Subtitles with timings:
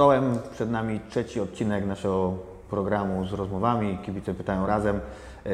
[0.00, 2.32] Czołem, przed nami trzeci odcinek naszego
[2.70, 3.98] programu z rozmowami.
[3.98, 5.00] Kibice pytają razem.
[5.46, 5.50] E,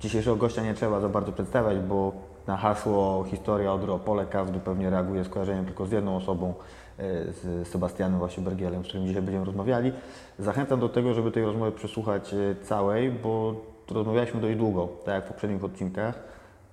[0.00, 2.12] Dzisiejszego gościa nie trzeba za bardzo przedstawiać, bo
[2.46, 6.54] na hasło historia Odry Opole każdy pewnie reaguje skojarzeniem tylko z jedną osobą,
[6.98, 9.92] e, z Sebastianem właśnie Bergielem, z którym dzisiaj będziemy rozmawiali.
[10.38, 13.54] Zachęcam do tego, żeby tej rozmowy przesłuchać e, całej, bo
[13.90, 16.14] rozmawialiśmy dość długo, tak jak w poprzednich odcinkach,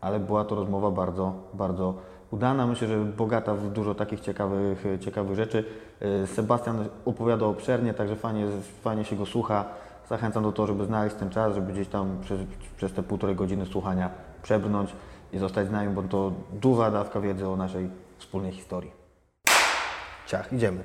[0.02, 1.94] ale była to rozmowa bardzo, bardzo
[2.32, 2.68] udana.
[2.68, 5.64] Myślę, że bogata w dużo takich ciekawych, ciekawych rzeczy.
[6.02, 8.46] E, Sebastian opowiadał obszernie, także fajnie,
[8.84, 9.66] fajnie się go słucha.
[10.10, 12.40] Zachęcam do tego, żeby znaleźć ten czas, żeby gdzieś tam przez,
[12.78, 14.10] przez te półtorej godziny słuchania
[14.44, 14.94] przebrnąć
[15.34, 18.92] i zostać z nami, bo to duża dawka wiedzy o naszej wspólnej historii.
[20.28, 20.84] Ciach, idziemy.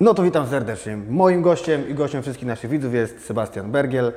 [0.00, 0.96] No to witam serdecznie.
[0.96, 4.12] Moim gościem i gościem wszystkich naszych widzów jest Sebastian Bergiel,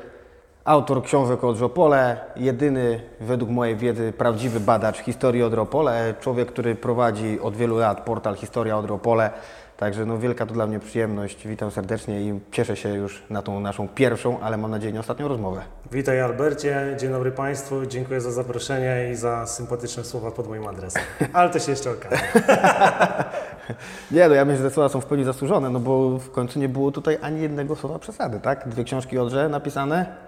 [0.66, 7.40] autor książek o Odropole, jedyny według mojej wiedzy prawdziwy badacz historii Odropole, człowiek, który prowadzi
[7.40, 9.30] od wielu lat portal Historia Odropole.
[9.78, 11.48] Także no wielka to dla mnie przyjemność.
[11.48, 15.28] Witam serdecznie i cieszę się już na tą naszą pierwszą, ale mam nadzieję nie ostatnią
[15.28, 15.62] rozmowę.
[15.92, 21.04] Witaj Albercie, dzień dobry Państwu, dziękuję za zaproszenie i za sympatyczne słowa pod moim adresem.
[21.34, 22.18] Ale to się jeszcze okaże.
[24.12, 26.60] Nie, no ja myślę, że te słowa są w pełni zasłużone, no bo w końcu
[26.60, 28.70] nie było tutaj ani jednego słowa przesady, tak?
[28.70, 30.25] Dwie książki Odrze napisane,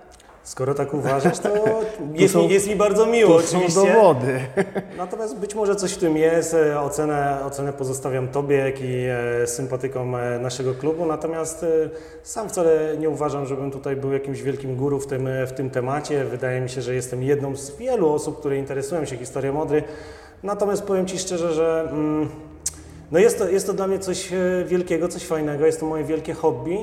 [0.47, 1.49] Skoro tak uważasz, to
[2.13, 3.93] jest, są- mi, jest mi bardzo miło to są oczywiście.
[3.93, 4.39] dowody.
[4.97, 6.53] Natomiast być może coś w tym jest.
[6.53, 9.05] E, Ocenę, ocenę pozostawiam Tobie, jak i
[9.43, 11.05] e, sympatykom e, naszego klubu.
[11.05, 11.65] Natomiast
[12.23, 16.25] sam wcale nie uważam, żebym tutaj był jakimś wielkim guru w tym, w tym temacie.
[16.25, 19.83] Wydaje mi się, że jestem jedną z wielu osób, które interesują się historią Modry.
[20.43, 22.29] Natomiast powiem Ci szczerze, że mm,
[23.11, 24.29] no jest, to, jest to dla mnie coś
[24.65, 25.65] wielkiego, coś fajnego.
[25.65, 26.77] Jest to moje wielkie hobby.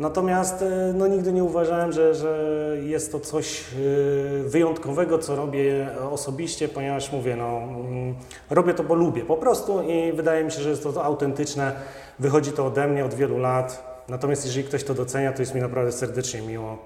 [0.00, 2.38] Natomiast e, no, nigdy nie uważałem, że, że
[2.82, 8.14] jest to coś e, wyjątkowego, co robię osobiście, ponieważ mówię, no, mm,
[8.50, 11.72] robię to, bo lubię po prostu i wydaje mi się, że jest to autentyczne.
[12.18, 13.84] Wychodzi to ode mnie od wielu lat.
[14.08, 16.78] Natomiast jeżeli ktoś to docenia, to jest mi naprawdę serdecznie miło.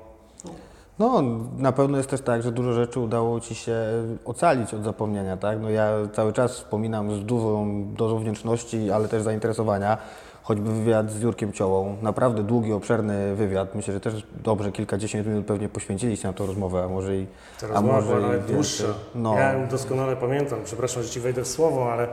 [0.98, 1.22] No,
[1.58, 3.76] na pewno jest też tak, że dużo rzeczy udało Ci się
[4.24, 5.60] ocalić od zapomnienia, tak?
[5.60, 9.98] No ja cały czas wspominam z dużą dozą wdzięczności, ale też zainteresowania,
[10.44, 11.96] choćby wywiad z Jurkiem Ciołą.
[12.02, 13.74] Naprawdę długi, obszerny wywiad.
[13.74, 17.26] Myślę, że też dobrze kilkadziesiąt minut pewnie poświęciliście na tę rozmowę, a może i
[17.60, 18.84] Ta a rozmowa może była nawet dłuższa.
[19.14, 19.34] No.
[19.34, 22.08] Ja ją doskonale pamiętam, przepraszam, że Ci wejdę w słowo, ale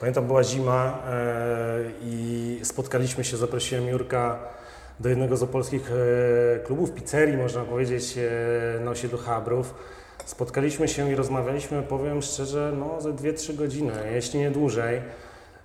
[0.00, 4.38] pamiętam, była zima e, i spotkaliśmy się, zaprosiłem Jurka
[5.00, 9.74] do jednego z opolskich e, klubów, pizzerii, można powiedzieć, e, na osiedlu Chabrów.
[10.24, 15.02] Spotkaliśmy się i rozmawialiśmy, powiem szczerze, no ze 2-3 godziny, jeśli nie dłużej.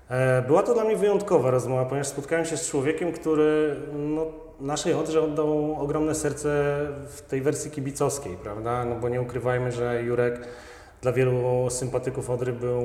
[0.09, 4.25] E, Była to dla mnie wyjątkowa rozmowa, ponieważ spotkałem się z człowiekiem, który no,
[4.59, 6.49] naszej Odrze oddał ogromne serce
[7.07, 8.85] w tej wersji kibicowskiej, prawda?
[8.85, 10.39] No bo nie ukrywajmy, że Jurek
[11.01, 12.83] dla wielu sympatyków Odry był,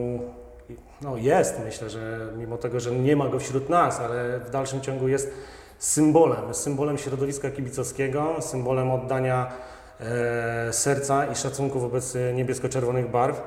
[1.03, 4.81] no jest myślę, że mimo tego, że nie ma go wśród nas, ale w dalszym
[4.81, 5.31] ciągu jest
[5.79, 9.53] symbolem, symbolem środowiska kibicowskiego, symbolem oddania
[10.01, 13.43] e, serca i szacunku wobec niebiesko-czerwonych barw.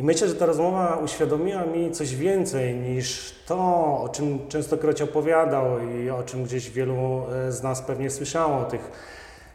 [0.00, 3.56] I myślę, że ta rozmowa uświadomiła mi coś więcej niż to,
[4.02, 8.64] o czym częstokroć opowiadał i o czym gdzieś wielu e, z nas pewnie słyszało, o
[8.64, 8.90] tych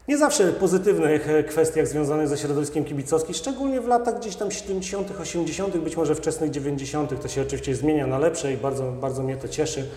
[0.08, 5.12] nie zawsze pozytywnych e, kwestiach związanych ze środowiskiem kibicowskim, szczególnie w latach gdzieś tam 70.,
[5.22, 7.22] 80., być może wczesnych 90.
[7.22, 9.90] To się oczywiście zmienia na lepsze i bardzo, bardzo mnie to cieszy,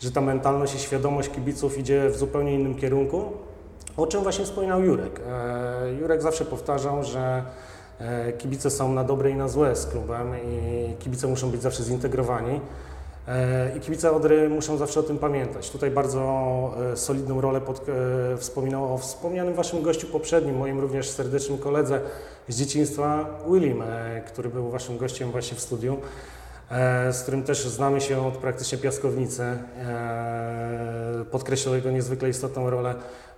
[0.00, 3.22] że ta mentalność i świadomość kibiców idzie w zupełnie innym kierunku.
[3.96, 5.20] O czym właśnie wspominał Jurek.
[5.28, 7.42] E, Jurek zawsze powtarzał, że
[8.38, 12.60] kibice są na dobre i na złe z klubem i kibice muszą być zawsze zintegrowani.
[13.28, 15.70] E, I kibice Odry muszą zawsze o tym pamiętać.
[15.70, 21.10] Tutaj bardzo e, solidną rolę pod, e, wspominał o wspomnianym Waszym gościu poprzednim, moim również
[21.10, 22.00] serdecznym koledze
[22.48, 25.96] z dzieciństwa, Willim, e, który był Waszym gościem właśnie w studiu,
[26.70, 29.42] e, z którym też znamy się od praktycznie piaskownicy.
[29.42, 32.94] E, Podkreślał jego niezwykle istotną rolę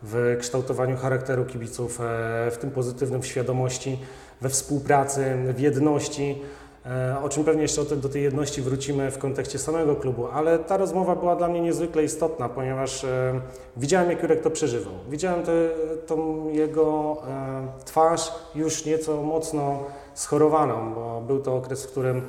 [0.06, 3.98] w kształtowaniu charakteru kibiców, e, w tym pozytywnym w świadomości,
[4.40, 6.42] we współpracy, w jedności.
[6.86, 10.76] E, O czym pewnie jeszcze do tej jedności wrócimy w kontekście samego klubu, ale ta
[10.76, 13.40] rozmowa była dla mnie niezwykle istotna, ponieważ e,
[13.76, 14.92] widziałem, jak Jurek to przeżywał.
[15.10, 15.42] Widziałem
[16.06, 17.16] tą jego
[17.84, 19.84] twarz już nieco mocno
[20.14, 22.22] schorowaną, bo był to okres, w którym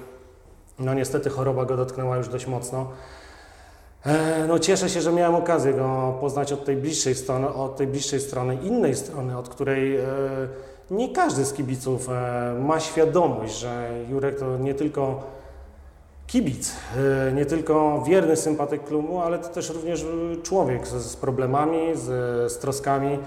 [0.79, 2.87] no niestety choroba go dotknęła już dość mocno.
[4.05, 7.87] E, No cieszę się, że miałem okazję go poznać od tej bliższej strony, od tej
[7.87, 10.03] bliższej strony, innej strony, od której e,
[10.91, 15.23] nie każdy z kibiców e, ma świadomość, że Jurek to nie tylko
[16.27, 16.71] kibic,
[17.35, 20.05] nie tylko wierny sympatyk klubu, ale to też również
[20.43, 22.03] człowiek z, problemami, z,
[22.51, 23.19] z troskami.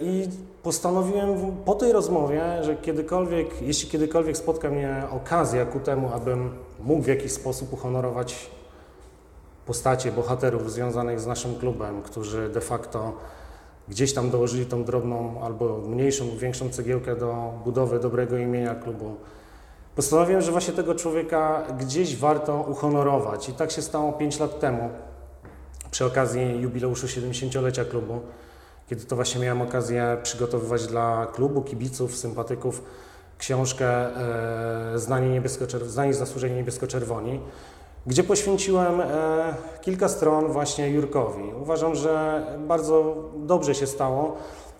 [0.00, 0.28] I
[0.62, 6.50] postanowiłem po tej rozmowie, że kiedykolwiek, jeśli kiedykolwiek spotka mnie okazja ku temu, abym
[6.80, 8.50] mógł w jakiś sposób uhonorować
[9.66, 13.12] postacie bohaterów związanych z naszym klubem, którzy de facto
[13.88, 19.16] gdzieś tam dołożyli tą drobną albo mniejszą, większą cegiełkę do budowy dobrego imienia klubu.
[19.96, 24.90] Postanowiłem, że właśnie tego człowieka gdzieś warto uhonorować i tak się stało 5 lat temu
[25.90, 28.20] przy okazji jubileuszu 70-lecia klubu,
[28.88, 32.82] kiedy to właśnie miałem okazję przygotowywać dla klubu, kibiców, sympatyków
[33.38, 33.86] książkę
[34.94, 37.40] e, Znani, niebiesko Znani zasłużeni niebiesko-czerwoni,
[38.06, 41.42] gdzie poświęciłem e, kilka stron właśnie Jurkowi.
[41.62, 44.36] Uważam, że bardzo dobrze się stało,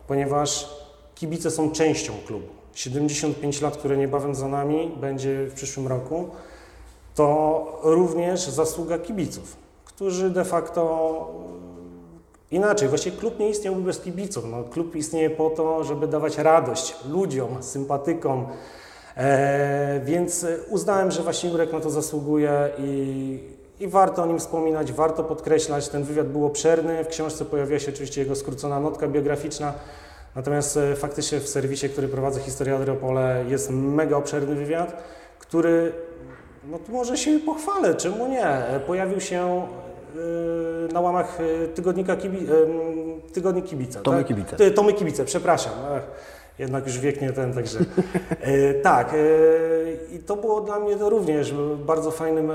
[0.09, 0.77] ponieważ
[1.15, 2.47] kibice są częścią klubu.
[2.75, 6.29] 75 lat, które niebawem za nami, będzie w przyszłym roku,
[7.15, 11.35] to również zasługa kibiców, którzy de facto
[12.51, 14.45] inaczej, właściwie klub nie istniałby bez kibiców.
[14.51, 18.47] No, klub istnieje po to, żeby dawać radość ludziom, sympatykom,
[19.17, 23.39] e, więc uznałem, że właśnie Jurek na to zasługuje i,
[23.81, 25.89] i warto o nim wspominać, warto podkreślać.
[25.89, 29.73] Ten wywiad był obszerny, w książce pojawia się oczywiście jego skrócona notka biograficzna,
[30.37, 35.03] Natomiast e, faktycznie w serwisie, który prowadzę Historia Adriopole jest mega obszerny wywiad,
[35.39, 35.93] który,
[36.71, 39.67] no tu może się pochwalę, czemu nie, e, pojawił się
[40.89, 41.39] e, na łamach
[41.75, 42.47] tygodnika kibi,
[43.33, 44.01] Tygodnik Kibica.
[44.01, 44.27] Tomy tak?
[44.27, 44.71] Kibice.
[44.71, 45.73] Tomy Kibice, przepraszam.
[46.59, 47.79] Jednak już wiek nie ten, także
[48.41, 49.15] e, tak.
[49.15, 49.17] E,
[50.15, 51.55] I to było dla mnie to również
[51.87, 52.55] bardzo fajnym e,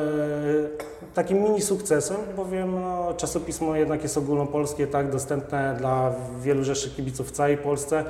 [1.14, 7.28] takim mini sukcesem, bowiem no, czasopismo jednak jest ogólnopolskie, tak, dostępne dla wielu rzeszy kibiców
[7.28, 8.06] w całej Polsce.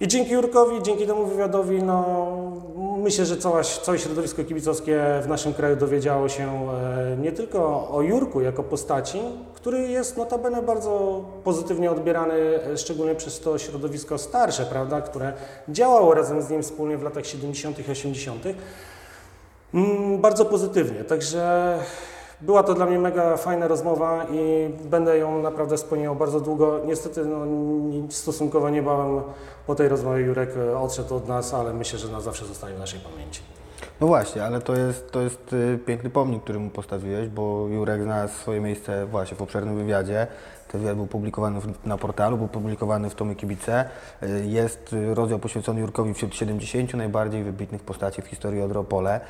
[0.00, 2.26] I dzięki Jurkowi, dzięki temu wywiadowi, no,
[3.02, 6.68] myślę, że cała, całe środowisko kibicowskie w naszym kraju dowiedziało się
[7.22, 9.18] nie tylko o Jurku jako postaci,
[9.60, 15.32] który jest notabene bardzo pozytywnie odbierany, e, szczególnie przez to środowisko starsze, prawda, które
[15.68, 17.78] działało razem z nim wspólnie w latach 70.
[17.78, 18.44] i 80.
[19.74, 21.78] Mm, bardzo pozytywnie, także
[22.40, 26.80] była to dla mnie mega fajna rozmowa i będę ją naprawdę wspominał bardzo długo.
[26.86, 27.38] Niestety no,
[28.10, 29.22] stosunkowo niebawem
[29.66, 32.78] po tej rozmowie Jurek e, odszedł od nas, ale myślę, że na zawsze zostanie w
[32.78, 33.59] naszej pamięci.
[34.00, 38.02] No właśnie, ale to jest, to jest y, piękny pomnik, który mu postawiłeś, bo Jurek
[38.02, 40.26] znalazł swoje miejsce właśnie w obszernym wywiadzie.
[40.68, 43.84] Ten wywiad był publikowany na portalu, był publikowany w Tomie Kibice.
[44.22, 49.20] Y, jest rozdział poświęcony Jurkowi wśród 70 najbardziej wybitnych postaci w historii Odropole.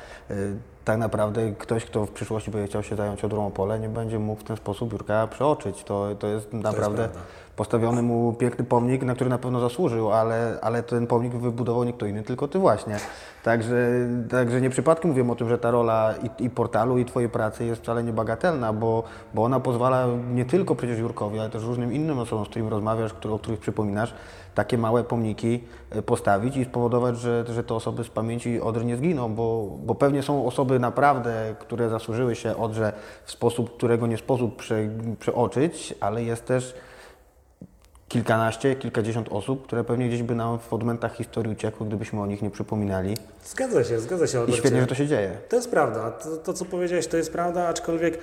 [0.85, 4.43] Tak naprawdę ktoś, kto w przyszłości będzie chciał się zająć Odropole, nie będzie mógł w
[4.43, 5.83] ten sposób Jurka przeoczyć.
[5.83, 7.07] To, to jest naprawdę...
[7.07, 11.33] To jest postawiony mu piękny pomnik, na który na pewno zasłużył, ale, ale ten pomnik
[11.33, 12.97] wybudował nie kto inny, tylko ty właśnie.
[13.43, 13.89] Także,
[14.29, 17.65] także nie przypadkiem mówię o tym, że ta rola i, i portalu, i twojej pracy
[17.65, 22.19] jest wcale niebagatelna, bo, bo ona pozwala nie tylko przecież Jurkowi, ale też różnym innym
[22.19, 24.13] osobom, z którymi rozmawiasz, o których przypominasz,
[24.55, 28.97] takie małe pomniki e, postawić i spowodować, że, że te osoby z pamięci Odry nie
[28.97, 32.93] zginą, bo, bo pewnie są osoby naprawdę, które zasłużyły się Odrze
[33.25, 34.89] w sposób, którego nie sposób prze,
[35.19, 36.75] przeoczyć, ale jest też
[38.07, 42.41] kilkanaście, kilkadziesiąt osób, które pewnie gdzieś by nam w odmętach historii uciekły, gdybyśmy o nich
[42.41, 43.17] nie przypominali.
[43.45, 44.45] Zgadza się, zgadza się.
[44.45, 45.37] I świetnie, że to się dzieje.
[45.49, 46.11] To jest prawda.
[46.11, 48.19] To, to co powiedziałeś, to jest prawda, aczkolwiek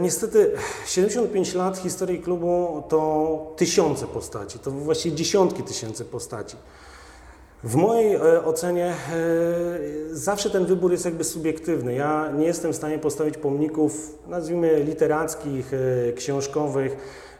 [0.00, 0.50] niestety
[0.86, 6.56] 75 lat historii klubu to tysiące postaci, to właściwie dziesiątki tysięcy postaci.
[7.64, 8.94] W mojej e, ocenie e,
[10.10, 11.94] zawsze ten wybór jest jakby subiektywny.
[11.94, 15.72] Ja nie jestem w stanie postawić pomników, nazwijmy literackich,
[16.16, 16.96] książkowych,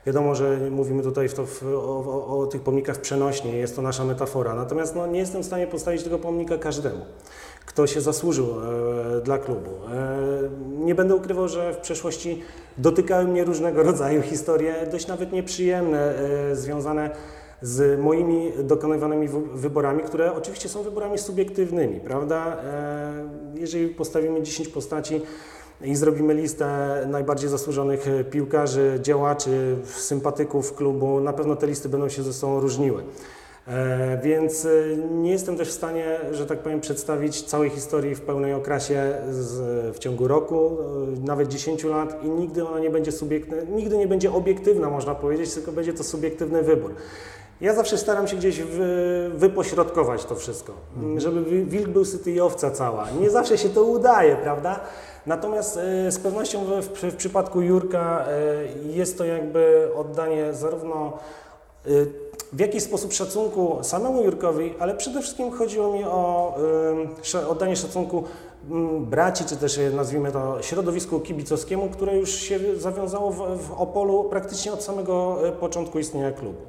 [0.06, 4.54] Wiadomo, że mówimy tutaj w, o, o, o, tych pomnikach przenośnie, jest to nasza metafora.
[4.54, 7.04] Natomiast no, nie jestem w stanie postawić tego pomnika każdemu,
[7.76, 9.70] kto się zasłużył e, dla klubu.
[9.92, 10.18] E,
[10.84, 12.42] nie będę ukrywał, że w przeszłości
[12.78, 17.10] dotykały mnie różnego rodzaju historie, dość nawet nieprzyjemne, e, związane
[17.62, 22.56] z moimi dokonywanymi wyborami, które oczywiście są wyborami subiektywnymi, prawda?
[23.54, 25.20] Jeżeli postawimy 10 postaci,
[25.82, 26.66] i zrobimy listę
[27.10, 31.20] najbardziej zasłużonych piłkarzy, działaczy, sympatyków klubu.
[31.20, 33.02] Na pewno te listy będą się ze sobą różniły.
[33.68, 38.20] E, więc e, nie jestem też w stanie, że tak powiem, przedstawić całej historii w
[38.20, 40.76] pełnej okrasie z, w ciągu roku,
[41.24, 45.54] nawet 10 lat i nigdy ona nie będzie subiektywna, nigdy nie będzie obiektywna, można powiedzieć,
[45.54, 46.94] tylko będzie to subiektywny wybór.
[47.60, 51.20] Ja zawsze staram się gdzieś wy, wypośrodkować to wszystko, mhm.
[51.20, 53.10] żeby wilk był syty i owca cała.
[53.20, 54.80] Nie zawsze się to udaje, prawda?
[55.26, 61.18] Natomiast e, z pewnością w, w, przypadku Jurka e, jest to jakby oddanie zarówno
[61.86, 61.90] e,
[62.52, 66.54] w jakiś sposób szacunku samemu Jurkowi, ale przede wszystkim chodziło mi o
[67.48, 68.24] oddanie szacunku
[69.00, 74.72] braci, czy też nazwijmy to środowisku kibicowskiemu, które już się zawiązało w, w Opolu praktycznie
[74.72, 76.60] od samego e, początku istnienia klubu.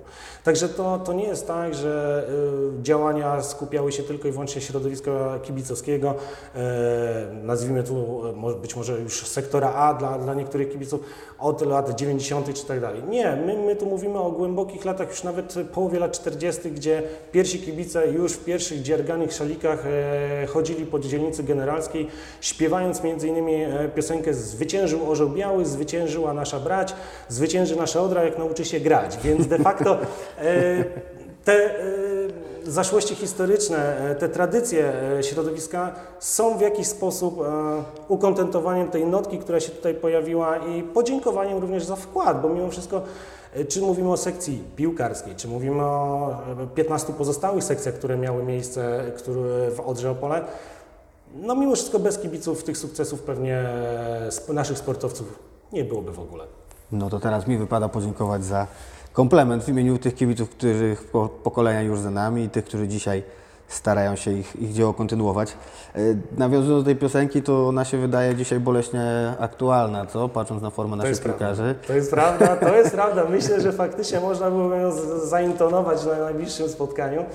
[0.48, 2.24] Także to, to nie jest tak, że
[2.80, 6.16] y, działania skupiały się tylko i wyłącznie środowiska kibicowskiego,
[6.56, 6.60] y,
[7.44, 8.22] nazwijmy tu
[8.62, 11.02] być może już sektora A dla, dla niektórych kibiców
[11.40, 12.54] od lat 90.
[12.54, 13.04] czy tak dalej.
[13.10, 17.60] Nie, my, my tu mówimy o głębokich latach, już nawet połowie lat 40., gdzie pierwsi
[17.60, 19.86] kibice już w pierwszych dzierganych szalikach
[20.44, 21.44] y, chodzili po dzielnicy
[21.88, 22.08] generalskiej,
[22.42, 23.54] śpiewając między innymi
[23.96, 26.94] piosenkę Zwyciężył orzeł biały, zwyciężyła nasza brać,
[27.30, 29.18] zwycięży nasza Odra, jak nauczy się grać.
[29.24, 29.98] Więc de facto
[30.38, 30.84] E,
[31.44, 31.84] te e,
[32.64, 37.40] zaszłości historyczne, e, te tradycje środowiska są w jakiś sposób
[38.08, 43.02] ukontentowaniem tej notki, która się tutaj pojawiła i podziękowaniem również za wkład, bo mimo wszystko
[43.70, 46.38] czy mówimy o sekcji piłkarskiej, czy mówimy o
[46.76, 49.04] 15 pozostałych sekcjach, które miały miejsce
[49.76, 50.42] w Odrze Opole,
[51.36, 53.70] no mimo wszystko bez kibiców tych sukcesów pewnie
[54.50, 55.40] naszych sportowców
[55.74, 56.46] nie byłoby w ogóle.
[56.92, 58.68] No to teraz mi wypada podziękować za
[59.14, 61.12] komplement w imieniu tych kibiców, których
[61.44, 63.24] pokolenia już za nami i tych, którzy dzisiaj
[63.68, 65.52] starają się ich, ich dzieło kontynuować.
[65.96, 66.00] E,
[66.38, 70.30] nawiązując do tej piosenki, to ona się wydaje dzisiaj boleśnie aktualna, co?
[70.30, 71.76] Patrząc na formę naszych piłkarzy.
[71.88, 73.26] To jest prawda, to jest prawda.
[73.30, 74.92] Myślę, że faktycznie można byłoby ją
[75.26, 77.26] zaintonować na najbliższym spotkaniu.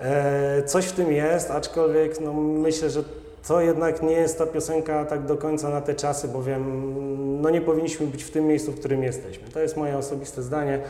[0.00, 3.04] E, coś w tym jest, aczkolwiek no, myślę, że
[3.48, 7.60] to jednak nie jest ta piosenka tak do końca na te czasy, bowiem no nie
[7.60, 9.48] powinniśmy być w tym miejscu, w którym jesteśmy.
[9.48, 10.80] To jest moje osobiste zdanie.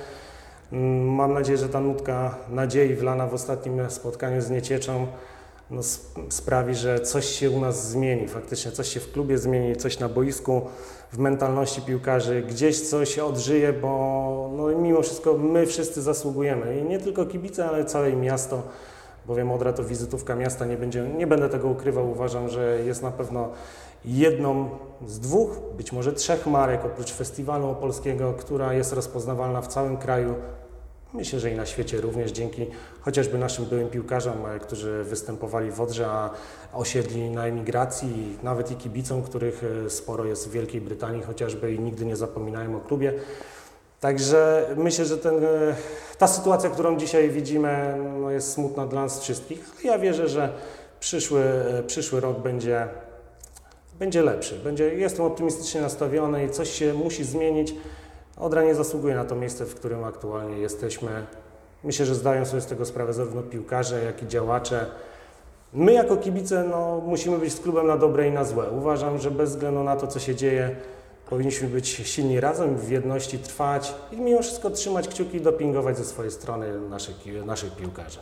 [0.72, 5.06] Mm, mam nadzieję, że ta nutka nadziei wlana w ostatnim spotkaniu z Niecieczą
[5.70, 5.80] no,
[6.28, 10.08] sprawi, że coś się u nas zmieni, faktycznie coś się w klubie zmieni, coś na
[10.08, 10.62] boisku,
[11.12, 16.98] w mentalności piłkarzy, gdzieś coś odżyje, bo no, mimo wszystko my wszyscy zasługujemy i nie
[16.98, 18.62] tylko kibice, ale całe miasto
[19.30, 23.10] bowiem Odra to wizytówka miasta, nie, będzie, nie będę tego ukrywał, uważam, że jest na
[23.10, 23.48] pewno
[24.04, 24.70] jedną
[25.06, 30.34] z dwóch, być może trzech marek oprócz festiwalu opolskiego, która jest rozpoznawalna w całym kraju.
[31.14, 32.66] Myślę, że i na świecie również dzięki
[33.00, 36.30] chociażby naszym byłym piłkarzom, e, którzy występowali w Odrze, a
[36.72, 41.80] osiedli na emigracji, nawet i kibicom, których e, sporo jest w Wielkiej Brytanii chociażby i
[41.80, 43.12] nigdy nie zapominają o klubie.
[44.00, 45.74] Także myślę, że ten, e,
[46.18, 50.52] ta sytuacja, którą dzisiaj widzimy, no jest smutna dla nas wszystkich, ja wierzę, że
[51.00, 52.88] przyszły, e, przyszły rok będzie,
[53.98, 54.58] będzie lepszy.
[54.58, 57.74] Będzie, jestem optymistycznie nastawiony i coś się musi zmienić.
[58.36, 61.10] Odra nie zasługuje na to miejsce, w którym aktualnie jesteśmy.
[61.84, 64.86] Myślę, że zdają sobie z tego sprawę zarówno piłkarze, jak i działacze.
[65.72, 68.70] My jako kibice no, musimy być z klubem na dobre i na złe.
[68.70, 70.76] Uważam, że bez względu na to, co się dzieje,
[71.30, 76.04] Powinniśmy być silni razem, w jedności trwać i mimo wszystko trzymać kciuki i dopingować ze
[76.04, 78.18] swojej strony naszych, naszych piłkarzy.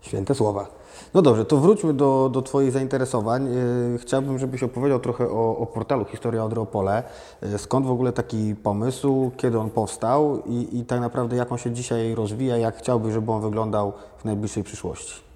[0.00, 0.66] Święte słowa.
[1.14, 3.48] No dobrze, to wróćmy do, do Twoich zainteresowań.
[3.48, 7.02] E, chciałbym, żebyś opowiedział trochę o, o portalu Historia Odropole.
[7.42, 11.58] E, skąd w ogóle taki pomysł, kiedy on powstał i, i tak naprawdę jak on
[11.58, 15.29] się dzisiaj rozwija, jak chciałbyś, żeby on wyglądał w najbliższej przyszłości?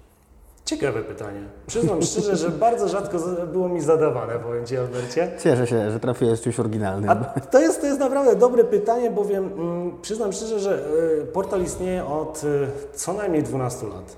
[0.65, 1.39] Ciekawe pytanie.
[1.67, 3.17] Przyznam szczerze, że bardzo rzadko
[3.53, 5.31] było mi zadawane, powiem Ci, Albercie.
[5.39, 7.09] Cieszę się, że trafiłeś czymś oryginalnym.
[7.09, 10.85] A to jest, to jest naprawdę dobre pytanie, bowiem mm, przyznam szczerze, że
[11.21, 14.15] y, portal istnieje od y, co najmniej 12 lat.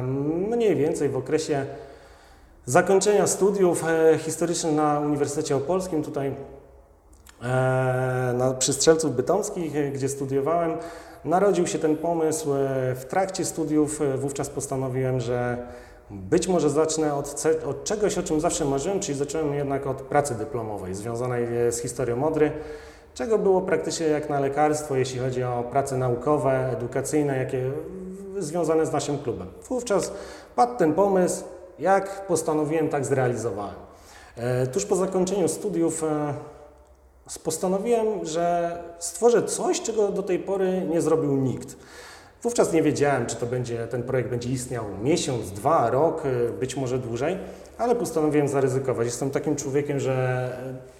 [0.00, 0.02] Y,
[0.56, 1.66] mniej więcej w okresie
[2.66, 6.34] zakończenia studiów e, historycznych na Uniwersytecie Opolskim, tutaj
[7.42, 10.72] e, na, przy Strzelców Bytomskich, e, gdzie studiowałem,
[11.24, 14.00] Narodził się ten pomysł e, w trakcie studiów.
[14.00, 15.66] E, wówczas postanowiłem, że
[16.10, 20.34] być może zacznę od, od, czegoś, o czym zawsze marzyłem, czyli zacząłem jednak od pracy
[20.34, 22.52] dyplomowej związanej e, z historią Modry,
[23.14, 27.70] czego było praktycznie jak na lekarstwo, jeśli chodzi o prace naukowe, edukacyjne, jakie
[28.38, 29.46] związane z naszym klubem.
[29.68, 30.12] Wówczas
[30.56, 31.44] padł ten pomysł,
[31.78, 33.74] jak postanowiłem, tak zrealizowałem.
[34.72, 36.04] Tuż po zakończeniu studiów
[37.44, 41.76] postanowiłem, że stworzę coś, czego do tej pory nie zrobił nikt.
[42.42, 46.22] Wówczas nie wiedziałem, czy to będzie, ten projekt będzie istniał miesiąc, dwa, rok,
[46.60, 47.38] być może dłużej,
[47.78, 49.06] ale postanowiłem zaryzykować.
[49.06, 50.48] Jestem takim człowiekiem, że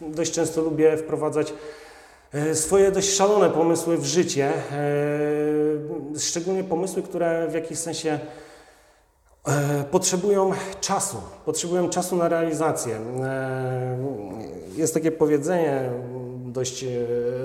[0.00, 1.54] dość często lubię wprowadzać
[2.34, 4.52] y, swoje dość szalone pomysły w życie,
[6.14, 8.18] y, szczególnie pomysły, które w jakiś sensie
[9.90, 13.00] potrzebują czasu, potrzebują czasu na realizację.
[14.76, 15.90] Jest takie powiedzenie,
[16.46, 16.88] dość, e,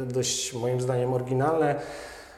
[0.06, 1.75] dość moim zdaniem oryginalne,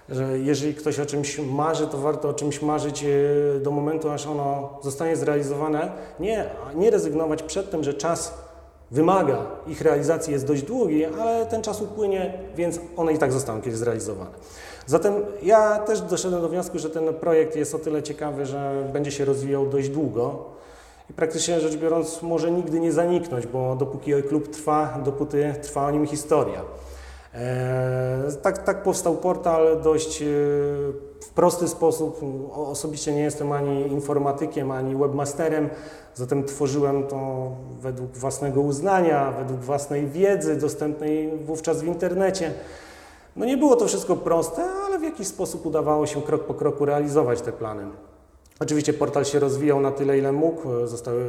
[0.10, 4.28] że jeżeli ktoś o czymś marzy, to warto o czymś marzyć e, do momentu, aż
[4.28, 5.92] ono zostanie zrealizowane.
[6.20, 8.34] Nie, nie rezygnować przed tym, że czas
[8.92, 13.62] wymaga ich realizacji jest dość długi, ale ten czas upłynie, więc one i tak zostaną
[13.62, 14.32] kiedyś zrealizowane.
[14.90, 19.12] Zatem ja też doszedłem do wniosku, że ten projekt jest o tyle ciekawy, że będzie
[19.12, 20.46] się rozwijał dość długo
[21.10, 25.92] i praktycznie rzecz biorąc może nigdy nie zaniknąć, bo dopóki klub trwa, dopóty trwa o
[25.92, 26.62] nim historia.
[27.34, 27.42] Eee,
[28.42, 30.26] tak, tak powstał portal dość e,
[31.22, 32.22] w prosty sposób.
[32.54, 35.70] Osobiście nie jestem ani informatykiem, ani webmasterem,
[36.16, 42.54] zatem tworzyłem to według własnego uznania, według własnej wiedzy dostępnej wówczas w internecie.
[43.36, 44.62] No nie było to wszystko proste,
[45.10, 47.84] jakiś sposób udawało się krok po kroku realizować te plany.
[48.60, 50.88] Oczywiście portal się rozwijał na tyle, ile mógł.
[50.88, 51.26] Zostały,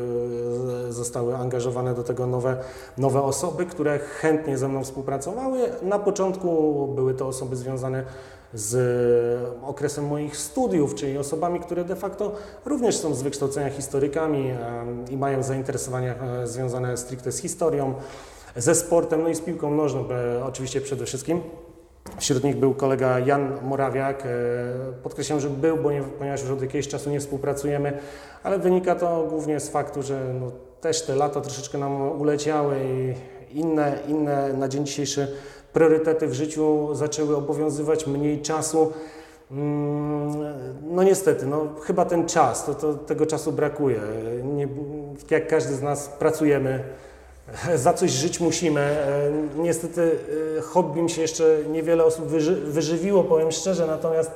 [0.88, 2.56] zostały angażowane do tego nowe,
[2.98, 5.60] nowe osoby, które chętnie ze mną współpracowały.
[5.82, 8.04] Na początku były to osoby związane
[8.54, 8.76] z
[9.62, 12.32] okresem moich studiów, czyli osobami, które de facto
[12.64, 14.50] również są z wykształcenia historykami
[15.10, 17.94] i mają zainteresowania e, związane stricte z historią,
[18.56, 20.04] ze sportem, no i z piłką nożną
[20.42, 21.40] oczywiście przede wszystkim.
[22.18, 24.22] Wśród nich był kolega Jan Morawiak.
[24.26, 24.28] E,
[25.02, 27.98] podkreślam, że był, bo nie, ponieważ już od jakiegoś czasu nie współpracujemy,
[28.42, 30.50] ale wynika to głównie z faktu, że no,
[30.80, 33.14] też te lata troszeczkę nam uleciały i
[33.58, 35.28] inne, inne na dzień dzisiejszy
[35.72, 38.92] priorytety w życiu zaczęły obowiązywać, mniej czasu.
[39.50, 40.32] Mm,
[40.90, 44.00] no niestety, no, chyba ten czas, to, to tego czasu brakuje.
[44.44, 44.68] Nie,
[45.30, 46.84] jak każdy z nas pracujemy,
[47.74, 48.80] za coś żyć musimy.
[48.80, 50.18] E, niestety
[50.58, 54.30] e, hobbym się jeszcze niewiele osób wyży, wyżywiło, powiem szczerze, natomiast,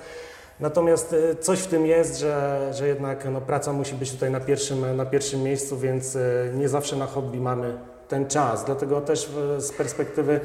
[0.60, 4.40] natomiast e, coś w tym jest, że, że jednak no, praca musi być tutaj na
[4.40, 6.18] pierwszym, na pierwszym miejscu, więc
[6.54, 7.78] nie zawsze na hobby mamy
[8.08, 8.64] ten czas.
[8.64, 10.40] Dlatego też z perspektywy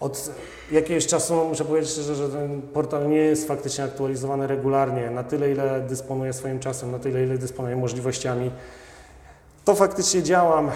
[0.00, 0.30] od
[0.72, 5.10] jakiegoś czasu muszę powiedzieć szczerze, że ten portal nie jest faktycznie aktualizowany regularnie.
[5.10, 8.50] Na tyle, ile dysponuje swoim czasem, na tyle, ile dysponuje możliwościami
[9.68, 10.72] to faktycznie działam e,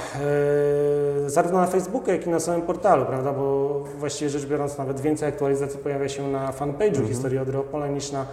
[1.30, 3.68] zarówno na Facebooku, jak i na samym portalu, prawda, bo
[3.98, 7.08] właściwie rzecz biorąc nawet więcej aktualizacji pojawia się na fanpage'u mhm.
[7.08, 7.58] Historii Odry
[7.90, 8.26] niż na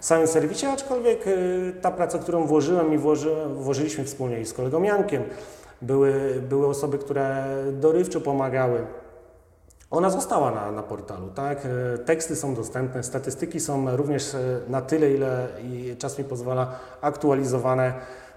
[0.00, 1.30] samym serwisie, aczkolwiek e,
[1.80, 5.22] ta praca, którą włożyłem i włoży, włożyliśmy wspólnie i z kolegą Jankiem,
[5.82, 8.86] były, były osoby, które dorywczo pomagały.
[9.90, 11.58] Ona została na, na portalu, tak?
[11.94, 14.36] E, teksty są dostępne, statystyki są również
[14.68, 15.48] na tyle, ile
[15.98, 17.94] czas mi pozwala aktualizowane.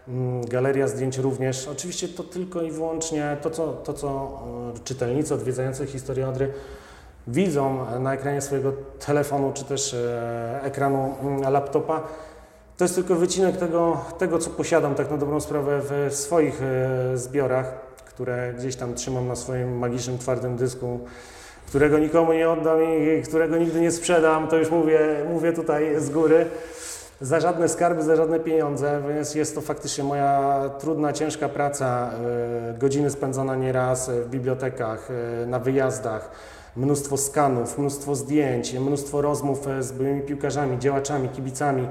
[0.10, 1.68] Mm, galeria zdjęć również.
[1.68, 4.40] Oczywiście to tylko i wyłącznie to, co, to, co
[4.76, 6.54] e, czytelnicy odwiedzający historię Odry
[7.28, 8.74] widzą na ekranie swojego
[9.06, 12.04] telefonu czy też e, ekranu mm, laptopa,
[12.78, 17.18] to jest tylko wycinek tego, tego, co posiadam tak na dobrą sprawę w swoich e,
[17.18, 17.74] zbiorach,
[18.06, 21.00] które gdzieś tam trzymam na swoim magicznym twardym dysku,
[21.68, 26.10] którego nikomu nie oddam i którego nigdy nie sprzedam, to już mówię, mówię tutaj z
[26.10, 26.46] góry
[27.22, 32.78] za żadne skarby, za żadne pieniądze, więc jest to faktycznie moja trudna, ciężka praca, e,
[32.78, 35.10] godziny spędzone nieraz w bibliotekach,
[35.44, 36.32] e, na wyjazdach,
[36.76, 41.88] mnóstwo skanów, mnóstwo zdjęć, mnóstwo rozmów e, z byłymi piłkarzami, działaczami, kibicami.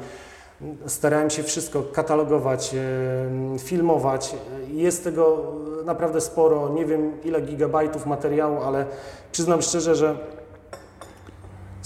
[0.87, 2.75] Starałem się wszystko katalogować,
[3.59, 4.37] filmować.
[4.69, 5.53] Jest tego
[5.85, 8.87] naprawdę sporo, nie wiem ile gigabajtów materiału, ale
[9.33, 10.17] przyznam szczerze, że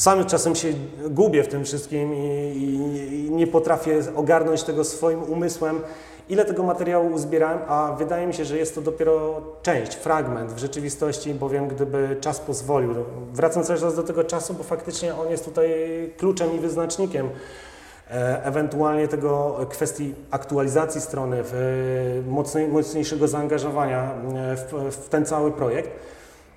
[0.03, 0.69] sam czasem się
[1.11, 5.81] gubię w tym wszystkim i, i, i, nie potrafię ogarnąć tego swoim umysłem,
[6.29, 10.59] ile tego materiału uzbierałem, a wydaje mi się, że jest to dopiero część, fragment w
[10.59, 12.95] rzeczywistości, bowiem gdyby czas pozwolił,
[13.33, 15.71] wracam cały czas do tego czasu, bo faktycznie on jest tutaj
[16.19, 17.29] kluczem i wyznacznikiem
[18.11, 21.43] e, ewentualnie tego kwestii aktualizacji strony,
[22.69, 25.91] mocniejszego zaangażowania e, w, w ten cały projekt.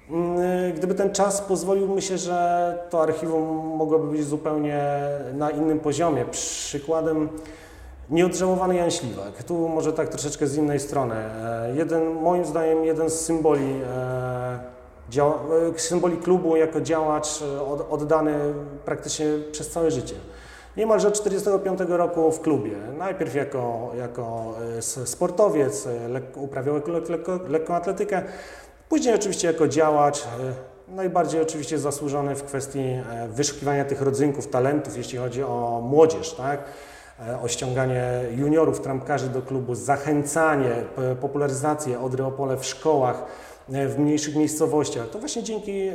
[0.10, 3.44] Mm, gdyby ten czas pozwolił, myślę, że to archiwum
[3.78, 4.80] mogłoby być zupełnie
[5.34, 6.26] na innym poziomie.
[6.26, 7.30] Przykładem
[8.10, 9.44] nieodżałowany Jan Śliwak.
[9.44, 11.15] Tu może tak troszeczkę z innej strony.
[11.15, 13.82] E, jeden, moim zdaniem jeden z symboli,
[15.18, 15.24] e,
[15.76, 17.44] e, symboli klubu jako działacz
[17.89, 18.34] oddany
[18.86, 20.15] praktycznie przez całe życie.
[20.78, 22.78] Niemalże od 1945 roku w klubie.
[22.98, 24.54] Najpierw jako, jako
[25.06, 25.88] sportowiec,
[26.36, 26.76] uprawiał
[27.48, 28.24] lekką atletykę,
[28.89, 30.26] Później oczywiście jako działacz, e,
[30.88, 36.63] najbardziej oczywiście zasłużony w kwestii e, wyszukiwania tych rodzynków, talentów, jeśli chodzi o młodzież, tak?
[37.28, 38.04] E, o ściąganie
[38.36, 40.71] juniorów, trampkarzy do klubu, zachęcanie,
[41.21, 43.26] popularyzację Odry Opole w szkołach,
[43.69, 45.10] w mniejszych miejscowościach.
[45.10, 45.93] To właśnie dzięki e,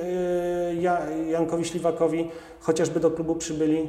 [1.31, 2.31] Jankowi Śliwakowi
[2.61, 3.89] chociażby do klubu przybyli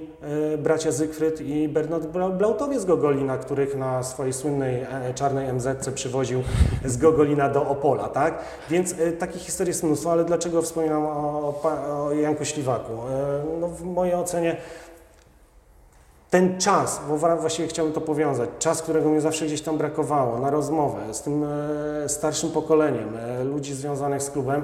[0.54, 2.06] e, bracia Zygfryd i Bernard
[2.38, 6.44] Blautowiec z Gogolina, których na swojej słynnej czarnej MZC przywoził
[6.86, 8.08] z Gogolina do Opola.
[8.08, 8.39] Tak?
[8.70, 12.94] Więc takich historii jest mnóstwo, ale dlaczego wspominam o, o Janku Śliwaku?
[13.60, 14.58] No, w mojej ocenie
[16.32, 20.50] ten czas, bo właściwie chciałbym to powiązać, czas, którego mi zawsze gdzieś tam brakowało na
[20.50, 24.63] rozmowę z tym e, starszym pokoleniem e, ludzi związanych z klubem,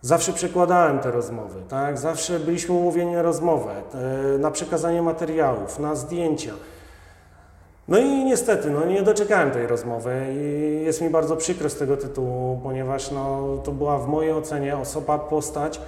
[0.00, 1.98] zawsze przekładałem te rozmowy, tak?
[1.98, 3.72] Zawsze byliśmy umówieni na rozmowę,
[4.34, 6.52] e, na przekazanie materiałów, na zdjęcia.
[7.88, 11.96] No i niestety, no nie doczekałem tej rozmowy i jest mi bardzo przykro z tego
[11.96, 15.80] tytułu, ponieważ no, to była w mojej ocenie osoba, postać,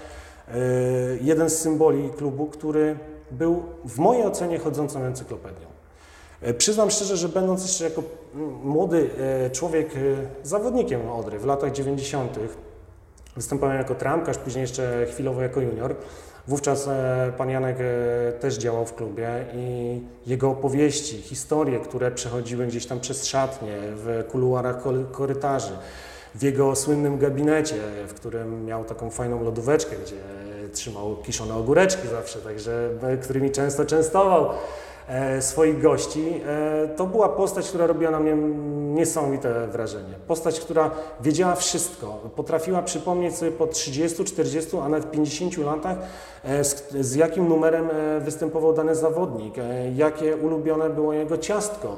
[1.20, 2.96] jeden z symboli klubu, który
[3.32, 5.72] był w mojej ocenie chodzącą encyklopedią.
[6.42, 8.02] E, przyznam szczerze, że będąc jeszcze jako
[8.64, 9.10] młody
[9.46, 9.98] e, człowiek e,
[10.42, 12.38] zawodnikiem Odry w latach 90.,
[13.36, 15.94] występowałem jako tramkarz, później jeszcze chwilowo jako junior.
[16.48, 16.88] Wówczas
[17.38, 17.76] pan Janek
[18.40, 24.24] też działał w klubie i jego opowieści, historie, które przechodziły gdzieś tam przez szatnie, w
[24.30, 24.76] kuluarach
[25.12, 25.72] korytarzy,
[26.34, 27.76] w jego słynnym gabinecie,
[28.08, 30.16] w którym miał taką fajną lodóweczkę, gdzie
[30.72, 34.48] trzymał kiszone ogóreczki zawsze, także e, którymi często częstował
[35.08, 36.40] e, swoich gości.
[36.46, 38.36] E, to była postać, która robiła na mnie
[38.94, 40.14] niesamowite wrażenie.
[40.26, 42.06] Postać, która wiedziała wszystko,
[42.36, 45.98] potrafiła przypomnieć sobie po 30, 40, a nawet 50 latach,
[46.44, 47.88] z, z jakim numerem
[48.20, 49.54] występował dany zawodnik,
[49.94, 51.96] jakie ulubione było jego ciastko.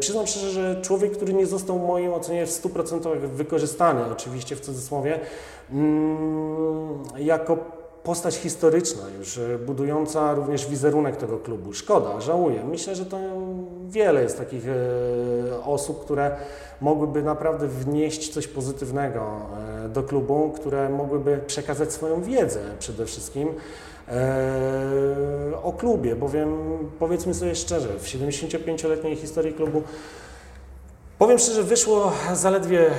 [0.00, 4.60] Przyznam szczerze, że człowiek, który nie został w mojej ocenie w 100% wykorzystany, oczywiście w
[4.60, 5.20] cudzysłowie,
[7.16, 7.56] jako
[8.02, 11.72] postać historyczna już, e, budująca również wizerunek tego klubu.
[11.72, 12.64] Szkoda, żałuję.
[12.64, 13.18] Myślę, że to
[13.88, 16.36] wiele jest takich e, osób, które
[16.80, 19.40] mogłyby naprawdę wnieść coś pozytywnego
[19.84, 23.48] e, do klubu, które mogłyby przekazać swoją wiedzę przede wszystkim
[25.62, 26.58] o klubie, bowiem
[26.98, 29.82] powiedzmy sobie szczerze, w 75-letniej historii klubu
[31.18, 32.90] powiem szczerze, wyszło zaledwie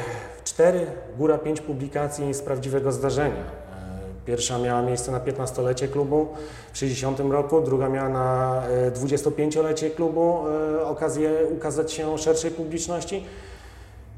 [0.59, 0.85] cztery,
[1.17, 3.35] góra pięć publikacji z prawdziwego zdarzenia.
[3.35, 6.27] E, pierwsza miała miejsce na 15-lecie klubu
[6.73, 8.61] w 60 roku, druga miała na
[8.93, 10.43] 25-lecie e, klubu
[10.79, 13.25] e, okazję ukazać się szerszej publiczności.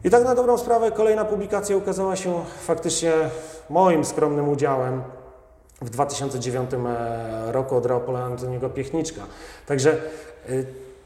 [0.03, 3.11] I tak na dobrą sprawę kolejna publikacja ukazała się faktycznie
[3.69, 5.01] moim skromnym udziałem
[5.81, 6.71] w 2009
[7.47, 9.21] roku od Raopola Antoniego Piechniczka.
[9.65, 9.97] Także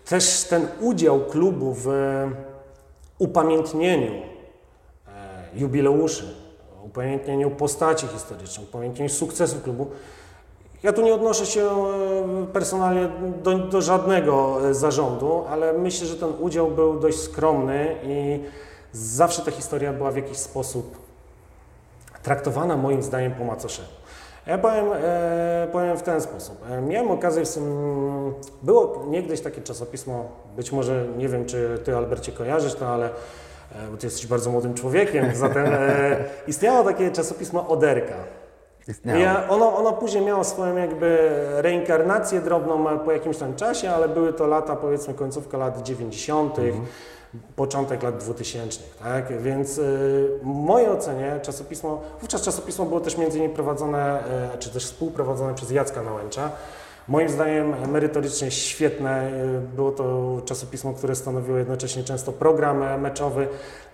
[0.06, 1.88] też ten udział klubu w
[3.20, 4.35] upamiętnieniu
[5.56, 6.36] jubileuszy,
[6.86, 9.88] upamiętnieniu postaci historycznej, upamiętnieniu sukcesu klubu.
[10.84, 13.10] Ja tu nie odnoszę się e, personalnie
[13.44, 18.40] do, do, żadnego e, zarządu, ale myślę, że ten udział był dość skromny i
[18.92, 20.98] zawsze ta historia była w jakiś sposób
[22.24, 23.88] traktowana moim zdaniem po macoszemu.
[24.48, 26.56] Ja powiem, e, powiem w ten sposób.
[26.72, 27.60] E, miałem okazję, w,
[28.64, 33.14] było niegdyś takie czasopismo, być może nie wiem, czy Ty Albercie kojarzysz to, ale E,
[33.92, 38.16] bo Ty jesteś bardzo młodym człowiekiem, zatem e, istniało takie czasopismo Oderka.
[39.06, 44.34] Ja, ono, ono później miało swoją jakby reinkarnację drobną po jakimś tam czasie, ale były
[44.34, 46.86] to lata, powiedzmy końcówka lat 90., mhm.
[47.56, 49.42] początek lat 2000, tak?
[49.42, 54.24] Więc w mojej ocenie czasopismo, wówczas czasopismo było też między innymi prowadzone,
[54.60, 56.52] czy też współprowadzone przez Jacka Nałęcza,
[57.08, 59.32] Moim zdaniem merytorycznie świetne.
[59.76, 63.48] Było to czasopismo, które stanowiło jednocześnie często program meczowy,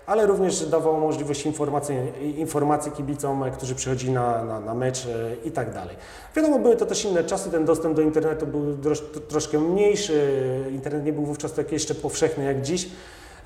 [0.06, 1.96] ale również dawało możliwość informacji,
[2.36, 5.96] informacji kibicom, którzy przychodzili na, na, na mecz e, i tak dalej.
[6.36, 8.76] Wiadomo, były to też inne czasy, ten dostęp do internetu był
[9.28, 10.30] troszkę mniejszy,
[10.70, 12.88] internet nie był wówczas tak jeszcze powszechny jak dziś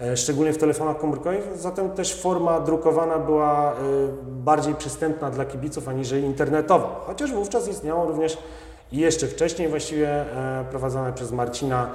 [0.00, 3.76] e, szczególnie w telefonach komórkowych, zatem też forma drukowana była e,
[4.22, 8.38] bardziej przystępna dla kibiców aniżeli internetowa, chociaż wówczas istniało również
[8.92, 11.90] i jeszcze wcześniej właściwie e, prowadzone przez Marcina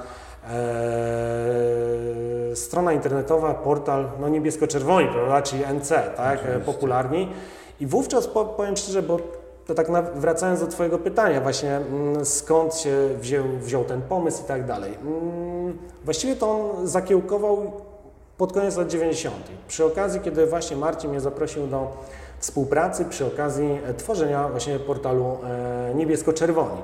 [0.50, 6.66] e, strona internetowa, portal no niebiesko-czerwoni, prawda, czyli NC, tak, Oczywiście.
[6.66, 7.28] popularni.
[7.80, 9.20] I wówczas powiem szczerze, bo
[9.68, 14.46] to tak wracając do Twojego pytania, właśnie mm, skąd się wziął, wziął ten pomysł i
[14.46, 14.94] tak dalej.
[15.02, 17.72] Mm, właściwie to on zakiełkował
[18.38, 19.36] pod koniec lat 90.
[19.68, 21.92] Przy okazji, kiedy właśnie Marcin mnie zaprosił do
[22.42, 26.82] współpracy przy okazji e, tworzenia właśnie portalu e, niebiesko-czerwoni.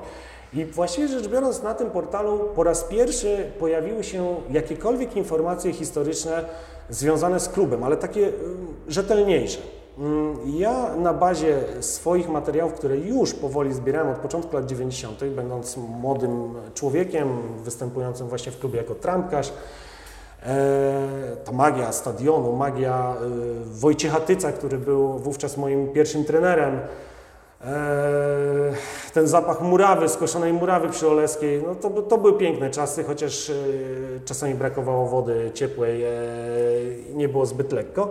[0.52, 6.44] I właściwie rzecz biorąc, na tym portalu po raz pierwszy pojawiły się jakiekolwiek informacje historyczne
[6.90, 8.32] związane z klubem, ale takie e,
[8.88, 9.60] rzetelniejsze.
[9.98, 15.76] Mm, ja na bazie swoich materiałów, które już powoli zbierałem od początku lat 90., będąc
[15.76, 17.28] młodym człowiekiem,
[17.64, 19.52] występującym właśnie w klubie jako trampkarz,
[21.44, 23.24] ta magia stadionu, magia e,
[23.64, 26.80] Wojciecha Tyca, który był wówczas moim pierwszym trenerem,
[27.64, 27.68] e,
[29.14, 33.52] ten zapach murawy, skoszonej murawy przyoleskiej, no to, to były piękne czasy, chociaż
[34.24, 36.02] czasami brakowało wody ciepłej,
[37.14, 38.08] nie było zbyt lekko.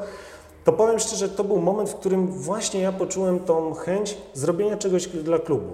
[0.63, 5.07] To powiem szczerze, to był moment, w którym właśnie ja poczułem tą chęć zrobienia czegoś
[5.07, 5.71] dla klubu.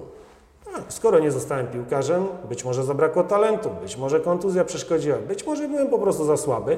[0.89, 5.87] Skoro nie zostałem piłkarzem, być może zabrakło talentu, być może kontuzja przeszkodziła, być może byłem
[5.87, 6.77] po prostu za słaby.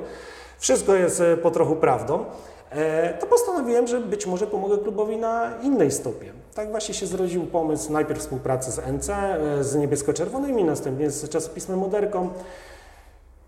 [0.59, 2.25] Wszystko jest e, po trochu prawdą.
[2.69, 6.31] E, to postanowiłem, że być może pomogę klubowi na innej stopie.
[6.55, 11.79] Tak właśnie się zrodził pomysł najpierw współpracy z NC, e, z niebiesko-czerwonymi, następnie z czasopismem
[11.79, 12.29] Moderką.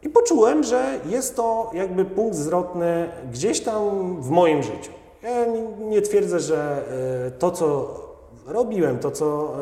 [0.04, 3.82] I poczułem, że jest to jakby punkt zwrotny gdzieś tam
[4.22, 4.92] w moim życiu.
[5.24, 6.84] Ja nie, nie twierdzę, że
[7.40, 8.00] to, co
[8.46, 9.54] robiłem, to, co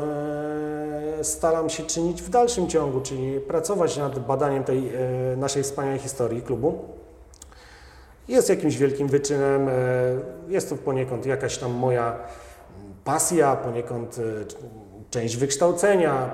[1.21, 4.91] staram się czynić w dalszym ciągu, czyli pracować nad badaniem tej
[5.37, 6.79] naszej wspaniałej historii klubu,
[8.27, 9.69] jest jakimś wielkim wyczynem.
[9.69, 9.71] E,
[10.47, 12.17] jest to poniekąd jakaś tam moja
[13.03, 14.21] pasja, poniekąd e,
[15.09, 16.31] część wykształcenia,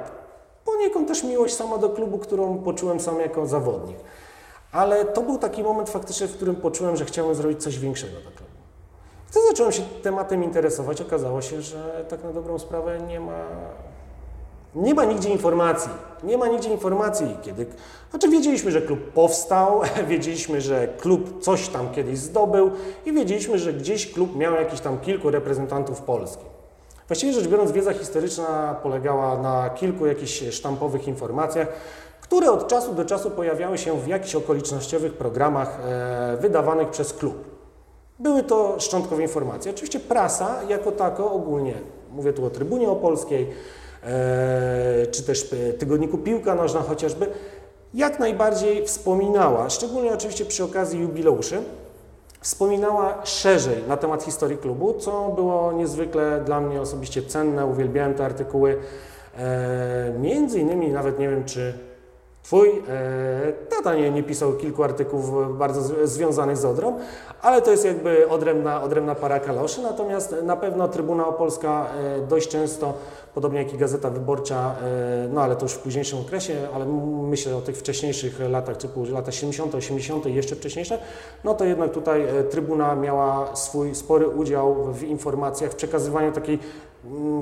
[0.65, 3.97] poniekąd też miłość sama do klubu, którą poczułem sam jako zawodnik.
[4.71, 8.31] Ale to był taki moment faktycznie, w którym poczułem, że chciałem zrobić coś większego dla
[8.31, 8.51] klubu.
[9.27, 11.01] Wtedy zacząłem się tematem interesować.
[11.01, 13.45] Okazało się, że tak na dobrą sprawę nie ma
[14.75, 15.91] nie ma nigdzie informacji.
[16.23, 17.65] Nie ma nigdzie informacji, kiedy.
[18.09, 22.71] Znaczy, wiedzieliśmy, że klub powstał, wiedzieliśmy, że klub coś tam kiedyś zdobył
[23.05, 26.45] i wiedzieliśmy, że gdzieś klub miał jakiś tam kilku reprezentantów Polski.
[27.07, 31.67] Właściwie rzecz biorąc, wiedza historyczna polegała na kilku jakichś sztampowych informacjach,
[32.21, 37.35] które od czasu do czasu pojawiały się w jakichś okolicznościowych programach e, wydawanych przez klub.
[38.19, 39.71] Były to szczątkowe informacje.
[39.71, 41.73] Oczywiście prasa jako tako ogólnie,
[42.11, 43.49] mówię tu o Trybunie Opolskiej,
[45.11, 47.27] czy też tygodniku Piłka Nożna chociażby,
[47.93, 51.61] jak najbardziej wspominała, szczególnie oczywiście przy okazji jubileuszy,
[52.41, 58.25] wspominała szerzej na temat historii klubu, co było niezwykle dla mnie osobiście cenne, uwielbiałem te
[58.25, 58.77] artykuły.
[59.37, 61.73] E, między innymi, nawet nie wiem, czy
[62.43, 66.99] Twój e, tata nie, nie pisał kilku artykułów bardzo z, związanych z Odrą,
[67.41, 72.49] ale to jest jakby odrębna, odrębna para kaloszy, natomiast na pewno Trybuna Opolska e, dość
[72.49, 72.93] często
[73.33, 76.85] podobnie jak i Gazeta Wyborcza, e, no ale to już w późniejszym okresie, ale
[77.29, 80.25] myślę o tych wcześniejszych latach, typu lata 70., 80.
[80.25, 80.99] i jeszcze wcześniejsze,
[81.43, 86.59] no to jednak tutaj e, Trybuna miała swój spory udział w informacjach, w przekazywaniu takiej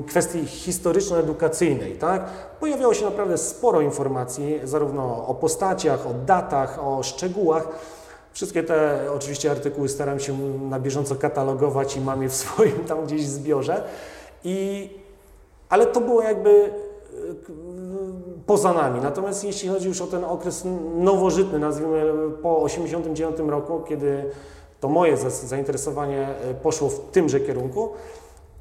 [0.08, 2.24] kwestii historyczno-edukacyjnej, tak?
[2.60, 7.68] Pojawiało się naprawdę sporo informacji, zarówno o postaciach, o datach, o szczegółach.
[8.32, 10.38] Wszystkie te oczywiście artykuły staram się
[10.70, 13.82] na bieżąco katalogować i mam je w swoim tam gdzieś zbiorze.
[14.44, 14.90] I
[15.68, 16.70] ale to było jakby e,
[18.46, 19.00] poza nami.
[19.00, 20.64] Natomiast jeśli chodzi już o ten okres
[20.96, 22.02] nowożytny, nazwijmy
[22.42, 24.24] po 1989 roku, kiedy
[24.80, 27.90] to moje zainteresowanie e, poszło w tymże kierunku,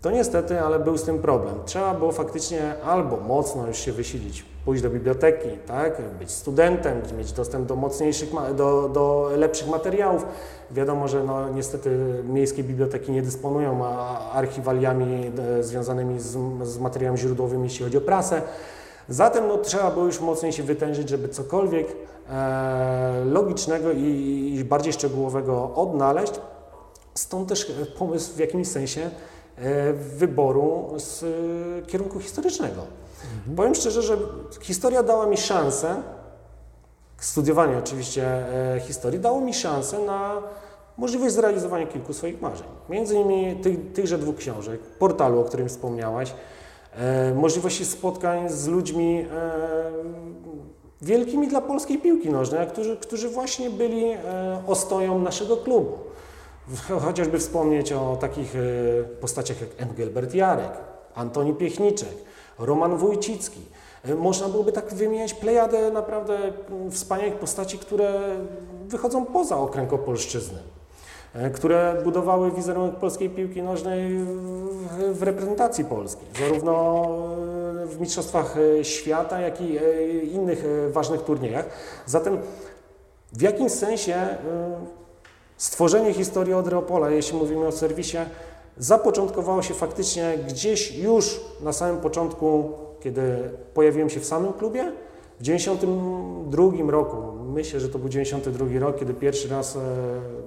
[0.01, 1.55] to niestety, ale był z tym problem.
[1.65, 7.31] Trzeba było faktycznie albo mocno już się wysilić, pójść do biblioteki, tak, być studentem, mieć
[7.31, 10.25] dostęp do mocniejszych, do, do lepszych materiałów.
[10.71, 13.85] Wiadomo, że no, niestety miejskie biblioteki nie dysponują
[14.33, 18.41] archiwaliami e, związanymi z, z materiałami źródłowymi, jeśli chodzi o prasę.
[19.09, 21.87] Zatem no, trzeba było już mocniej się wytężyć, żeby cokolwiek
[22.29, 26.33] e, logicznego i, i bardziej szczegółowego odnaleźć.
[27.13, 29.09] Stąd też pomysł w jakimś sensie
[29.93, 32.81] wyboru z e, kierunku historycznego.
[33.37, 33.55] Mhm.
[33.55, 34.17] Powiem szczerze, że
[34.61, 35.95] historia dała mi szansę,
[37.17, 38.25] studiowanie oczywiście
[38.75, 40.41] e, historii, dało mi szansę na
[40.97, 42.67] możliwość zrealizowania kilku swoich marzeń.
[42.89, 46.33] Między innymi tych, tychże dwóch książek, portalu, o którym wspomniałaś,
[47.35, 49.25] możliwości spotkań z ludźmi
[51.01, 54.03] wielkimi dla polskiej piłki nożnej, którzy, którzy właśnie byli
[54.67, 56.08] ostoją naszego klubu.
[57.05, 58.59] Chociażby wspomnieć o takich e,
[59.03, 60.71] postaciach jak Engelbert Jarek,
[61.15, 62.15] Antoni Piechniczek,
[62.59, 63.61] Roman Wójcicki.
[64.05, 66.37] E, można byłoby tak wymieniać plejadę naprawdę
[66.91, 68.21] wspaniałych postaci, które
[68.87, 70.59] wychodzą poza okręg Opolszczyzny,
[71.33, 74.25] e, które budowały wizerunek polskiej piłki nożnej
[75.11, 77.05] w reprezentacji Polski, zarówno
[77.85, 79.79] w Mistrzostwach Świata, jak i
[80.31, 81.65] innych ważnych turniejach.
[82.05, 82.37] Zatem
[83.33, 84.27] w jakimś sensie
[85.59, 88.17] Stworzenie historii Odry Opola, jeśli mówimy o serwisie,
[88.77, 93.21] zapoczątkowało się faktycznie gdzieś już na samym początku, kiedy
[93.73, 94.91] pojawiłem się w samym klubie.
[95.39, 97.17] W 92 roku,
[97.53, 99.79] myślę, że to był 92 rok, kiedy pierwszy raz e,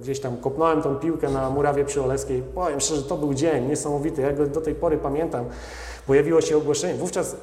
[0.01, 2.43] gdzieś tam kopnąłem tą piłkę na murawie przyoleskiej.
[2.55, 5.45] Powiem szczerze, to był dzień niesamowity, ja go do tej pory pamiętam.
[6.07, 6.93] Pojawiło się ogłoszenie.
[6.93, 7.35] Wówczas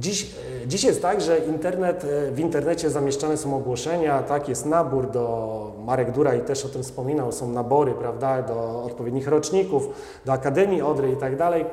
[0.00, 0.30] Dziś,
[0.64, 5.10] e, dziś jest tak, że internet, e, w internecie zamieszczane są ogłoszenia, tak, jest nabór
[5.10, 9.88] do, Marek Dura i też o tym wspominał, są nabory, prawda, do odpowiednich roczników,
[10.24, 11.64] do Akademii Odry i tak dalej.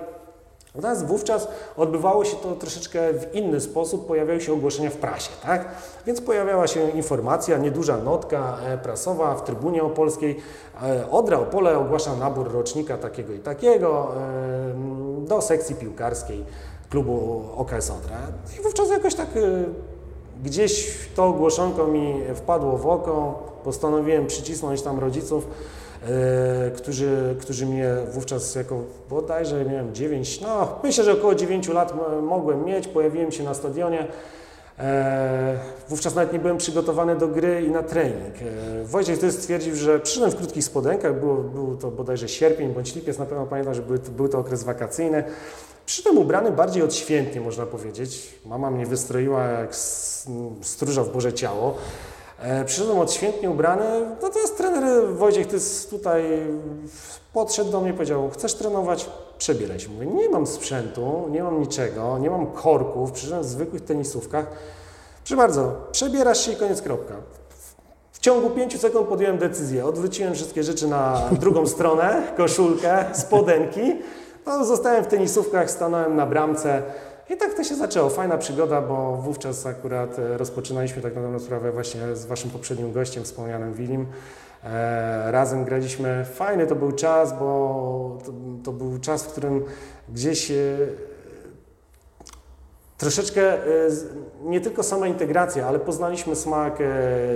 [0.75, 5.65] Natomiast wówczas odbywało się to troszeczkę w inny sposób, pojawiały się ogłoszenia w prasie, tak?
[6.05, 10.35] Więc pojawiała się informacja, nieduża notka e, prasowa w Trybunie Opolskiej.
[11.11, 14.11] Odra Opole ogłasza nabór rocznika takiego i takiego
[15.19, 16.45] do sekcji piłkarskiej
[16.89, 18.17] klubu OKS Odra.
[18.59, 19.65] I wówczas jakoś tak y,
[20.43, 27.95] gdzieś to ogłoszonko mi wpadło w oko, postanowiłem przycisnąć tam rodziców, y, którzy, którzy mnie
[28.11, 33.43] wówczas jako bodajże miałem 9, no myślę, że około 9 lat mogłem mieć, pojawiłem się
[33.43, 34.07] na stadionie.
[34.79, 38.35] E, Wówczas nawet nie byłem przygotowany do gry i na trening.
[38.81, 42.95] E, Wojciech wtedy stwierdził, że przyszedłem w krótkich spodenkach, było, był to bodajże sierpień bądź
[42.95, 45.23] lipiec, na pewno pamiętam, że był, był to okres wakacyjny.
[45.89, 48.35] Przyszedłem ubrany bardziej odświętnie, można powiedzieć.
[48.45, 49.75] Mama mnie wystroiła jak
[50.61, 51.75] stróża w Boże Ciało.
[52.39, 53.85] E, Przyszedłem odświętnie ubrany,
[54.21, 55.57] natomiast trener Wojciech ty
[55.89, 56.23] tutaj
[57.33, 59.09] podszedł do mnie powiedział, chcesz trenować?
[59.37, 59.89] Przebieraj się.
[59.89, 64.45] Mówię, nie mam sprzętu, nie mam niczego, nie mam korków, przyszedłem w zwykłych tenisówkach.
[65.23, 67.15] Proszę bardzo, przebierasz się i koniec kropka.
[68.11, 69.85] W ciągu 5 sekund podjąłem decyzję.
[69.85, 73.95] Odwróciłem wszystkie rzeczy na drugą stronę, koszulkę, spodenki.
[74.49, 76.83] No, zostałem w tenisówkach, stanąłem na bramce
[77.29, 78.09] i tak to się zaczęło.
[78.09, 82.91] Fajna przygoda, bo wówczas akurat e, rozpoczynaliśmy tak na dobrą sprawę właśnie z Waszym poprzednim
[82.91, 84.05] gościem, wspomnianym Wilim.
[84.63, 86.25] E, razem graliśmy.
[86.25, 88.31] Fajny to był czas, bo to,
[88.63, 89.65] to był czas, w którym
[90.09, 90.55] gdzieś e,
[92.99, 93.89] troszeczkę e,
[94.43, 96.85] nie tylko sama integracja, ale poznaliśmy smak e,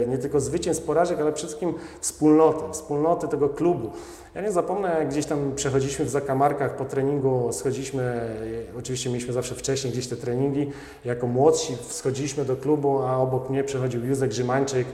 [0.08, 3.92] nie tylko zwycięstw, porażek, ale przede wszystkim wspólnoty, wspólnoty tego klubu.
[4.36, 9.34] Ja nie zapomnę, jak gdzieś tam przechodziliśmy w zakamarkach po treningu, schodziliśmy, e, oczywiście mieliśmy
[9.34, 10.72] zawsze wcześniej gdzieś te treningi,
[11.06, 14.88] jako młodsi schodziliśmy do klubu, a obok mnie przechodził Józek Grzymańczyk,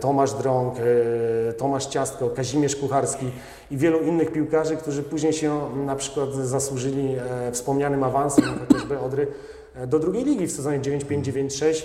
[0.00, 3.30] Tomasz Drąg, e, Tomasz Ciastko, Kazimierz Kucharski
[3.70, 9.26] i wielu innych piłkarzy, którzy później się na przykład zasłużyli e, wspomnianym awansem, chociażby Odry,
[9.74, 11.82] e, do drugiej ligi w sezonie 9-5-9-6.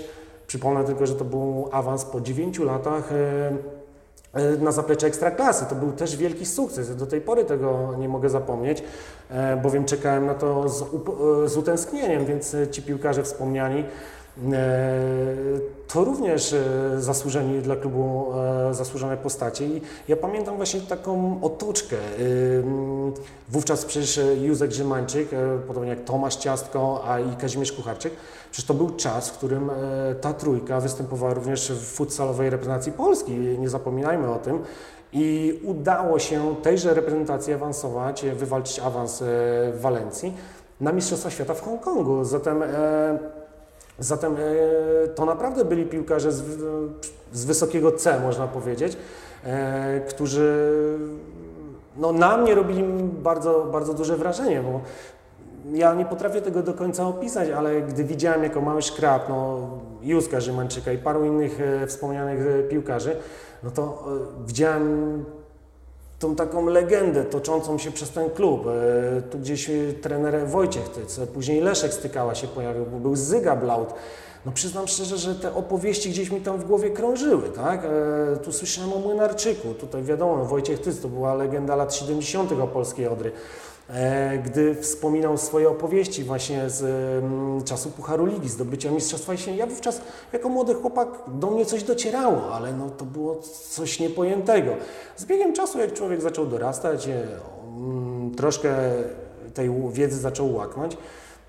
[0.48, 3.52] Przypomnę tylko, że to był awans po 9 latach e,
[4.34, 5.66] e, na zaplecze Ekstraklasy.
[5.66, 6.96] To był też wielki sukces.
[6.96, 8.84] Do tej pory tego nie mogę zapomnieć,
[9.30, 10.86] e, bowiem czekałem na to z, e,
[11.50, 13.86] z utęsknieniem, więc e, ci piłkarze wspomniani e,
[15.88, 18.34] to również e, zasłużeni dla klubu
[18.70, 19.66] e, zasłużone postacie.
[19.66, 21.96] I ja pamiętam właśnie taką otoczkę.
[23.50, 28.14] Wówczas przecież e, Józek Grzymańczyk, e, podobnie jak Tomasz Ciastko, a i Kazimierz Kucharczyk,
[28.52, 29.74] przecież to był czas, w którym e,
[30.22, 33.32] ta trójka występowała również w futsalowej reprezentacji Polski.
[33.32, 34.60] Nie zapominajmy o tym.
[35.14, 39.26] I udało się tejże reprezentacji awansować, e, wywalczyć awans e,
[39.72, 40.34] w Walencji
[40.82, 42.24] na Mistrzostwa Świata w Hongkongu.
[42.24, 43.43] Zatem e,
[44.00, 46.44] Zatem e, to naprawdę byli piłkarze z,
[47.34, 48.98] z wysokiego C, można powiedzieć,
[49.44, 50.70] e, którzy
[51.98, 54.82] no, na mnie robili bardzo, bardzo duże wrażenie, bo
[55.74, 59.70] ja nie potrafię tego do końca opisać, ale gdy widziałem jako mały szkrab, no,
[60.02, 63.16] Józka Rzymańczyka i paru innych e, wspomnianych piłkarzy,
[63.64, 64.04] no to
[64.46, 65.26] widziałem
[66.24, 68.66] tą taką legendę toczącą się przez ten klub.
[68.68, 73.56] E, Tu gdzieś e, trener Wojciech Tyc, później Leszek Stykała się pojawił, bo był Zyga
[73.56, 73.94] Blaut.
[74.46, 77.86] No przyznam szczerze, że te opowieści gdzieś mi tam w głowie krążyły, tak?
[77.86, 82.52] E, Tu słyszałem o Młynarczyku, tutaj wiadomo, Wojciech Tyc to była legenda lat 70.
[82.52, 83.32] o polskiej Odry.
[83.90, 86.84] E, Gdy wspominał swoje opowieści właśnie z
[87.24, 90.02] mm, czasu Pucharu Ligi, zdobycia Mistrzostwa Jesieni, ja wówczas
[90.34, 94.76] jako młody chłopak do mnie coś docierało, ale no, to było coś niepojętego.
[95.16, 97.28] Z biegiem czasu, jak człowiek zaczął dorastać, e,
[97.78, 98.76] mm, troszkę
[99.54, 100.98] tej wiedzy zaczął łaknąć,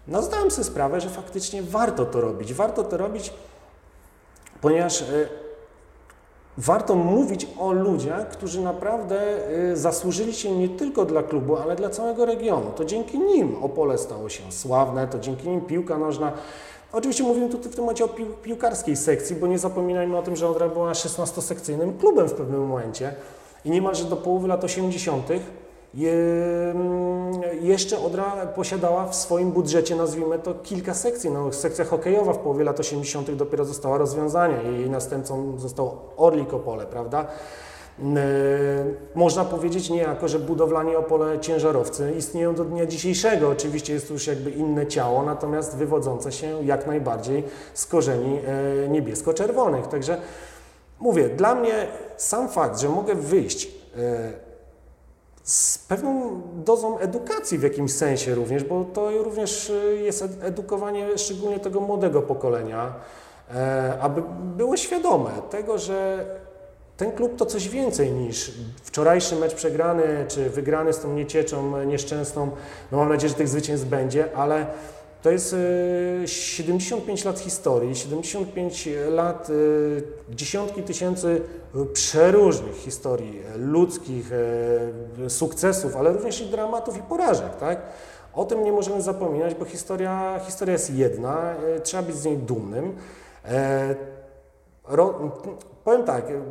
[0.09, 2.55] no zdałem sobie sprawę, że faktycznie warto to robić.
[2.55, 3.33] Warto to robić,
[4.61, 5.07] ponieważ e,
[6.59, 9.21] warto mówić o ludziach, którzy naprawdę
[9.73, 12.67] y, zasłużyli się nie tylko dla klubu, ale dla całego regionu.
[12.77, 16.33] To dzięki nim Opole stało się sławne, to dzięki nim piłka nożna.
[16.93, 20.37] Oczywiście mówimy tutaj w tym momencie o pił piłkarskiej sekcji, bo nie zapominajmy o tym,
[20.37, 23.15] że Odra była 16-sekcyjnym klubem w pewnym momencie
[23.65, 25.29] i niemalże do połowy lat 80.
[25.95, 26.15] Je,
[27.61, 31.31] jeszcze Odra posiadała w swoim budżecie, nazwijmy to, kilka sekcji.
[31.31, 33.31] No, sekcja hokejowa w połowie lat 80.
[33.31, 34.63] dopiero została rozwiązana.
[34.63, 37.27] Jej następcą został Orlik Opole, prawda?
[39.15, 43.49] Można powiedzieć niejako, że budowlanie Opole ciężarowcy istnieją do dnia dzisiejszego.
[43.49, 48.89] Oczywiście jest to już jakby inne ciało, natomiast wywodzące się jak najbardziej z korzeni e,
[48.89, 49.87] niebiesko-czerwonych.
[49.87, 50.21] Także
[51.01, 54.45] mówię, dla mnie sam fakt, że mogę wyjść e,
[55.45, 61.19] z pewną dozą edukacji w jakimś sensie również, bo to również y, jest ed- edukowanie
[61.19, 62.93] szczególnie tego młodego pokolenia,
[63.55, 64.23] e, aby
[64.57, 66.27] było świadome tego, że
[66.97, 68.53] ten klub to coś więcej niż
[68.83, 72.51] wczorajszy mecz przegrany czy wygrany z tą niecieczą nieszczęsną.
[72.93, 74.67] No mam nadzieję, że tych zwycięstw będzie, ale
[75.25, 81.41] to jest y, 75 lat historii, 75 lat, y, dziesiątki tysięcy
[81.93, 87.79] przeróżnych historii ludzkich, y, sukcesów, ale również i dramatów i porażek, tak?
[88.35, 92.39] O tym nie możemy zapominać, bo historia, historia jest jedna, e, trzeba być z niej
[92.39, 92.97] dumnym.
[93.45, 93.95] E,
[94.89, 95.33] ro,
[95.85, 96.43] powiem tak, e,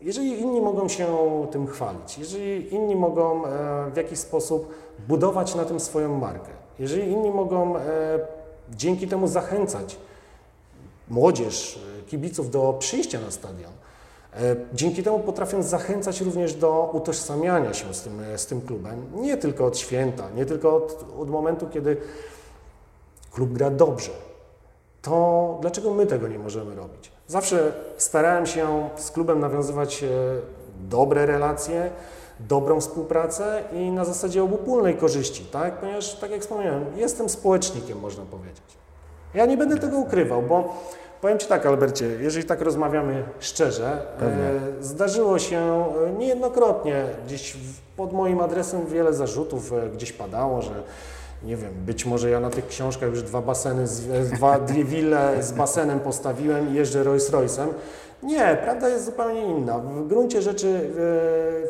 [0.00, 1.06] jeżeli inni mogą się
[1.50, 3.42] tym chwalić, jeżeli inni mogą
[3.92, 4.74] w jakiś sposób
[5.08, 7.74] budować na tym swoją markę, jeżeli inni mogą
[8.70, 9.96] dzięki temu zachęcać
[11.08, 13.72] młodzież, kibiców do przyjścia na stadion,
[14.42, 19.02] E, dzięki temu potrafią zachęcać również do utożsamiania się z tym, z tym klubem.
[19.14, 21.96] Nie tylko od święta, nie tylko od, od momentu, kiedy
[23.32, 24.10] klub gra dobrze.
[25.02, 27.12] To dlaczego my tego nie możemy robić?
[27.26, 30.08] Zawsze starałem się z klubem nawiązywać e,
[30.88, 31.90] dobre relacje,
[32.40, 35.80] dobrą współpracę i na zasadzie obopólnej korzyści, tak?
[35.80, 38.76] Ponieważ, tak jak wspomniałem, jestem społecznikiem, można powiedzieć.
[39.34, 40.74] Ja nie będę tego ukrywał, bo
[41.20, 45.58] Powiem Ci tak, Albercie, jeżeli tak rozmawiamy szczerze, e, zdarzyło się
[46.06, 47.56] e, niejednokrotnie, gdzieś
[47.96, 50.82] pod moim adresem wiele zarzutów e, gdzieś padało, że
[51.42, 55.42] nie wiem, być może ja na tych książkach już dwa baseny, z, dwa, dwie wille
[55.42, 57.66] z basenem postawiłem i jeżdżę Rolls Royce'em.
[58.26, 59.78] Nie, prawda jest zupełnie inna.
[59.78, 60.90] W gruncie rzeczy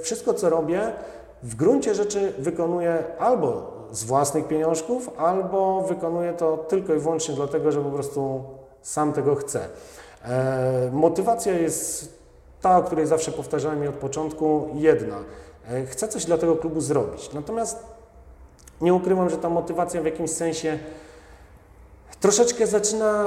[0.02, 0.92] wszystko, co robię,
[1.42, 7.72] w gruncie rzeczy wykonuję albo z własnych pieniążków, albo wykonuję to tylko i wyłącznie dlatego,
[7.72, 8.44] że po prostu
[8.82, 9.68] sam tego chcę.
[10.24, 12.14] E, motywacja jest
[12.60, 15.16] ta, o której zawsze powtarzałem i od początku, jedna.
[15.70, 17.32] E, chcę coś dla tego klubu zrobić.
[17.32, 17.86] Natomiast
[18.80, 20.78] nie ukrywam, że ta motywacja w jakimś sensie
[22.20, 23.26] troszeczkę zaczyna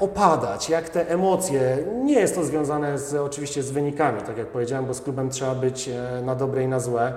[0.00, 1.78] opadać, jak te emocje.
[2.04, 5.54] Nie jest to związane z, oczywiście z wynikami, tak jak powiedziałem, bo z klubem trzeba
[5.54, 7.12] być e, na dobre i na złe.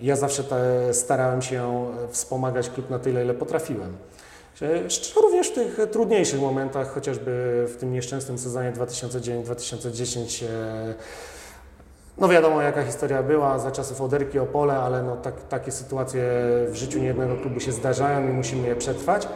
[0.00, 3.96] Ja zawsze te, starałem się wspomagać klub na tyle, ile potrafiłem.
[5.22, 10.94] Również w tych trudniejszych momentach, chociażby w tym nieszczęsnym sezonie 2009-2010, e,
[12.18, 16.22] no wiadomo jaka historia była za czasów Oderki Opole, ale no tak, takie sytuacje
[16.68, 19.28] w życiu niejednego klubu się zdarzają i musimy je przetrwać.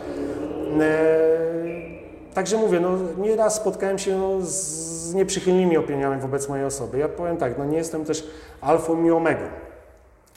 [0.81, 6.99] E, także mówię, no nieraz spotkałem się z nieprzychylnymi opiniami wobec mojej osoby.
[6.99, 8.27] Ja powiem tak, no nie jestem też
[8.61, 9.45] alfą i omegą.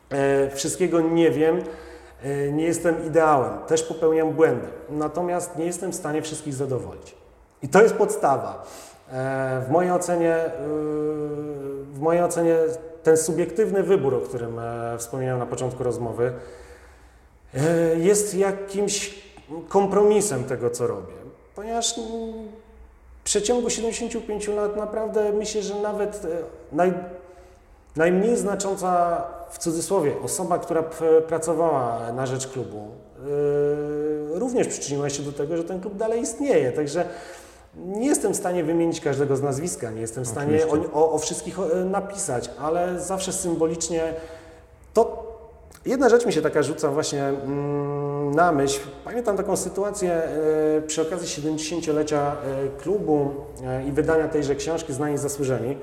[0.09, 1.61] E, wszystkiego nie wiem,
[2.23, 7.15] E, nie jestem ideałem, też popełniam błędy, natomiast nie jestem w stanie wszystkich zadowolić.
[7.63, 8.65] I to jest podstawa.
[9.61, 10.36] W mojej ocenie,
[11.93, 12.55] w mojej ocenie
[13.03, 14.59] ten subiektywny wybór, o którym
[14.97, 16.34] wspomniałem na początku rozmowy,
[17.97, 19.28] jest jakimś
[19.70, 21.14] kompromisem tego, co robię.
[21.56, 22.08] Ponieważ mm,
[23.20, 26.22] w przeciągu 75 lat naprawdę myślę, że nawet
[26.72, 26.93] naj,
[27.95, 30.84] najmniej znacząca w cudzysłowie, osoba, która
[31.28, 32.88] pracowała na rzecz klubu,
[34.32, 36.72] yy, również przyczyniła się do tego, że ten klub dalej istnieje.
[36.72, 37.06] Także
[37.76, 41.18] nie jestem w stanie wymienić każdego z nazwiska, nie jestem w stanie o, o, o,
[41.18, 44.14] wszystkich napisać, ale zawsze symbolicznie
[44.93, 45.30] to.
[45.86, 48.80] Jedna rzecz mi się taka rzuca właśnie mm, na myśl.
[49.05, 50.21] Pamiętam taką sytuację
[50.75, 53.32] yy, przy okazji 70-lecia yy, klubu
[53.88, 55.77] i wydania tejże książki Znani Zasłużeni,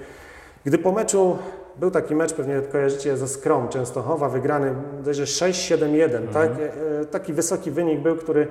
[0.65, 1.37] gdy po meczu
[1.79, 6.29] był taki mecz, pewnie kojarzycie ze Skrom Częstochowa, wygrany bodajże 6-7-1, mhm.
[6.29, 6.51] tak?
[6.51, 8.49] E, taki wysoki wynik był, który,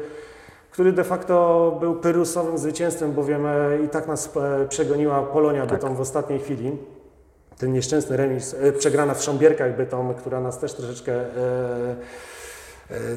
[0.71, 3.51] który de facto był pyrusowym zwycięstwem, bowiem e,
[3.85, 5.79] i tak nas e, przegoniła Polonia tak.
[5.79, 6.77] Bytom w ostatniej chwili.
[7.57, 11.13] Ten nieszczęsny remis, przegrana w Sząbierkach Bytom, która nas też troszeczkę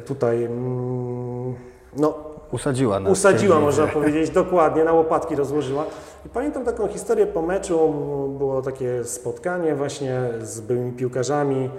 [0.06, 1.54] tutaj mm,
[1.96, 2.14] no,
[2.52, 3.00] usadziła.
[3.00, 5.84] Nas usadziła, można powiedzieć, dokładnie, na łopatki rozłożyła.
[6.26, 7.94] I pamiętam taką historię po meczu,
[8.38, 11.70] było takie spotkanie właśnie z byłymi piłkarzami,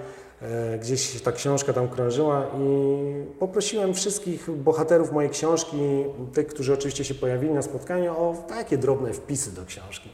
[0.42, 3.00] e, gdzieś ta książka tam krążyła i
[3.38, 9.12] poprosiłem wszystkich bohaterów mojej książki, tych, którzy oczywiście się pojawili na spotkaniu, o takie drobne
[9.12, 10.10] wpisy do książki.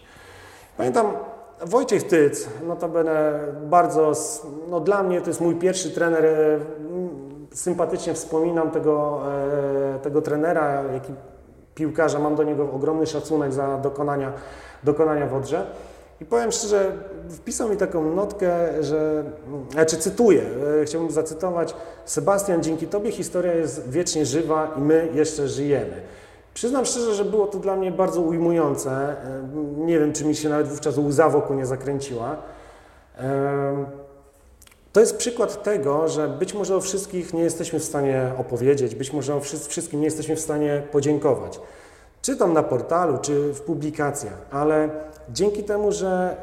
[0.76, 1.06] Pamiętam
[1.66, 4.12] Wojciech Tyc, notabene bardzo,
[4.68, 6.58] no dla mnie to jest mój pierwszy trener, e,
[7.56, 9.22] sympatycznie wspominam tego,
[9.96, 11.12] e, tego trenera, jaki
[11.74, 14.32] piłkarza, mam do niego ogromny szacunek za dokonania,
[14.84, 15.66] dokonania w Odrze.
[16.20, 16.92] I powiem szczerze,
[17.28, 19.24] wpisał mi taką notkę, że,
[19.70, 20.42] znaczy cytuję,
[20.82, 26.02] e, chciałbym zacytować, Sebastian, dzięki Tobie historia jest wiecznie żywa i my jeszcze żyjemy.
[26.54, 28.90] Przyznam szczerze, że było to dla mnie bardzo ujmujące.
[28.90, 29.16] E,
[29.76, 32.36] nie wiem, czy mi się nawet wówczas łza wokół nie zakręciła.
[34.96, 39.12] To jest przykład tego, że być może o wszystkich nie jesteśmy w stanie opowiedzieć, być
[39.12, 41.60] może o wszystkim nie jesteśmy w stanie podziękować.
[42.22, 44.90] Czy tam na portalu, czy w publikacjach, ale
[45.30, 46.36] dzięki temu, że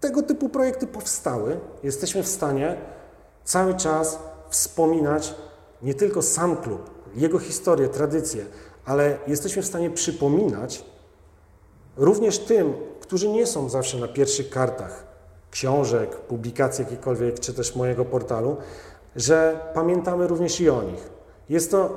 [0.00, 2.76] tego typu projekty powstały, jesteśmy w stanie
[3.44, 5.34] cały czas wspominać
[5.82, 8.44] nie tylko sam klub, jego historię, tradycję,
[8.84, 10.84] ale jesteśmy w stanie przypominać
[11.96, 15.13] również tym, którzy nie są zawsze na pierwszych kartach
[15.54, 18.56] książek, publikacji jakikolwiek, czy też mojego portalu,
[19.16, 21.10] że pamiętamy również i o nich.
[21.48, 21.90] Jest to,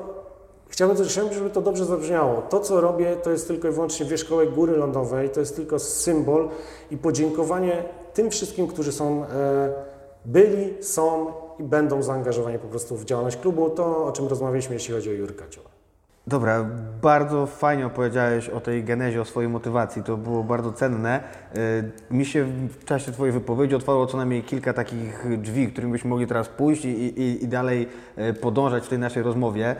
[0.69, 2.41] chciałbym, chciałbym, żeby to dobrze zabrzmiało.
[2.41, 6.49] To, co robię, to jest tylko i wyłącznie wierzchołek góry lądowej, to jest tylko symbol
[6.91, 7.83] i podziękowanie
[8.13, 9.73] tym wszystkim, którzy są, e,
[10.25, 13.69] byli, są i będą zaangażowani po prostu w działalność klubu.
[13.69, 15.76] To, o czym rozmawialiśmy, jeśli chodzi o Jurka Cioła.
[16.27, 16.65] Dobra,
[17.01, 20.03] bardzo fajnie opowiedziałeś o tej genezie, o swojej motywacji.
[20.03, 21.23] To było bardzo cenne.
[21.55, 22.45] Y, Mi się
[22.79, 26.85] w czasie Twojej wypowiedzi otwarło co najmniej kilka takich drzwi, którymi byśmy mogli teraz pójść
[26.85, 29.75] i, i, i dalej y, podążać w tej naszej rozmowie.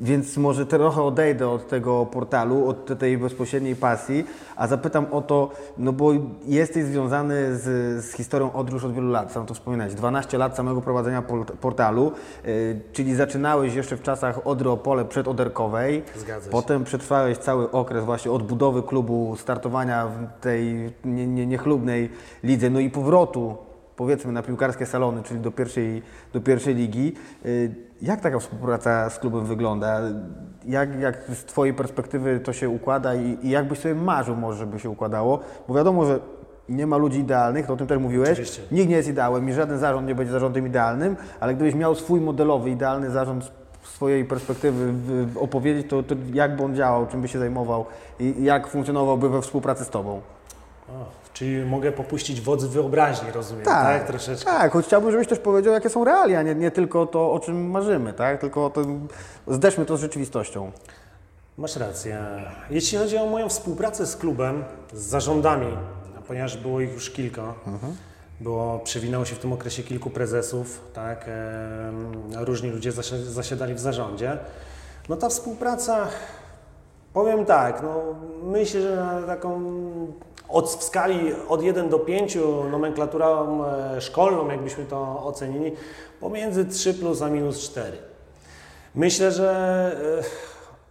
[0.00, 4.24] Więc może trochę odejdę od tego portalu, od tej bezpośredniej pasji,
[4.56, 6.10] a zapytam o to, no bo
[6.46, 7.62] jesteś związany z,
[8.04, 12.12] z historią już od wielu lat, sam to wspominałeś, 12 lat samego prowadzenia port- portalu,
[12.46, 16.50] y, czyli zaczynałeś jeszcze w czasach Odry Opole przedoderkowej, Zgadza się.
[16.50, 22.10] potem przetrwałeś cały okres właśnie odbudowy klubu, startowania w tej nie, nie, niechlubnej
[22.44, 23.56] lidze, no i powrotu
[23.96, 27.14] powiedzmy na piłkarskie salony, czyli do pierwszej, do pierwszej ligi.
[27.46, 30.00] Y, Jak taka współpraca z klubem wygląda?
[30.64, 34.58] Jak, jak z Twojej perspektywy to się układa i, i jak byś sobie marzył może,
[34.58, 35.40] żeby się układało?
[35.68, 36.20] Bo wiadomo, że
[36.68, 38.30] nie ma ludzi idealnych, to o tym też mówiłeś.
[38.30, 38.62] Oczywiście.
[38.72, 42.20] Nikt nie jest ideałem i żaden zarząd nie będzie zarządem idealnym, ale gdybyś miał swój
[42.20, 44.92] modelowy, idealny zarząd z swojej perspektywy
[45.40, 47.84] opowiedzieć, to, to jak by on działał, czym by się zajmował
[48.20, 50.20] i jak funkcjonowałby we współpracy z Tobą?
[50.88, 54.06] O, czyli mogę popuścić wodzy wyobraźni, rozumiem, tak?
[54.06, 54.44] Troszeczkę.
[54.50, 57.70] Tak, choć chciałbym, żebyś też powiedział, jakie są realia, nie, nie tylko to, o czym
[57.70, 58.40] marzymy, tak?
[58.40, 58.82] Tylko to,
[59.48, 60.72] zderzmy to z rzeczywistością.
[61.58, 62.26] Masz rację.
[62.70, 65.76] Jeśli chodzi o moją współpracę z klubem, z zarządami,
[66.28, 67.54] ponieważ było ich już kilka,
[68.40, 71.30] było, przewinęło się w tym okresie kilku prezesów, tak,
[72.38, 74.38] różni ludzie zasi- zasiadali w zarządzie,
[75.08, 76.06] no ta współpraca,
[77.12, 78.02] powiem tak, no
[78.42, 79.60] myślę, że na taką
[80.54, 82.38] od, w skali od 1 do 5
[82.70, 85.72] nomenklaturą e, szkolną, jakbyśmy to ocenili,
[86.20, 87.96] pomiędzy 3 plus a minus 4.
[88.94, 89.50] Myślę, że
[90.20, 90.24] e,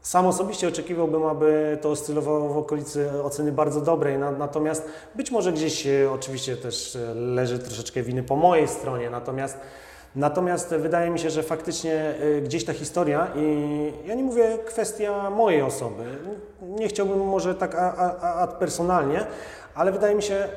[0.02, 4.86] sam osobiście oczekiwałbym, aby to oscylowało w okolicy oceny bardzo dobrej, na, natomiast
[5.16, 9.58] być może gdzieś oczywiście też e, leży troszeczkę winy po mojej stronie, natomiast
[10.16, 11.94] Natomiast wydaje mi się, że faktycznie
[12.38, 16.04] e, gdzieś ta historia i ja nie mówię kwestia mojej osoby,
[16.62, 17.76] nie chciałbym może tak
[18.22, 19.26] ad personalnie,
[19.76, 20.50] ale wydaje mi się e,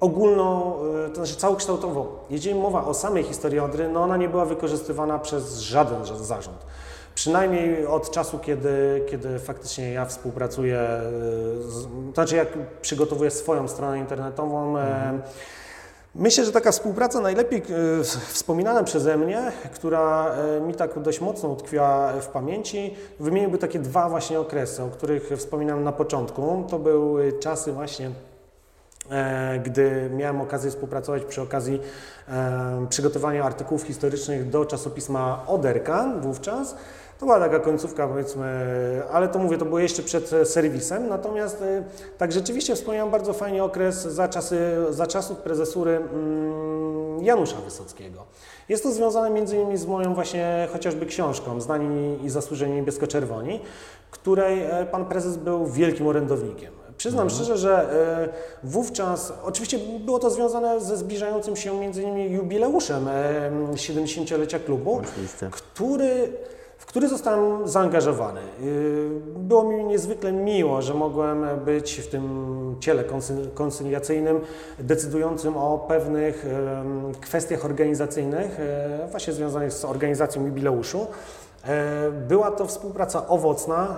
[0.00, 0.74] ogólną,
[1.06, 2.06] e, to znaczy całokształtową.
[2.30, 6.58] Jeżeli mowa o samej historii Odry, no ona nie była wykorzystywana przez żaden ża- zarząd.
[7.14, 10.80] Przynajmniej od czasu, kiedy, kiedy faktycznie ja współpracuję,
[11.60, 12.48] z, to znaczy jak
[12.80, 15.18] przygotowuję swoją stronę internetową, e,
[16.14, 17.62] Myślę, że taka współpraca najlepiej
[18.00, 23.78] e, wspominana przeze mnie, która e, mi tak dość mocno utkwiła w pamięci, wymieniłby takie
[23.78, 26.64] dwa właśnie okresy, o których wspominałem na początku.
[26.70, 28.10] To były czasy właśnie
[29.10, 31.80] e, gdy miałem okazję współpracować przy okazji
[32.88, 36.74] przygotowania artykułów historycznych do czasopisma Oderka wówczas.
[37.20, 38.46] To była taka końcówka, powiedzmy,
[39.12, 41.08] ale to mówię, to było jeszcze przed e, serwisem.
[41.08, 41.84] Natomiast e,
[42.18, 48.24] tak rzeczywiście wspomniałem bardzo fajnie okres za, czasy, za czasów prezesury mm, Janusza Wysockiego.
[48.68, 53.60] Jest to związane między innymi z moją właśnie chociażby książką Znani i zasłużeni niebiesko-czerwoni,
[54.10, 56.72] której e, pan prezes był wielkim orędownikiem.
[56.96, 57.88] Przyznam szczerze, że
[58.64, 65.48] wówczas, oczywiście było to związane ze zbliżającym się między innymi jubileuszem e, 70-lecia klubu, Oczywiście.
[65.50, 66.32] który,
[66.90, 68.40] który zostałem zaangażowany.
[68.62, 74.40] Y, Było mi niezwykle miło, że mogłem być w tym ciele konsy- konsyliacyjnym
[74.78, 76.46] decydującym o pewnych
[77.20, 81.06] kwestiach organizacyjnych, e, właśnie związanych z organizacją jubileuszu.
[81.64, 83.96] E, Była to współpraca owocna,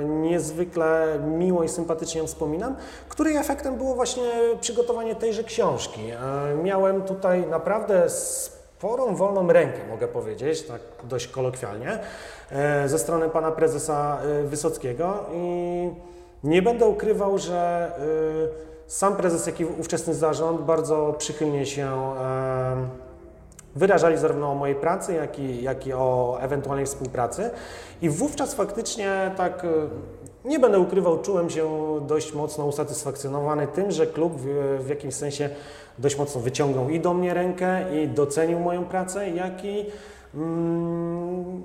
[0.00, 2.76] e, niezwykle miło i sympatycznie ją wspominam,
[3.08, 4.24] której efektem było właśnie
[4.60, 6.00] przygotowanie tejże książki.
[6.62, 8.08] Miałem tutaj naprawdę
[8.82, 11.98] sporą wolną rękę, mogę powiedzieć, tak dość kolokwialnie,
[12.50, 15.90] e, ze strony pana prezesa e, Wysockiego i
[16.44, 22.14] nie będę ukrywał, że e, sam prezes, jak i ówczesny zarząd bardzo przychylnie się
[23.74, 27.50] wyrażali zarówno o mojej pracy, jak i, jak i o ewentualnej współpracy.
[28.02, 29.66] I wówczas faktycznie tak,
[30.44, 31.70] nie będę ukrywał, czułem się
[32.06, 35.50] dość mocno usatysfakcjonowany tym, że klub w, w jakimś sensie
[35.98, 39.86] dość mocno wyciągnął i do mnie rękę, i docenił moją pracę, jak i
[40.34, 41.62] mm,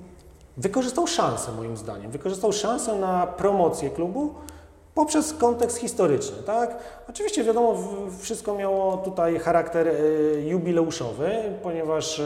[0.56, 2.10] wykorzystał szansę, moim zdaniem.
[2.10, 4.34] Wykorzystał szansę na promocję klubu
[4.94, 6.78] poprzez kontekst historyczny, tak?
[7.08, 7.74] Oczywiście wiadomo,
[8.20, 9.92] wszystko miało tutaj charakter e,
[10.40, 11.30] jubileuszowy,
[11.62, 12.24] ponieważ e,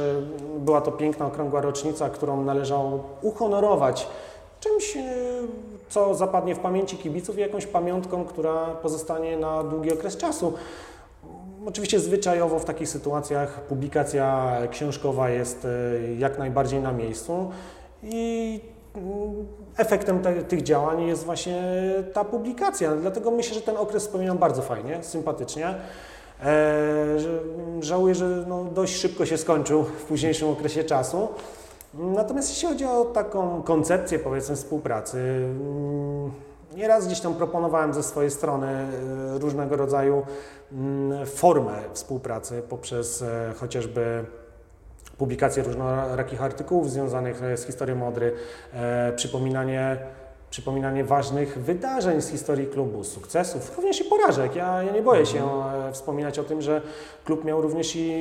[0.59, 4.07] była to piękna, okrągła rocznica, którą należało uhonorować
[4.61, 5.00] czymś, e,
[5.93, 10.53] co zapadnie w pamięci kibiców i jakąś pamiątką, która pozostanie na długi okres czasu.
[11.66, 15.68] Oczywiście zwyczajowo w takich sytuacjach publikacja książkowa jest e,
[16.18, 17.51] jak najbardziej na miejscu
[18.03, 18.61] i
[18.95, 21.62] mm, efektem te, tych działań jest właśnie
[22.12, 22.97] ta publikacja.
[22.97, 25.66] Dlatego myślę, że ten okres wspominam bardzo fajnie, sympatycznie.
[25.68, 25.74] E,
[27.18, 27.40] że-
[27.80, 31.28] żałuję, że no dość szybko się skończył w późniejszym okresie czasu.
[31.95, 36.30] Natomiast jeśli chodzi o taką koncepcję, powiedzmy, współpracy, mm,
[36.76, 40.22] nieraz gdzieś tam proponowałem ze swojej strony e, różnego rodzaju
[40.72, 44.24] mm, formę współpracy poprzez e, chociażby
[45.18, 48.32] publikację różnorakich artykułów związanych e, z historią Odry,
[48.72, 49.97] e, przypominanie,
[50.51, 54.57] przypominanie ważnych wydarzeń z historii klubu, sukcesów, również i porażek.
[54.57, 56.82] Ja, ja nie boję się e, wspominać o tym, że
[57.24, 58.12] klub miał również i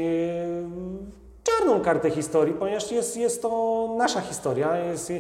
[1.44, 5.14] czarną kartę historii, ponieważ jest, jest to nasza historia, jest,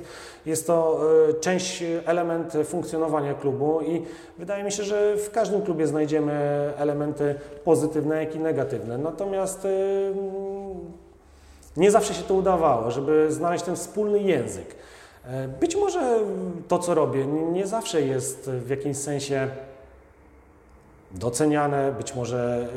[0.45, 0.99] jest to
[1.30, 4.01] e, część, element funkcjonowania klubu i
[4.38, 6.34] wydaje mi się, że w każdym klubie znajdziemy
[6.78, 8.97] elementy pozytywne, jak i negatywne.
[8.97, 9.69] Natomiast e,
[11.78, 14.76] nie zawsze się to udawało, żeby znaleźć ten wspólny język.
[15.26, 16.19] E, Być może
[16.67, 19.47] to, co robię, nie zawsze jest w jakimś sensie
[21.11, 22.67] doceniane, być może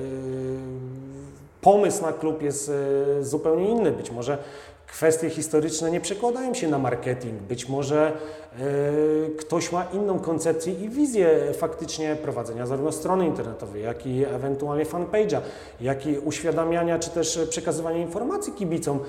[1.65, 2.73] pomysł na klub jest
[3.17, 4.39] yy, zupełnie inny, być może
[4.87, 8.13] kwestie historyczne nie przekładają się na marketing, być może
[8.59, 14.85] yy, ktoś ma inną koncepcję i wizję faktycznie prowadzenia zarówno strony internetowej, jak i ewentualnie
[14.85, 15.41] fanpage'a,
[15.81, 19.01] jak i uświadamiania czy też przekazywania informacji kibicom.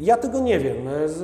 [0.00, 0.76] Ja tego nie wiem.
[1.06, 1.18] Z,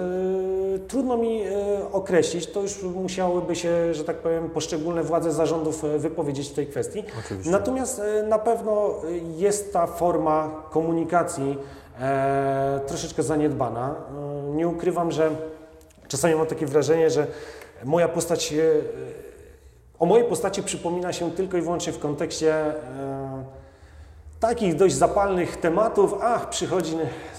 [0.88, 1.52] trudno mi e,
[1.92, 6.66] określić, to już musiałyby się, że tak powiem, poszczególne władze zarządów e, wypowiedzieć w tej
[6.66, 7.04] kwestii.
[7.24, 7.50] Oczywiście.
[7.50, 8.94] Natomiast e, na pewno
[9.36, 11.58] jest ta forma komunikacji
[12.00, 13.94] e, troszeczkę zaniedbana.
[14.54, 15.30] Nie ukrywam, że
[16.08, 17.26] czasami mam takie wrażenie, że
[17.84, 18.54] moja postać,
[19.98, 23.44] o mojej postaci przypomina się tylko i wyłącznie w kontekście e,
[24.41, 26.14] takich dość zapalnych tematów.
[26.22, 26.97] Ach, przychodzi,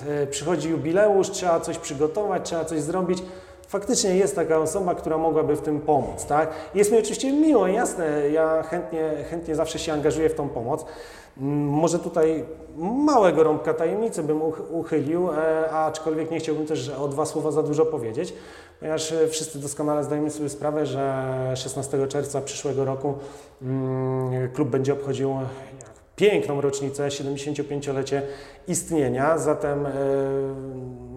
[0.07, 3.23] e, przychodzi jubileusz, trzeba coś przygotować, trzeba coś zrobić.
[3.67, 6.49] Faktycznie jest taka osoba, która mogłaby w tym pomóc, tak?
[6.75, 10.85] Jest mi oczywiście miło, jasne, ja chętnie, chętnie zawsze się angażuję w tą pomoc.
[11.37, 12.45] Mm, Może tutaj
[12.77, 17.63] małego rąbka tajemnicy bym uch- uchylił, e, aczkolwiek nie chciałbym też o dwa słowa za
[17.63, 18.33] dużo powiedzieć,
[18.79, 21.23] ponieważ e, wszyscy doskonale zdajemy sobie sprawę, że
[21.55, 23.13] 16 czerwca przyszłego roku
[23.61, 25.35] mm, klub będzie obchodził
[26.19, 28.21] piękną rocznicę, 75-lecie
[28.67, 29.91] istnienia, zatem e,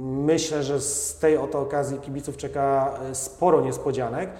[0.00, 4.30] myślę, że z tej oto okazji kibiców czeka e, sporo niespodzianek.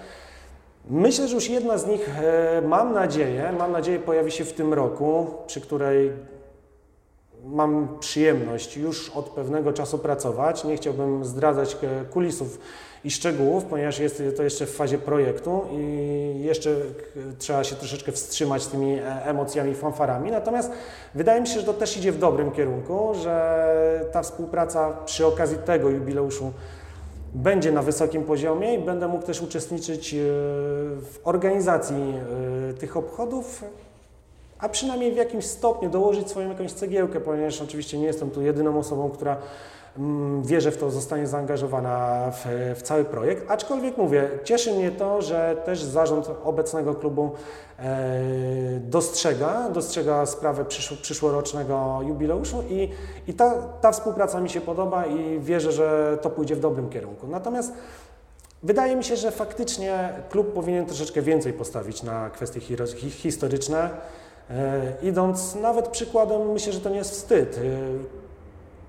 [0.89, 4.73] Myślę, że już jedna z nich, e, mam nadzieję, mam nadzieję pojawi się w tym
[4.73, 6.11] roku, przy której
[7.45, 10.63] mam przyjemność już od pewnego czasu pracować.
[10.63, 11.77] Nie chciałbym zdradzać
[12.11, 12.59] kulisów
[13.03, 16.75] i szczegółów, ponieważ jest to jeszcze w fazie projektu i jeszcze e,
[17.39, 20.31] trzeba się troszeczkę wstrzymać tymi e, emocjami, fanfarami.
[20.31, 20.71] Natomiast
[21.15, 25.57] wydaje mi się, że to też idzie w dobrym kierunku, że ta współpraca przy okazji
[25.57, 26.51] tego jubileuszu
[27.33, 32.13] będzie na wysokim poziomie i będę mógł też uczestniczyć e, w organizacji
[32.79, 33.63] tych obchodów,
[34.59, 38.79] a przynajmniej w jakimś stopniu dołożyć swoją jakąś cegiełkę, ponieważ oczywiście nie jestem tu jedyną
[38.79, 39.37] osobą, która
[39.97, 43.51] mm, wie, że w to zostanie zaangażowana w, w cały projekt.
[43.51, 47.31] Aczkolwiek mówię, cieszy mnie to, że też zarząd obecnego klubu
[47.79, 48.19] e,
[48.79, 52.89] dostrzega, dostrzega sprawę przyszło, przyszłorocznego jubileuszu i,
[53.27, 57.27] i ta, ta współpraca mi się podoba i wierzę, że to pójdzie w dobrym kierunku.
[57.27, 57.73] Natomiast
[58.63, 62.59] Wydaje mi się, że faktycznie klub powinien troszeczkę więcej postawić na kwestie
[63.09, 63.89] historyczne.
[64.49, 67.59] E, idąc nawet przykładem, myślę, że to nie jest wstyd.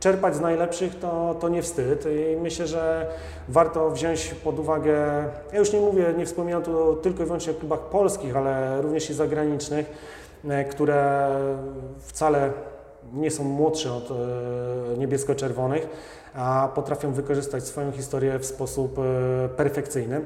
[0.04, 3.06] Czerpać z najlepszych to, to nie wstyd i myślę, że
[3.48, 7.56] warto wziąć pod uwagę, ja już nie mówię, nie wspominam tu tylko i wyłącznie o
[7.56, 9.90] klubach polskich, ale również i zagranicznych,
[10.48, 11.28] e, które
[11.98, 12.52] wcale
[13.12, 14.14] nie są młodsze od e,
[14.98, 15.88] niebiesko-czerwonych,
[16.34, 20.20] a potrafią wykorzystać swoją historię w sposób e, perfekcyjny.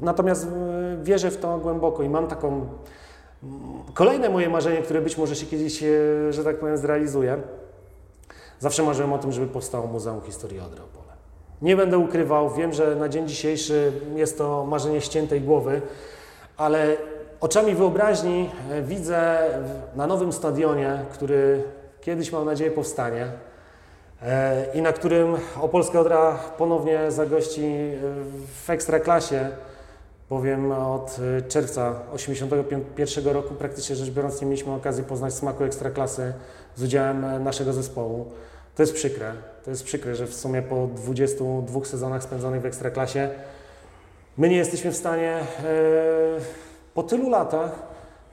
[0.00, 0.48] Natomiast
[1.02, 2.66] wierzę w to głęboko i mam taką
[3.94, 5.84] kolejne moje marzenie, które być może się kiedyś,
[6.30, 7.38] że tak powiem, zrealizuje.
[8.60, 11.12] Zawsze marzyłem o tym, żeby powstało Muzeum Historii Odry Opole.
[11.62, 15.82] Nie będę ukrywał, wiem, że na dzień dzisiejszy jest to marzenie ściętej głowy,
[16.56, 16.96] ale
[17.40, 19.38] oczami wyobraźni e, widzę
[19.96, 21.62] na nowym stadionie, który
[22.00, 23.26] kiedyś mam nadzieję powstanie
[24.22, 27.96] e, i na którym Opolska Odra ponownie zagości e,
[28.64, 29.50] w Ekstraklasie,
[30.30, 36.32] bowiem od e, czerwca 1981 roku praktycznie rzecz biorąc nie mieliśmy okazji poznać smaku Ekstraklasy
[36.76, 38.30] z udziałem e, naszego zespołu.
[38.76, 39.32] To jest przykre.
[39.64, 43.30] To jest przykre, że w sumie po 22 sezonach spędzonych w Ekstraklasie
[44.38, 45.44] my nie jesteśmy w stanie e,
[46.94, 47.88] po tylu latach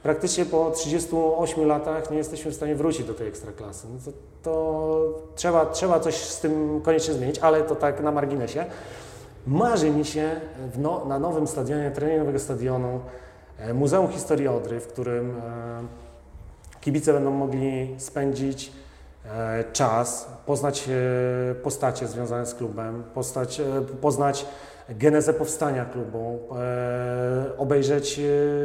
[0.06, 3.86] praktycznie po 38 latach nie jesteśmy w stanie wrócić do tej ekstraklasy.
[3.92, 8.64] No to, to trzeba, trzeba coś z tym koniecznie zmienić, ale to tak na marginesie.
[9.46, 10.40] Marzy mi się
[10.78, 13.00] no, na nowym stadionie, terenie nowego stadionu,
[13.58, 15.40] e, Muzeum Historii Odry, w którym e,
[16.80, 18.72] kibice będą mogli spędzić
[19.24, 20.88] e, czas, poznać
[21.62, 23.60] postacie związane z klubem, postać,
[24.00, 24.46] poznać
[24.88, 26.38] genezę powstania klubu,
[27.58, 28.20] obejrzeć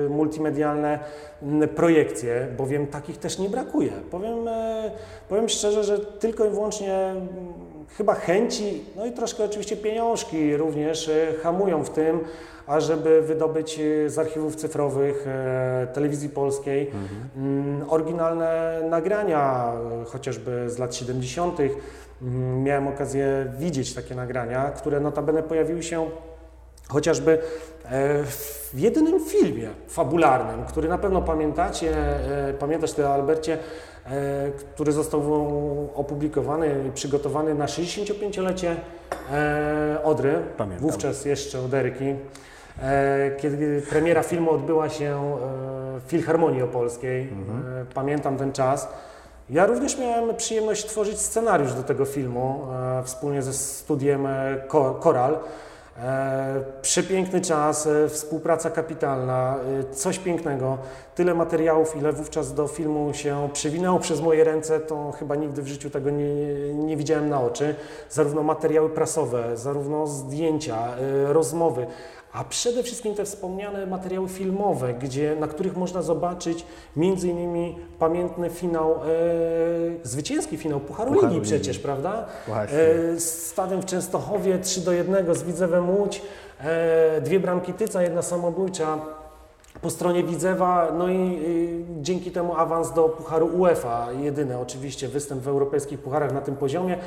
[0.10, 1.00] multimedialne
[1.76, 3.92] projekcje, bowiem takich też nie brakuje.
[4.12, 4.38] Powiem,
[5.30, 7.16] powiem szczerze, że tylko i wyłącznie
[7.98, 12.20] chyba chęci, no i troszkę oczywiście pieniążki również e, hamują w tym,
[12.68, 16.92] ażeby wydobyć e, z archiwów cyfrowych e, telewizji polskiej
[17.38, 19.72] mm, oryginalne nagrania,
[20.06, 21.60] chociażby z lat 70.
[22.22, 26.10] Mm, Miałem okazję widzieć takie nagrania, które notabene pojawiły się
[26.88, 27.40] chociażby
[28.72, 31.96] w jedynym filmie fabularnym, który na pewno pamiętacie,
[32.60, 33.58] pamiętasz ty Albercie,
[34.76, 35.22] który został
[35.96, 38.76] opublikowany i przygotowany na 65-lecie
[39.32, 40.88] e, Odry, Pamiętam.
[40.90, 42.16] wówczas jeszcze Oderyki,
[42.82, 45.38] e, kiedy premiera filmu odbyła się
[46.00, 47.22] w Filharmonii Opolskiej.
[47.24, 48.88] E, Pamiętam ten czas.
[49.50, 52.68] Ja również miałem przyjemność tworzyć scenariusz do tego filmu
[53.00, 55.38] e, wspólnie ze studiem e, Ko- Koral.
[55.98, 60.78] E, przepiękny czas, e, współpraca kapitalna, e, coś pięknego.
[61.16, 65.68] Tyle materiałów, ile wówczas do filmu się przewinęło przez moje ręce, to chyba nigdy w
[65.68, 67.76] życiu tego nie, nie widziałem na oczy.
[68.10, 70.78] Zarówno materiały prasowe, zarówno zdjęcia,
[71.26, 71.88] rozmowy,
[72.34, 76.66] a przede wszystkim te wspomniane materiały filmowe, gdzie, na których można zobaczyć
[76.96, 78.98] między innymi pamiętny finał, e,
[80.04, 82.26] zwycięski finał Pucharu, Pucharu Ligi przecież, prawda?
[82.48, 82.78] Właśnie.
[82.78, 86.22] E, stadion w Częstochowie 3 do 1 z Widzewem Łódź,
[86.60, 89.00] e, dwie bramki Tyca, jedna samobójcza
[89.82, 95.42] po stronie Widzewa, no i y, dzięki temu awans do Pucharu UEFA, jedyny oczywiście występ
[95.42, 96.98] w europejskich pucharach na tym poziomie,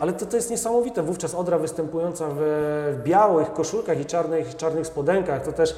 [0.00, 2.34] ale to, to jest niesamowite, wówczas Odra występująca w,
[2.98, 5.76] w białych koszulkach i czarnych, czarnych spodenkach, to też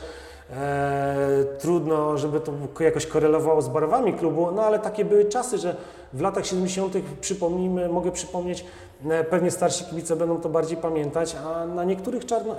[0.56, 5.58] E, trudno, żeby to ko- jakoś korelowało z barwami klubu, no ale takie były czasy,
[5.58, 5.76] że
[6.12, 6.94] w latach 70.
[7.20, 8.64] przypomnijmy, mogę przypomnieć,
[9.10, 12.58] e, pewnie starsi kibice będą to bardziej pamiętać, a na niektórych czarno, e,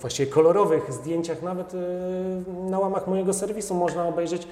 [0.00, 1.78] właściwie kolorowych zdjęciach, nawet e,
[2.70, 4.48] na łamach mojego serwisu można obejrzeć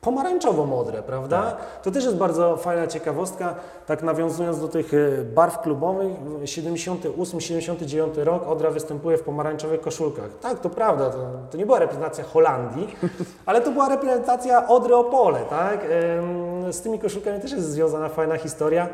[0.00, 1.56] pomarańczową modrę, prawda?
[1.82, 3.54] To też jest bardzo fajna ciekawostka,
[3.86, 6.12] tak nawiązując do tych e, barw klubowych,
[6.44, 10.30] 78-79 rok Odra występuje w pomarańczowych koszulkach.
[10.40, 11.18] Tak, to prawda, to,
[11.50, 12.96] to nie była reprezentacja Holandii,
[13.46, 15.86] ale to była reprezentacja Odry Opole, tak?
[16.70, 18.88] Z tymi koszulkami też jest związana fajna historia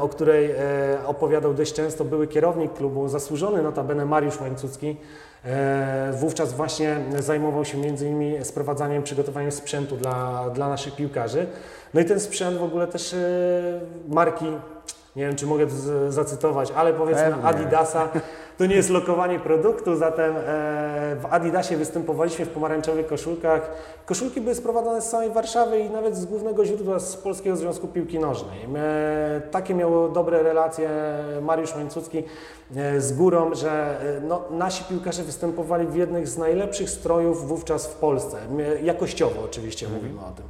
[0.00, 0.56] o której e,
[1.06, 4.96] opowiadał dość często były kierownik klubu, zasłużony notabene Mariusz Łańcucki.
[5.46, 11.46] E, wówczas właśnie zajmował się między innymi sprowadzaniem, przygotowaniem sprzętu dla, dla naszych piłkarzy.
[11.94, 13.18] No i ten sprzęt w ogóle też e,
[14.08, 14.46] marki,
[15.16, 15.66] nie wiem czy mogę
[16.08, 17.44] zacytować, ale powiedzmy Pewnie.
[17.44, 18.08] Adidasa,
[18.58, 20.40] to nie jest lokowanie produktu, zatem e,
[21.20, 23.70] w Adidasie występowaliśmy w pomarańczowych koszulkach.
[24.06, 28.18] Koszulki były sprowadzane z całej Warszawy i nawet z głównego źródła z Polskiego Związku Piłki
[28.18, 28.58] Nożnej.
[28.76, 30.90] E, takie miało dobre relacje
[31.42, 32.24] Mariusz Łańcucki
[32.76, 33.98] e, z górą, że
[34.28, 38.36] no, nasi piłkarze występowali w jednych z najlepszych strojów wówczas w Polsce.
[38.82, 40.44] Jakościowo oczywiście mówimy o tym.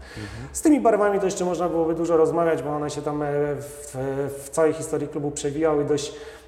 [0.52, 3.24] Z tymi barwami to jeszcze można byłoby dużo rozmawiać, bo one się tam
[3.59, 3.96] w,
[4.44, 6.43] w całej historii klubu przewijały dość e,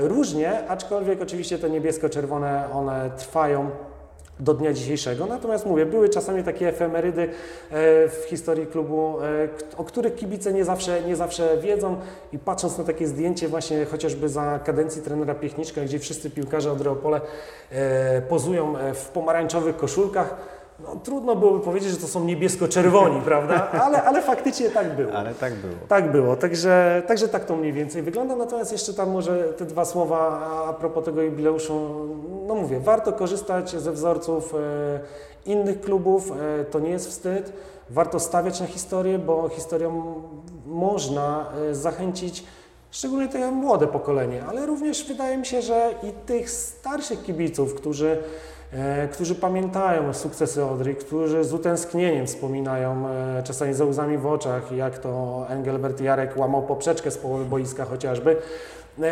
[0.00, 3.70] różnie, aczkolwiek oczywiście te niebiesko-czerwone one trwają
[4.40, 5.26] do dnia dzisiejszego.
[5.26, 7.28] Natomiast mówię, były czasami takie efemerydy e,
[8.08, 11.96] w historii klubu, e, o których kibice nie zawsze, nie zawsze wiedzą
[12.32, 16.80] i patrząc na takie zdjęcie właśnie chociażby za kadencji trenera Piechniczka, gdzie wszyscy piłkarze od
[16.80, 17.20] Reopole
[17.70, 20.36] e, pozują e, w pomarańczowych koszulkach,
[20.86, 23.70] no, trudno byłoby powiedzieć, że to są niebiesko-czerwoni, prawda?
[23.70, 25.12] Ale, ale faktycznie tak było.
[25.12, 25.74] Ale tak było.
[25.88, 28.36] Tak było, także, także tak to mniej więcej wygląda.
[28.36, 31.80] Natomiast jeszcze tam może te dwa słowa a propos tego jubileuszu.
[32.46, 35.00] No mówię, warto korzystać ze wzorców e,
[35.50, 37.52] innych klubów, e, to nie jest wstyd.
[37.90, 40.22] Warto stawiać na historię, bo historią
[40.66, 42.44] można e, zachęcić
[42.94, 48.22] szczególnie to młode pokolenie, ale również wydaje mi się, że i tych starszych kibiców, którzy
[49.12, 54.98] którzy pamiętają sukcesy Odry, którzy z utęsknieniem wspominają, e, czasami ze łzami w oczach, jak
[54.98, 58.36] to Engelbert Jarek łamał poprzeczkę z połowy boiska chociażby,
[59.02, 59.06] e,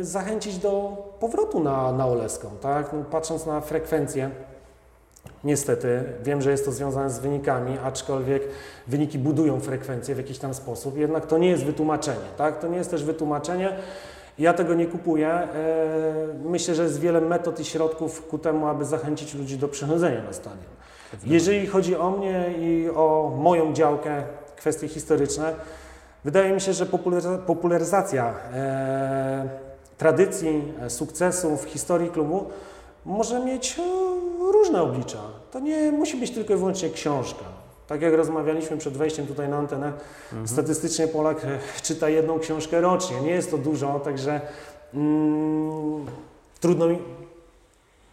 [0.00, 2.92] zachęcić do powrotu na, na Oleską, tak?
[2.92, 4.30] No, patrząc na frekwencję,
[5.44, 8.42] Niestety, wiem, że jest to związane z wynikami, aczkolwiek
[8.86, 12.60] wyniki budują frekwencję w jakiś tam sposób, jednak to nie jest wytłumaczenie, tak?
[12.60, 13.72] To nie jest też wytłumaczenie.
[14.38, 15.28] Ja tego nie kupuję.
[15.28, 15.48] E,
[16.44, 20.32] Myślę, że jest wiele metod i środków ku temu, aby zachęcić ludzi do przychodzenia na
[20.32, 20.72] stadion.
[21.26, 24.22] Jeżeli chodzi o mnie i o moją działkę,
[24.56, 25.54] kwestie historyczne,
[26.24, 29.48] wydaje mi się, że popularyza- popularyzacja e,
[29.98, 32.44] tradycji, e, sukcesów, historii klubu
[33.04, 33.76] może mieć
[34.52, 35.18] różne oblicza.
[35.50, 37.44] To nie musi być tylko i wyłącznie książka.
[37.92, 39.92] Tak jak rozmawialiśmy przed wejściem tutaj na antenę,
[40.44, 43.20] statystycznie Polak e, czyta jedną książkę rocznie.
[43.20, 44.40] Nie jest to dużo, także
[44.94, 46.06] mm,
[46.60, 46.98] trudno mi,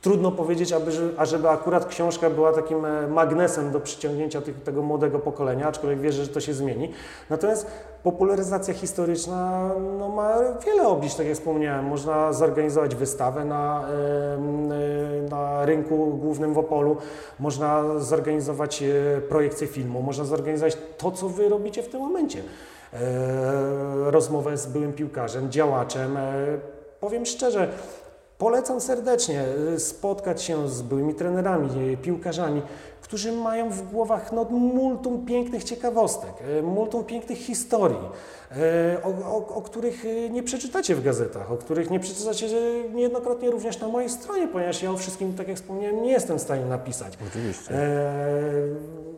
[0.01, 4.81] Trudno powiedzieć, aby, że- ażeby akurat książka była takim e, magnesem do przyciągnięcia tych, tego
[4.81, 6.91] młodego pokolenia, aczkolwiek wierzę, że to się zmieni.
[7.29, 7.67] Natomiast
[8.03, 9.69] popularyzacja historyczna
[9.99, 11.85] no, ma wiele oblicz, tak jak wspomniałem.
[11.85, 16.97] Można zorganizować wystawę na, e, na rynku głównym w Opolu,
[17.39, 22.43] można zorganizować e, projekcję filmu, można zorganizować to, co Wy robicie w tym momencie.
[24.05, 26.17] Rozmowę z byłym piłkarzem, działaczem.
[26.99, 27.69] Powiem szczerze,
[28.39, 32.61] Polecam serdecznie y, spotkać się z byłymi trenerami, y, piłkarzami,
[33.09, 37.97] którzy mają w głowach no, multum pięknych ciekawostek, y, multum pięknych historii,
[38.97, 42.47] y, o, o, o których y, nie przeczytacie w gazetach, o których nie przeczytacie
[42.93, 46.41] niejednokrotnie również na mojej stronie, ponieważ ja o wszystkim, tak jak wspomniałem, nie jestem w
[46.41, 47.17] stanie napisać.
[47.27, 47.75] Oczywiście.
[47.75, 48.51] E,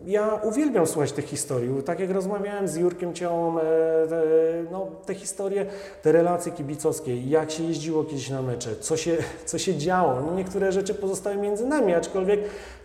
[0.05, 1.83] Ja uwielbiam słuchać tych historii.
[1.83, 3.61] Tak jak rozmawiałem z Jurkiem Ciołą, e,
[4.09, 4.23] te,
[4.71, 5.65] no, te historie,
[6.01, 10.21] te relacje kibicowskie, jak się jeździło kiedyś na mecze, co się, co się działo.
[10.21, 12.39] No, niektóre rzeczy pozostały między nami, aczkolwiek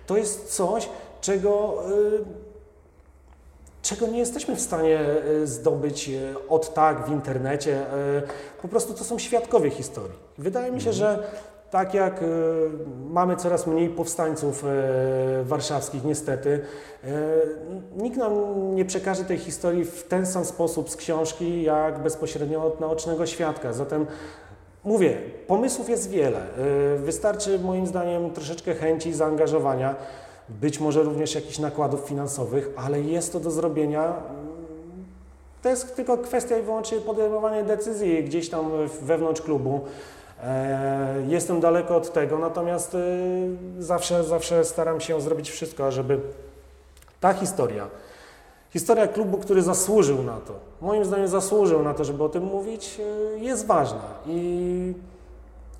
[0.06, 0.88] to jest coś,
[1.20, 1.92] czego, e,
[3.82, 7.86] czego nie jesteśmy w stanie e, zdobyć e, od tak w internecie.
[8.62, 10.18] Po prostu to są świadkowie historii.
[10.38, 11.22] Wydaje mi się, że
[11.70, 12.24] tak jak
[13.10, 14.64] mamy coraz mniej powstańców
[15.42, 16.60] warszawskich, niestety,
[17.96, 18.32] nikt nam
[18.74, 23.72] nie przekaże tej historii w ten sam sposób z książki, jak bezpośrednio od naocznego świadka.
[23.72, 24.06] Zatem
[24.86, 25.16] mówię,
[25.46, 26.38] pomysłów jest wiele.
[26.38, 29.94] E, Wystarczy moim zdaniem troszeczkę chęci, zaangażowania,
[30.48, 34.12] być może również jakichś nakładów finansowych, ale jest to do zrobienia.
[35.62, 38.70] To jest tylko kwestia i wyłącznie podejmowania decyzji gdzieś tam
[39.02, 39.80] wewnątrz klubu.
[40.44, 42.98] E, Jestem daleko od tego, natomiast e,
[43.78, 46.20] zawsze, zawsze staram się zrobić wszystko, żeby
[47.20, 47.86] ta historia,
[48.76, 53.00] historia klubu, który zasłużył na to, moim zdaniem zasłużył na to, żeby o tym mówić,
[53.00, 54.04] e, jest ważna.
[54.26, 54.94] I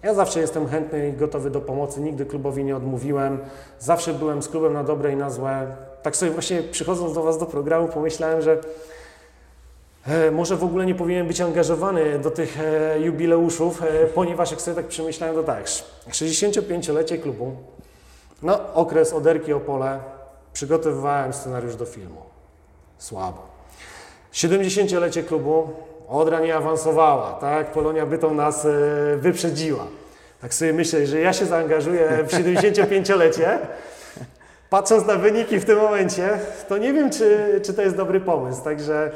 [0.02, 3.38] ja zawsze jestem chętny i gotowy do pomocy, nigdy klubowi nie odmówiłem,
[3.78, 5.76] zawsze byłem z klubem na dobre i na złe.
[6.02, 8.60] Tak sobie właśnie przychodząc do Was do programu pomyślałem, że
[10.06, 13.82] E, Może w ogóle nie powinien być angażowany do tych e, jubileuszów,
[14.14, 15.64] ponieważ jak sobie tak przemyślałem, to tak,
[16.10, 17.56] 65-lecie klubu,
[18.42, 20.00] no okres Oderki Opole,
[20.52, 22.35] przygotowywałem scenariusz do filmu.
[22.98, 23.42] Słabo.
[24.32, 25.70] 70-lecie klubu,
[26.08, 27.72] Odra nie awansowała, tak?
[27.72, 28.70] Polonia Bytom nas e,
[29.16, 29.86] wyprzedziła.
[30.40, 33.58] Tak sobie myślę, że ja się zaangażuję w 75-lecie,
[34.70, 36.38] patrząc na wyniki w tym momencie,
[36.68, 38.64] to nie wiem, czy, czy to jest dobry pomysł.
[38.64, 39.10] Także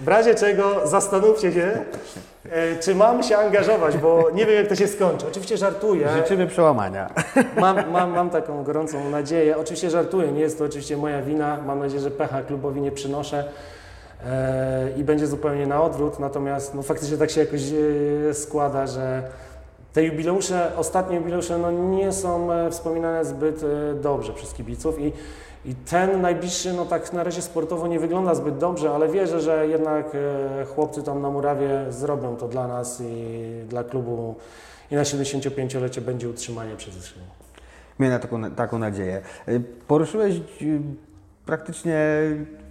[0.00, 1.84] w razie czego zastanówcie się,
[2.50, 5.26] e, czy mam się angażować, bo nie wiem, jak to się skończy.
[5.26, 6.08] Oczywiście żartuję.
[6.16, 7.10] Życzymy przełamania.
[7.56, 9.56] Mam, mam, mam taką gorącą nadzieję.
[9.56, 11.58] Oczywiście żartuję, nie jest to oczywiście moja wina.
[11.66, 13.44] Mam nadzieję, że pecha klubowi nie przynoszę
[14.26, 16.18] e, i będzie zupełnie na odwrót.
[16.18, 17.60] Natomiast no, faktycznie tak się jakoś
[18.30, 19.22] e, składa, że
[19.92, 23.60] te jubileusze, ostatnie jubileusze, no, nie są wspominane zbyt
[24.00, 25.12] dobrze przez kibiców i,
[25.64, 29.68] i ten najbliższy, no tak na razie sportowo nie wygląda zbyt dobrze, ale wierzę, że
[29.68, 34.34] jednak e, chłopcy tam na murawie zrobią to dla nas i dla klubu
[34.90, 37.22] i na 75-lecie będzie utrzymanie przede wszystkim.
[37.98, 39.22] Miejmy taką, taką nadzieję.
[39.48, 40.80] Y, Poruszyłeś y,
[41.46, 41.98] praktycznie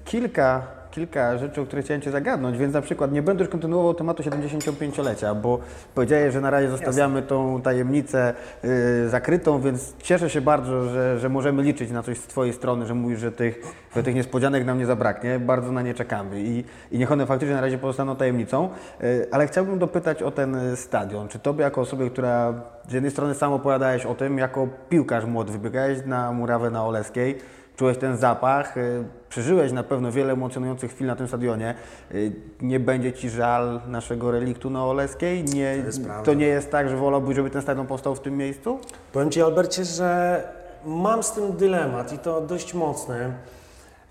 [0.05, 3.93] kilka, kilka rzeczy, o które chciałem Cię zagadnąć, więc na przykład nie będę już kontynuował
[3.93, 5.59] tematu 75-lecia, bo
[5.95, 8.33] powiedziałeś, że na razie zostawiamy tą tajemnicę
[8.65, 12.85] y, zakrytą, więc cieszę się bardzo, że, że możemy liczyć na coś z Twojej strony,
[12.85, 13.61] że mówisz, że tych,
[13.95, 15.39] że tych niespodzianek nam nie zabraknie.
[15.39, 18.69] Bardzo na nie czekamy i, i niech one faktycznie na razie pozostaną tajemnicą.
[19.03, 21.27] Y, ale chciałbym dopytać o ten stadion.
[21.27, 22.53] Czy Tobie jako osobie, która
[22.89, 27.37] z jednej strony sam opowiadałeś o tym, jako piłkarz młody, wybiegałeś na murawę na Oleskiej,
[27.81, 31.75] czułeś ten zapach, y, przeżyłeś na pewno wiele emocjonujących chwil na tym stadionie.
[32.11, 35.43] Y, Nie będzie Ci żal naszego reliktu na Oleskiej?
[35.43, 35.83] Nie,
[36.17, 38.79] To to nie jest tak, że wolałbyś, żeby ten stadion powstał w tym miejscu?
[39.13, 40.43] Powiem Ci, Albercie, że
[40.85, 43.33] mam z tym dylemat i to dość mocny.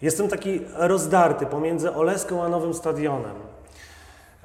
[0.03, 3.37] Jestem taki rozdarty pomiędzy Oleską a Nowym Stadionem.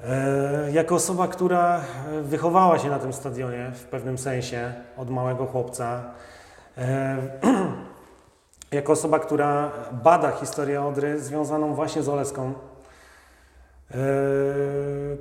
[0.04, 5.46] E, jako osoba, która e, wychowała się na tym stadionie w pewnym sensie od małego
[5.46, 6.04] chłopca,
[6.78, 7.16] e,
[8.72, 12.52] jako osoba, która bada historię Odry związaną właśnie z Oleską,
[13.90, 13.96] e,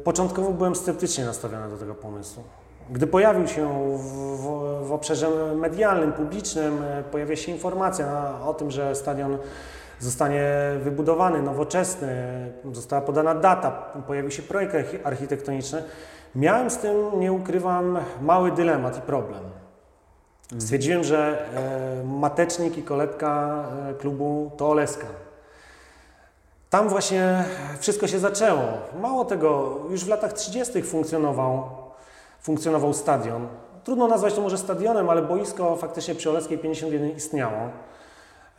[0.04, 2.44] początkowo byłem sceptycznie nastawiony do tego pomysłu.
[2.90, 8.96] Gdy pojawił się w, w, obszarze medialnym, publicznym e, pojawia się informacja o tym, że
[8.96, 9.38] stadion
[10.00, 10.44] zostanie
[10.84, 12.08] wybudowany, nowoczesny,
[12.72, 13.72] została podana data,
[14.08, 15.84] pojawił się projekt archi- architektoniczny.
[16.36, 19.44] Miałem z tym, nie ukrywam, mały dylemat i problem.
[20.60, 21.46] Stwierdziłem, że
[22.02, 25.08] e, matecznik i kolebka e, klubu to Oleska.
[26.70, 27.46] Tam właśnie
[27.80, 28.64] wszystko się zaczęło.
[29.02, 30.82] Mało tego, już w latach 30.
[30.82, 31.70] funkcjonował,
[32.42, 33.48] funkcjonował stadion.
[33.84, 37.70] Trudno nazwać to może stadionem, ale boisko faktycznie przy Oleskiej 51 istniało.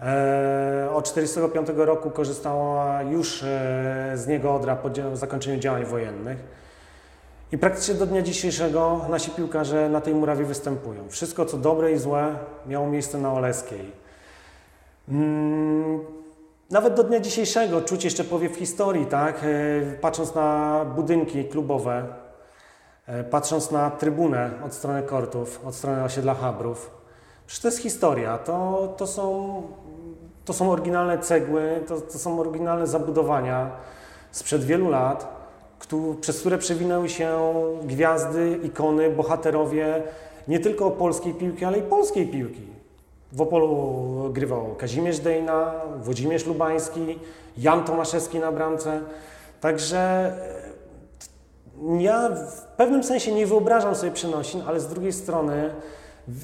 [0.00, 3.44] E, od 1945 roku korzystała już
[4.14, 6.65] z niego Odra po zakończeniu działań wojennych.
[7.52, 11.08] I praktycznie do dnia dzisiejszego nasi piłkarze na tej murawie występują.
[11.08, 13.92] Wszystko co dobre i złe miało miejsce na Oleskiej.
[15.08, 16.00] Mm,
[16.70, 19.40] Nawet do dnia dzisiejszego czuć jeszcze powiew historii, tak?
[19.44, 22.04] E, Patrząc na budynki klubowe,
[23.06, 26.90] e, patrząc na trybunę od strony kortów, od strony osiedla Habrów.
[27.46, 29.62] Przecież to jest historia, to, to, są,
[30.44, 33.70] to są oryginalne cegły, to, to są oryginalne zabudowania
[34.30, 35.35] sprzed wielu lat,
[36.20, 37.38] przez które przewinęły się
[37.84, 40.02] gwiazdy, ikony, bohaterowie
[40.48, 42.62] nie tylko polskiej piłki, ale i polskiej piłki.
[43.32, 45.72] W Opolu grywał Kazimierz Dejna,
[46.02, 47.18] Włodzimierz Lubański,
[47.58, 49.00] Jan Tomaszewski na bramce.
[49.60, 49.98] Także
[51.88, 55.70] e, ja w pewnym sensie nie wyobrażam sobie przenosin, ale z drugiej strony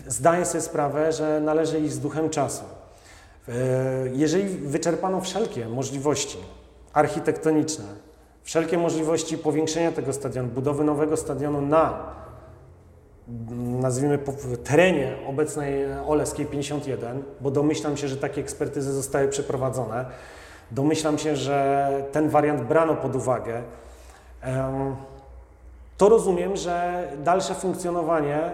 [0.08, 2.64] zdaję sobie sprawę, że należy iść z duchem czasu.
[3.48, 3.52] E,
[4.12, 6.38] Jeżeli wyczerpano wszelkie możliwości
[6.92, 7.84] architektoniczne,
[8.42, 12.12] wszelkie możliwości powiększenia tego stadionu, budowy nowego stadionu na
[13.58, 14.18] nazwijmy
[14.64, 20.04] terenie obecnej Oleskiej 51, bo domyślam się, że takie ekspertyzy zostały przeprowadzone.
[20.70, 23.62] Domyślam się, że ten wariant brano pod uwagę.
[25.96, 28.50] To rozumiem, że dalsze funkcjonowanie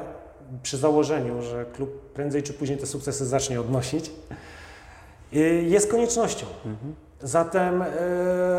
[0.62, 4.10] przy założeniu, że klub prędzej czy później te sukcesy zacznie odnosić,
[5.32, 6.46] y, jest koniecznością.
[7.22, 7.84] Zatem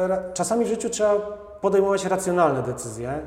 [0.08, 1.16] ra- czasami w życiu trzeba
[1.62, 3.20] podejmować racjonalne decyzje.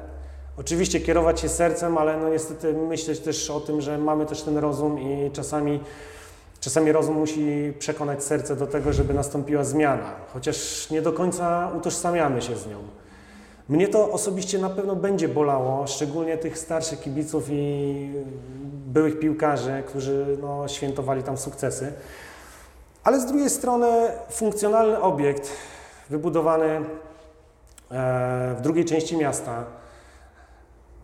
[0.59, 4.59] Oczywiście kierować się sercem, ale no niestety myśleć też o tym, że mamy też ten
[4.59, 5.81] rozum i czasami,
[6.61, 12.43] czasami rozum musi przekonać serce do tego, żeby nastąpiła zmiana, chociaż nie do końca utożsamiamy
[12.43, 12.77] się z nią.
[13.69, 18.11] Mnie to osobiście na pewno będzie bolało, szczególnie tych starszych kibiców i
[18.87, 21.93] byłych piłkarzy, którzy no, świętowali tam sukcesy.
[23.05, 23.87] Ale z drugiej strony
[24.31, 25.51] funkcjonalny obiekt
[26.11, 26.81] wybudowany e,
[28.59, 29.65] w drugiej części miasta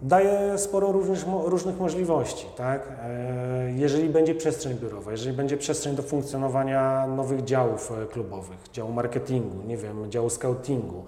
[0.01, 2.46] daje sporo różnych, różnych możliwości.
[2.57, 2.82] Tak?
[3.03, 8.92] E, Jeżeli będzie przestrzeń biurowa, jeżeli będzie przestrzeń do funkcjonowania nowych działów e, klubowych, działu
[8.92, 11.05] marketingu, nie wiem, działu scoutingu,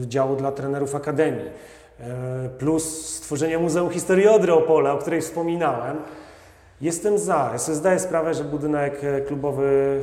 [0.00, 1.50] działu dla trenerów akademii,
[2.58, 5.96] plus stworzenie Muzeum Historii Odry Opola, o której wspominałem,
[6.84, 7.50] Jestem za.
[7.52, 10.02] Ja sobie zdaję sprawę, że budynek e, klubowy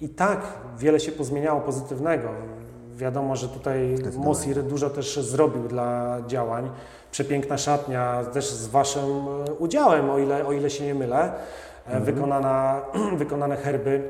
[0.00, 0.40] e, i tak
[0.78, 2.28] wiele się pozmieniało pozytywnego.
[2.94, 3.96] Wiadomo, że tutaj.
[4.16, 6.70] Mosir dużo też zrobił dla działań.
[7.10, 11.32] Przepiękna szatnia, też z Waszym e, udziałem, o ile, o ile się nie mylę.
[11.86, 12.80] E, Wykonana,
[13.18, 14.08] wykonane herby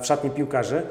[0.00, 0.82] w szatni piłkarzy.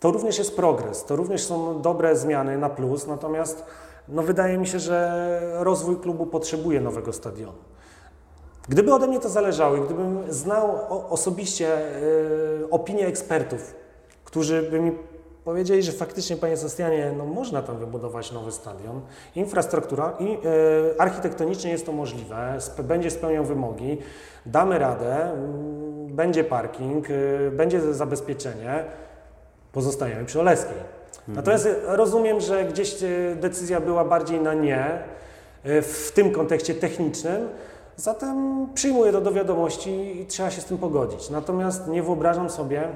[0.00, 3.64] To również jest progres, to również są dobre zmiany na plus, natomiast
[4.08, 7.73] no, wydaje mi się, że rozwój klubu potrzebuje nowego stadionu.
[8.68, 10.78] Gdyby ode mnie to zależało i gdybym znał
[11.10, 11.68] osobiście
[12.62, 13.74] y, opinie ekspertów,
[14.24, 14.92] którzy by mi
[15.44, 19.00] powiedzieli, że faktycznie, panie Sebastianie, no można tam wybudować nowy stadion,
[19.36, 20.38] infrastruktura i y,
[20.98, 23.98] architektonicznie jest to możliwe, sp- będzie spełniał wymogi,
[24.46, 28.84] damy radę, mm, będzie parking, y, będzie zabezpieczenie,
[29.72, 30.76] pozostajemy przy Oleskiej.
[31.28, 32.96] Natomiast rozumiem, że gdzieś
[33.36, 34.98] decyzja była bardziej na nie
[35.64, 37.48] w tym kontekście technicznym,
[37.96, 41.30] zatem przyjmuję to do wiadomości i trzeba się z tym pogodzić.
[41.30, 42.88] Natomiast nie wyobrażam sobie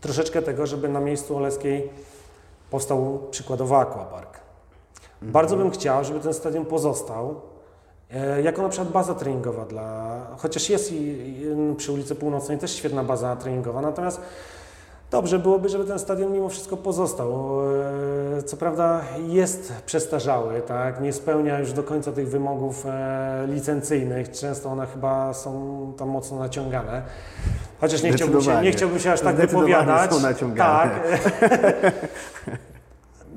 [0.00, 1.90] troszeczkę tego, żeby na miejscu Oleskiej
[2.70, 4.40] powstał przykładowo aquapark.
[5.22, 7.40] Bardzo bym chciał, żeby ten stadion pozostał
[8.10, 12.74] e, jako na przykład baza treningowa dla, chociaż jest i, i przy ulicy Północnej też
[12.74, 14.20] świetna baza treningowa, natomiast
[15.10, 17.60] Dobrze byłoby, żeby ten stadion mimo wszystko pozostał.
[18.38, 21.00] E, Co prawda jest przestarzały, tak?
[21.00, 24.30] nie spełnia już do końca tych wymogów e, licencyjnych.
[24.30, 27.02] Często one chyba są tam mocno naciągane.
[27.80, 30.12] Chociaż nie chciałbym się, nie chciałbym się aż tak wypowiadać.
[30.14, 30.90] są naciągane.
[31.40, 31.92] Tak.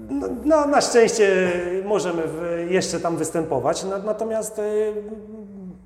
[0.09, 1.51] No, no, na szczęście
[1.85, 2.23] możemy
[2.69, 4.63] jeszcze tam występować, Na- natomiast e,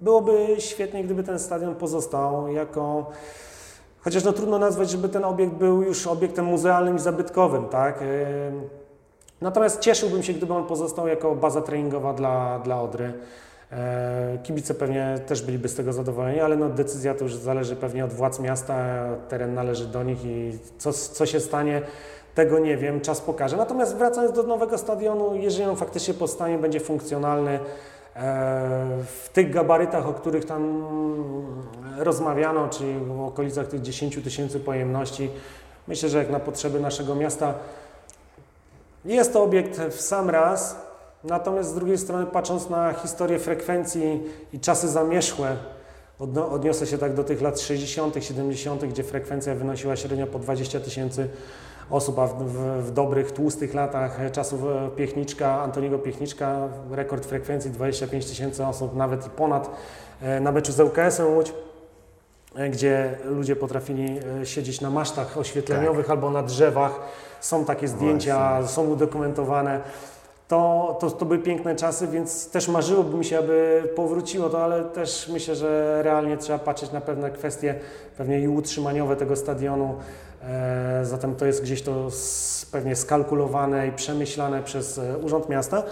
[0.02, 3.10] byłoby świetnie, gdyby ten stadion pozostał jako
[4.04, 8.02] Chociaż no trudno nazwać, żeby ten obiekt był już obiektem muzealnym i zabytkowym, tak?
[8.02, 8.08] Yy,
[9.44, 13.14] Natomiast cieszyłbym się, gdyby on pozostał jako baza treningowa dla, dla Odry.
[13.72, 18.06] E, Kibice pewnie też byliby z tego zadowoleni, ale no decyzja to już zależy pewnie
[18.06, 21.82] od władz miasta, teren należy do nich i co, co się stanie,
[22.36, 23.58] tego nie wiem, czas pokaże.
[23.58, 27.60] Natomiast wracając do nowego stadionu, jeżeli on faktycznie powstanie, będzie funkcjonalny
[28.16, 30.84] w tych gabarytach, o których tam
[31.98, 35.30] rozmawiano, czyli w okolicach tych 10 tysięcy pojemności,
[35.88, 37.54] myślę, że jak na potrzeby naszego miasta
[39.06, 40.76] jest to obiekt w sam raz,
[41.24, 45.58] natomiast z drugiej strony patrząc na historię frekwencji i czasy zamierzchłe,
[46.52, 51.30] odniosę się tak do tych lat 60., 70., gdzie frekwencja wynosiła średnio po 20 tysięcy
[51.90, 54.62] osób, a w, w, w, dobrych, tłustych latach czasów
[54.96, 59.70] Piechniczka, Antoniego Piechniczka, rekord frekwencji 25 tysięcy osób, nawet i ponad
[60.22, 61.54] e, na meczu z ŁKS-em Łódź,
[62.56, 66.12] e, gdzie ludzie potrafili e, siedzieć na masztach oświetleniowych tak.
[66.12, 67.00] albo na drzewach.
[67.42, 68.76] Są takie zdjęcia, Właśnie.
[68.76, 69.82] są udokumentowane.
[70.48, 74.84] To, to, to były piękne czasy, więc też marzyłoby mi się, aby powróciło to, ale
[74.84, 77.76] też myślę, że realnie trzeba patrzeć na pewne kwestie,
[78.18, 79.96] pewnie i utrzymaniowe tego stadionu.
[80.50, 82.10] E, zatem to jest gdzieś to
[82.72, 85.84] pewnie skalkulowane i przemyślane przez e, Urząd Miasta.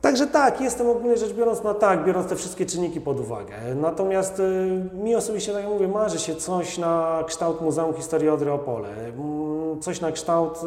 [0.00, 3.54] Także tak, jestem ogólnie rzecz biorąc na tak, biorąc te wszystkie czynniki pod uwagę.
[3.74, 8.52] Natomiast y, mi osobiście, tak jak mówię, marzy się coś na kształt Muzeum Historii Odry
[8.52, 8.88] Opole.
[8.88, 10.58] Mm, coś na kształt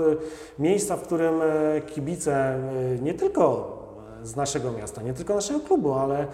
[0.59, 1.41] miejsca, w którym
[1.87, 2.59] kibice
[3.01, 3.74] nie tylko
[4.25, 6.27] z naszego miasta, nie tylko naszego klubu, ale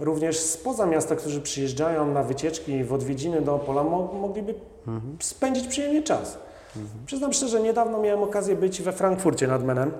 [0.00, 4.54] również spoza miasta, którzy przyjeżdżają na wycieczki, w odwiedziny do Opola, mo mogliby
[4.86, 5.16] mhm.
[5.20, 6.38] spędzić przyjemnie czas.
[6.76, 7.06] Mhm.
[7.06, 9.92] Przyznam szczerze, niedawno miałem okazję być we Frankfurcie nad Menem.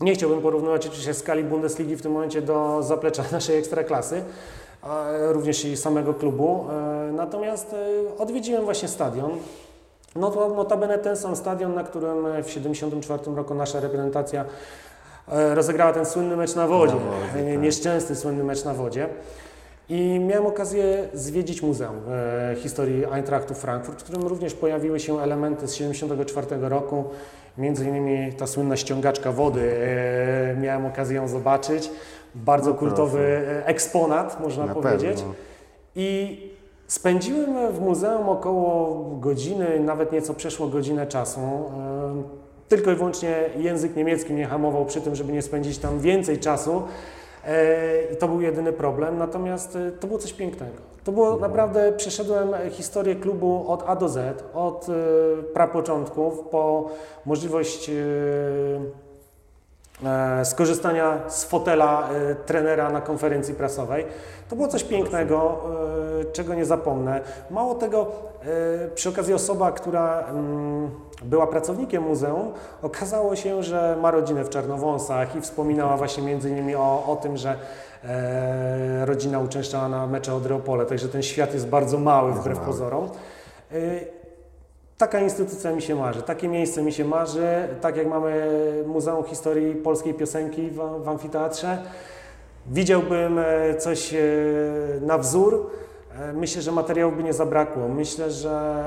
[0.00, 4.22] Nie chciałbym porównywać oczywiście skali Bundesligi w tym momencie do zaplecza naszej ekstraklasy,
[5.28, 6.64] również i samego klubu.
[6.70, 9.30] E, natomiast e, odwiedziłem właśnie stadion.
[10.16, 14.44] No to notabene ten sam stadion, na którym w 1974 roku nasza reprezentacja
[15.54, 17.62] rozegrała ten słynny mecz na wodzie, na wodzie tak.
[17.62, 19.08] nieszczęsny słynny mecz na wodzie.
[19.88, 25.68] I miałem okazję zwiedzić Muzeum e, Historii Eintrachtu Frankfurt, w którym również pojawiły się elementy
[25.68, 27.04] z 1974 roku,
[27.58, 29.60] między innymi ta słynna ściągaczka wody.
[29.60, 31.90] E, miałem okazję ją zobaczyć.
[32.34, 33.66] Bardzo no kultowy proszę.
[33.66, 35.16] eksponat, można Na powiedzieć.
[35.16, 35.34] Pewno.
[35.96, 36.38] I
[36.86, 41.40] spędziłem w muzeum około godziny, nawet nieco przeszło godzinę czasu.
[41.40, 42.41] E,
[42.76, 46.82] tylko i wyłącznie język niemiecki mnie hamował przy tym, żeby nie spędzić tam więcej czasu.
[47.44, 50.76] E, I to był jedyny problem, natomiast e, to było coś pięknego.
[51.04, 51.50] To było mhm.
[51.50, 54.92] naprawdę, przeszedłem historię klubu od A do Z, od e,
[55.42, 56.90] prapoczątków po
[57.26, 57.90] możliwość
[60.44, 62.08] skorzystania z fotela
[62.46, 64.04] trenera na konferencji prasowej.
[64.48, 65.60] To było coś pięknego,
[66.32, 67.20] czego nie zapomnę.
[67.50, 68.06] Mało tego,
[68.94, 70.90] przy okazji osoba, która mm,
[71.24, 72.52] była pracownikiem muzeum,
[72.82, 77.36] okazało się, że ma rodzinę w Czarnowąsach i wspominała właśnie między innymi o, o tym,
[77.36, 77.56] że
[78.04, 83.08] e, rodzina uczęszczała na mecze Odreopole, także ten świat jest bardzo mały wbrew pozorom.
[83.72, 83.76] E,
[84.98, 88.50] taka instytucja mi się marzy, takie miejsce mi się marzy, tak jak mamy
[88.86, 91.78] Muzeum Historii Polskiej Piosenki w, w amfiteatrze.
[92.66, 94.18] Widziałbym e, coś e,
[95.00, 95.70] na wzór.
[96.18, 97.88] E, myślę, że materiału by nie zabrakło.
[97.88, 98.84] Myślę, że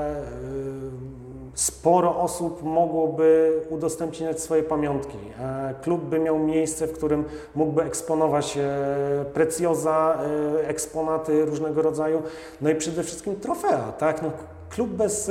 [1.56, 5.18] sporo osób mogłoby udostępniać swoje pamiątki.
[5.40, 10.18] E, klub by miał miejsce, w którym mógłby eksponować e, precjoza,
[10.62, 12.22] e, eksponaty różnego rodzaju,
[12.60, 14.22] no i przede wszystkim trofea, tak?
[14.22, 14.30] No,
[14.70, 15.30] klub bez,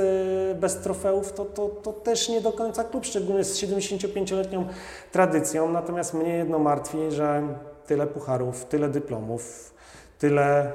[0.56, 4.66] bez trofeów to, to, to też nie do końca klub, szczególnie z 75-letnią
[5.12, 7.44] tradycją, natomiast mnie jedno martwi, że
[7.88, 9.74] tyle pucharów, tyle dyplomów,
[10.20, 10.72] tyle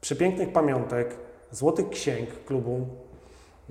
[0.00, 1.16] przepięknych pamiątek,
[1.50, 2.86] złotych księg klubu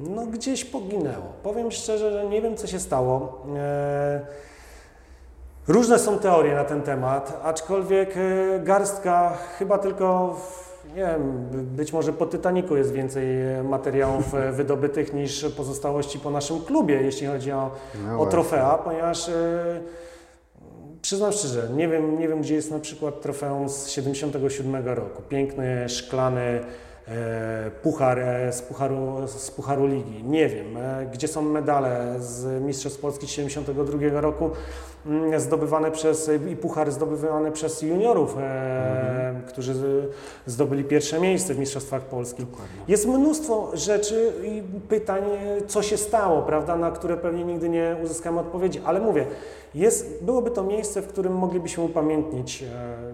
[0.09, 1.33] no gdzieś poginęło.
[1.43, 3.43] Powiem szczerze, że nie wiem, co się stało.
[3.57, 4.21] E,
[5.67, 10.37] różne są teorie na ten temat, aczkolwiek e, garstka chyba tylko,
[10.95, 13.25] nie wiem, być może po Titaniku jest więcej
[13.63, 17.71] materiałów e, wydobytych niż pozostałości po naszym klubie, jeśli chodzi o,
[18.07, 19.29] no o trofea, ponieważ
[21.01, 25.21] przyznam szczerze, nie wiem, nie wiem, gdzie jest na przykład trofeum z 77 roku.
[25.29, 26.59] Piękny, szklany,
[27.83, 30.23] puchar e, z pucharu, z pucharu ligi.
[30.23, 34.49] Nie wiem, e, gdzie są medale z Mistrzostw Polski 72 roku
[35.05, 39.41] mm, zdobywane przez i puchar zdobywany przez juniorów, mhm.
[39.41, 39.73] którzy
[40.45, 42.43] zdobyli pierwsze miejsce w Mistrzostwach Polski.
[42.43, 42.79] Dokładnie.
[42.87, 45.23] Jest mnóstwo rzeczy i pytań,
[45.67, 49.25] co się stało, prawda, na które pewnie nigdy nie uzyskamy odpowiedzi, ale mówię,
[49.75, 52.63] jest, byłoby to miejsce, w którym moglibyśmy upamiętnić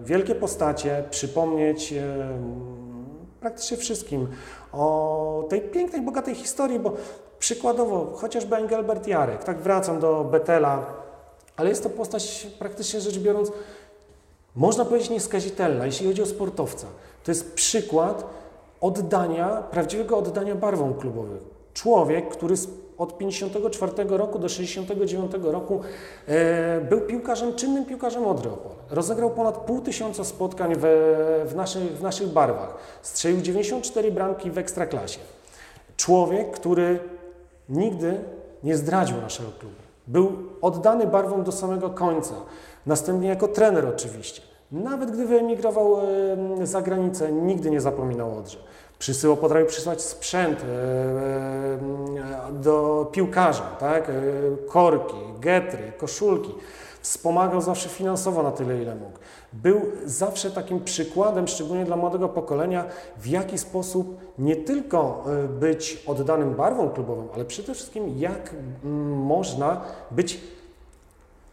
[0.04, 1.94] wielkie postacie, przypomnieć
[3.40, 4.28] praktycznie wszystkim,
[4.72, 6.92] o tej pięknej, bogatej historii, bo
[7.38, 10.86] przykładowo chociażby Engelbert Jarek, tak wracam do Betela,
[11.56, 13.52] ale jest to postać praktycznie rzecz biorąc,
[14.56, 16.86] można powiedzieć nieskazitelna, jeśli chodzi o sportowca.
[17.24, 18.24] To jest przykład
[18.80, 21.38] oddania, prawdziwego oddania barwom klubowym.
[21.74, 22.54] Człowiek, który
[22.98, 25.80] od 54 roku do 69 roku
[26.28, 28.74] e, był piłkarzem, czynnym piłkarzem Odry Opole.
[28.90, 30.82] Rozegrał ponad pół tysiąca spotkań w,
[31.46, 32.76] w, naszych, w naszych barwach.
[33.02, 35.18] Strzelił 94 bramki w Ekstraklasie.
[35.96, 36.98] Człowiek, który
[37.68, 38.20] nigdy
[38.64, 39.76] nie zdradził naszego klubu.
[40.06, 42.34] Był oddany barwom do samego końca.
[42.86, 44.42] Następnie jako trener oczywiście.
[44.72, 45.96] Nawet gdy wyemigrował
[46.62, 48.58] za granicę, nigdy nie zapominał o Odrze.
[48.98, 51.78] Przysyłał, potrafił przysłać sprzęt e, e,
[52.52, 54.10] do piłkarza, tak?
[54.68, 56.54] korki, getry, koszulki.
[57.00, 59.18] Wspomagał zawsze finansowo na tyle, ile mógł.
[59.52, 62.84] Był zawsze takim przykładem, szczególnie dla młodego pokolenia,
[63.16, 65.24] w jaki sposób nie tylko
[65.60, 68.54] być oddanym barwom klubowym, ale przede wszystkim jak
[69.14, 69.80] można
[70.10, 70.40] być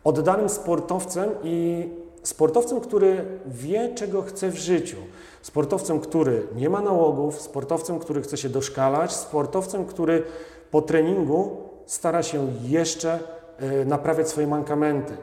[0.03, 1.89] oddanym sportowcem i
[2.23, 4.97] sportowcem, który wie, czego chce w życiu,
[5.45, 10.23] sportowcem, który nie ma nałogów, sportowcem, który chce się doszkalać, sportowcem, który
[10.71, 13.19] po treningu stara się jeszcze
[13.59, 15.17] e, naprawiać swoje mankamenty.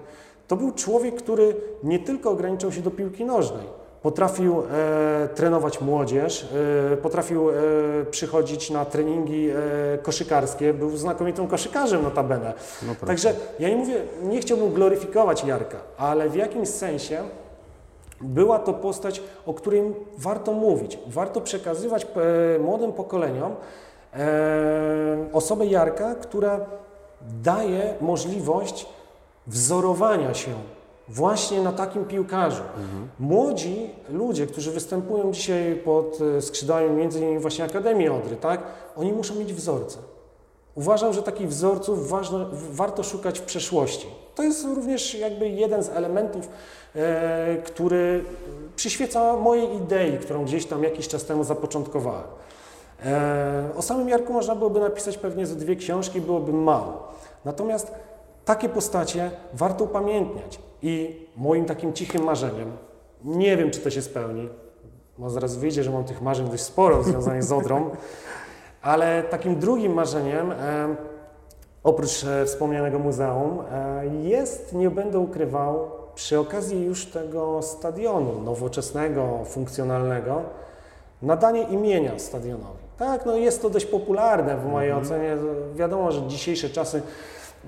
[0.49, 3.67] To był człowiek, który nie tylko ograniczał się do piłki nożnej,
[4.03, 6.47] Potrafił e, trenować młodzież,
[6.93, 7.55] e, potrafił e,
[8.11, 9.55] przychodzić na treningi e,
[10.03, 12.53] koszykarskie, był znakomitym koszykarzem notabene.
[12.87, 17.23] No Także ja nie mówię, nie chciałbym gloryfikować Jarka, ale w jakimś sensie
[18.23, 22.07] była to postać, o której warto mówić, warto przekazywać
[22.57, 23.53] e, młodym pokoleniom
[24.15, 26.61] e, osobę Jarka, która
[27.43, 28.87] daje możliwość
[29.47, 30.51] wzorowania się
[31.09, 32.63] właśnie na takim piłkarzu.
[32.63, 33.09] Mhm.
[33.19, 38.63] Młodzi ludzie, którzy występują dzisiaj pod e, skrzydłami między innymi właśnie Akademii Odry, tak,
[38.97, 39.99] oni muszą mieć wzorce.
[40.75, 44.07] Uważam, że takich wzorców ważno, warto szukać w przeszłości.
[44.35, 46.49] To jest również jakby jeden z elementów,
[47.65, 48.25] który
[48.77, 52.25] przyświeca mojej idei, którą gdzieś tam jakiś czas temu zapoczątkowałem.
[53.05, 57.09] E, o samym Jarku można byłoby napisać pewnie ze dwie książki, byłoby mało.
[57.45, 57.93] Natomiast
[58.45, 60.59] takie postacie warto upamiętniać.
[60.83, 62.73] I moim takim cichym marzeniem,
[63.25, 64.49] nie wiem czy to się spełni,
[65.19, 67.91] bo zaraz wyjdzie, że mam tych marzeń dość sporo związanych z Odrą,
[68.83, 70.57] ale takim drugim marzeniem, e,
[71.83, 79.45] oprócz e, wspomnianego muzeum, e, jest, nie będę ukrywał, przy okazji już tego stadionu nowoczesnego,
[79.45, 80.43] funkcjonalnego,
[81.23, 82.83] nadanie imienia stadionowi.
[82.99, 85.07] Tak, no jest to dość popularne w mojej mhm.
[85.07, 85.37] ocenie.
[85.75, 87.03] Wiadomo, że dzisiejsze czasy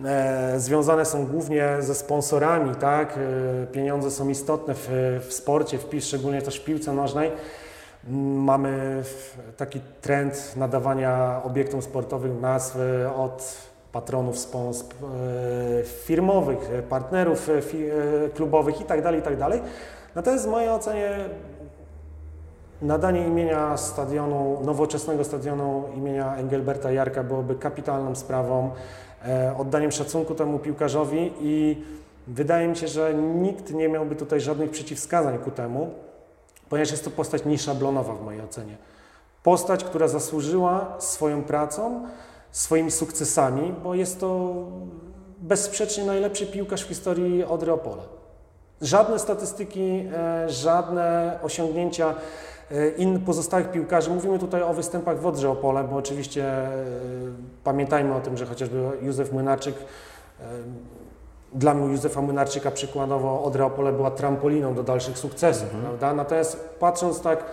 [0.05, 3.19] e, związane są głównie ze sponsorami, tak?
[3.19, 4.89] E, pieniądze są istotne w,
[5.29, 7.33] w sporcie, w, szczególnie też w piłce nożnej.
[8.35, 9.03] Mamy
[9.57, 12.77] taki trend nadawania obiektom sportowym nazw
[13.17, 13.57] od
[13.95, 17.93] patronów e, firmowych, partnerów e, fi, e,
[18.35, 19.37] klubowych itd., tak itd.
[19.39, 19.61] Tak
[20.15, 21.11] Natomiast w mojej ocenie
[22.83, 28.71] nadanie imienia stadionu, nowoczesnego stadionu imienia Engelberta Jarka byłoby kapitalną sprawą.
[29.59, 31.83] Oddaniem szacunku temu piłkarzowi i
[32.27, 35.91] wydaje mi się, że nikt nie miałby tutaj żadnych przeciwwskazań ku temu,
[36.69, 38.77] ponieważ jest to postać nieszablonowa w mojej ocenie.
[39.43, 42.07] Postać, która zasłużyła swoją pracą,
[42.55, 44.55] swoimi sukcesami, bo jest to
[45.39, 48.03] bezsprzecznie najlepszy piłkarz w historii Odry Opole.
[48.81, 52.15] Żadne statystyki, e, żadne osiągnięcia
[52.71, 54.11] E, in pozostałych piłkarzy.
[54.11, 56.71] Mówimy tutaj o występach w Odrze Opole, bo oczywiście e,
[57.65, 59.75] pamiętajmy o tym, że chociażby Józef Młynarczyk
[61.53, 65.83] dla mnie Józefa Młynarczyka przykładowo Odra Opole była trampoliną do dalszych sukcesów, mhm.
[65.83, 66.15] prawda?
[66.15, 67.45] Natomiast patrząc tak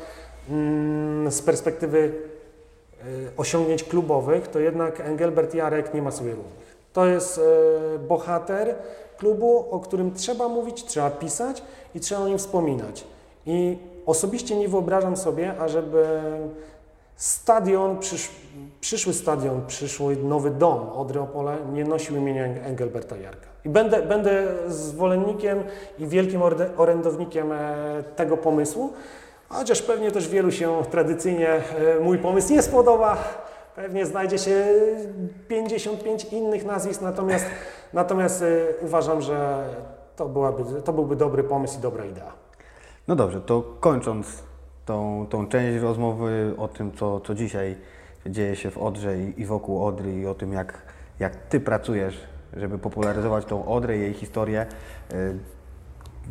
[0.50, 2.14] mm, z perspektywy
[3.38, 6.76] osiągnięć klubowych, to jednak Engelbert Jarek nie ma sobie równych.
[6.94, 7.42] To jest
[8.08, 8.76] bohater
[9.18, 11.64] klubu, o którym trzeba mówić, trzeba pisać
[11.96, 13.04] i trzeba o nim wspominać.
[13.46, 16.06] I Osobiście nie wyobrażam sobie, ażeby
[17.16, 18.30] stadion, przysz,
[18.82, 23.48] przyszły stadion, przyszły nowy dom Odry Opole nie nosił imienia Engelberta Jarka.
[23.66, 25.64] I będę, będę zwolennikiem
[26.00, 26.42] i wielkim
[26.78, 28.94] orędownikiem e, tego pomysłu,
[29.52, 33.18] chociaż pewnie też wielu się tradycyjnie e, mój pomysł nie spodoba.
[33.76, 34.66] Pewnie znajdzie się
[35.48, 37.46] 55 innych nazwisk, natomiast,
[37.94, 38.46] natomiast e,
[38.82, 39.68] uważam, że
[40.16, 42.34] to, byłaby, to byłby dobry pomysł i dobra idea.
[43.08, 44.44] No dobrze, to kończąc
[44.86, 47.76] tą, tą część rozmowy o tym, co, co dzisiaj
[48.26, 50.82] dzieje się w Odrze i, i wokół Odry i o tym, jak,
[51.20, 54.66] jak Ty pracujesz, żeby popularyzować tą Odrę i jej historię.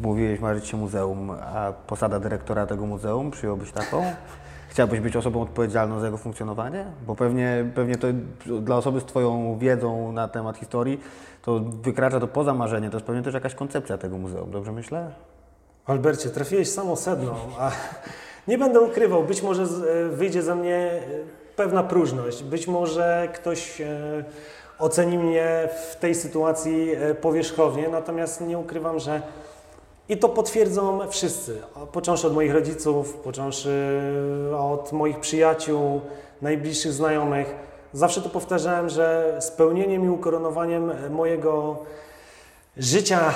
[0.02, 4.05] Mówiłeś marzyć się muzeum, a posada dyrektora tego muzeum przyjąłbyś taką?
[4.68, 6.85] Chciałbyś być osobą odpowiedzialną za jego funkcjonowanie?
[7.06, 8.06] Bo pewnie, pewnie to
[8.60, 11.01] dla osoby z Twoją wiedzą na temat historii
[11.43, 12.90] to wykracza to poza marzenie.
[12.90, 15.10] To jest pewnie też jakaś koncepcja tego muzeum, dobrze myślę?
[15.86, 17.70] Albercie, trafiłeś samo sedno, a
[18.48, 21.01] nie będę ukrywał, być może e, wyjdzie ze mnie e,
[21.56, 24.24] pewna próżność, być może ktoś e,
[24.78, 26.90] oceni mnie w tej sytuacji
[27.20, 29.22] powierzchownie, natomiast nie ukrywam, że
[30.11, 31.62] i to potwierdzą wszyscy,
[31.93, 34.01] począwszy od moich rodziców, począwszy
[34.59, 36.01] od moich przyjaciół,
[36.43, 37.55] najbliższych znajomych.
[37.93, 41.78] Zawsze to powtarzałem, że spełnieniem i ukoronowaniem mojego
[42.77, 43.32] życia e,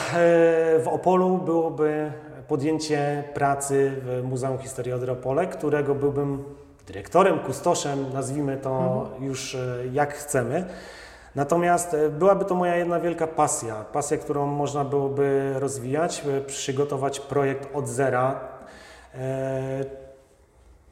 [0.79, 2.13] w Opolu byłoby
[2.49, 6.45] podjęcie pracy w Muzeum Historii Odry Opole, którego byłbym
[6.87, 10.65] dyrektorem, kustoszem, nazwijmy to już e, jak chcemy.
[11.35, 17.21] Natomiast e, byłaby to moja jedna wielka pasja, pasja, którą można byłoby rozwijać, e, przygotować
[17.21, 18.41] projekt od zera,
[19.15, 19.85] e,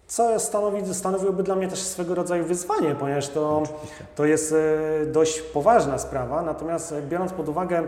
[0.07, 3.63] co stanowi, stanowiłoby dla mnie też swego rodzaju wyzwanie, ponieważ to,
[4.17, 4.55] to jest
[5.07, 6.43] dość poważna sprawa.
[6.43, 7.83] Natomiast biorąc pod uwagę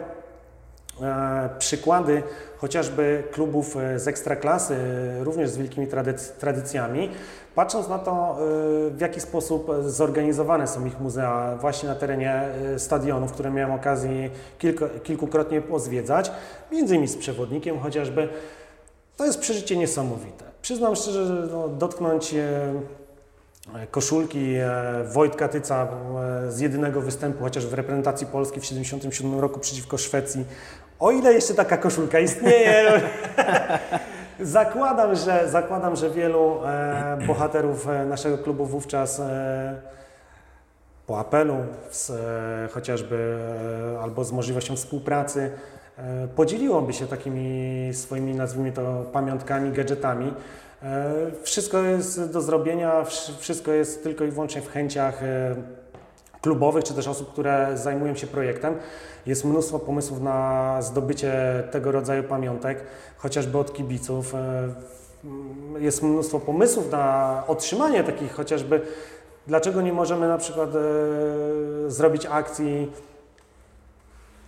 [1.58, 2.22] przykłady
[2.58, 4.74] chociażby klubów e, z ekstraklasy,
[5.20, 7.10] e, również z wielkimi tradyc- tradycjami,
[7.54, 12.32] patrząc na to, e, w jaki sposób zorganizowane są ich muzea właśnie na terenie
[12.74, 14.30] e, stadionów, które miałem okazję
[15.02, 16.32] kilkukrotnie pozwiedzać,
[16.72, 18.28] między innymi z przewodnikiem chociażby,
[19.16, 20.44] to jest przeżycie niesamowite.
[20.62, 22.72] Przyznam szczerze, że no, dotknąć e,
[23.90, 25.86] koszulki e, Wojtka Tyca
[26.46, 30.44] e, z jedynego występu, chociaż w reprezentacji Polski w 1977 roku przeciwko Szwecji,
[31.00, 33.00] o ile jeszcze taka koszulka istnieje,
[34.40, 39.22] zakładam, że, zakładam, że wielu e, bohaterów naszego klubu wówczas
[41.06, 41.56] po apelu,
[41.90, 42.12] z,
[42.72, 43.38] chociażby
[44.02, 45.50] albo z możliwością współpracy,
[46.36, 50.32] podzieliłoby się takimi swoimi, nazwijmy to, pamiątkami, gadżetami.
[50.84, 55.54] E, Wszystko jest do zrobienia, wsz- wszystko jest tylko i wyłącznie w chęciach e,
[56.42, 58.74] klubowych, czy też osób, które zajmują się projektem.
[59.26, 61.32] Jest mnóstwo pomysłów na zdobycie
[61.70, 62.78] tego rodzaju pamiątek,
[63.16, 64.34] chociażby od kibiców.
[64.34, 64.68] E,
[65.78, 68.80] Jest mnóstwo pomysłów na otrzymanie takich chociażby
[69.46, 70.70] Dlaczego nie możemy na przykład
[71.86, 72.92] zrobić akcji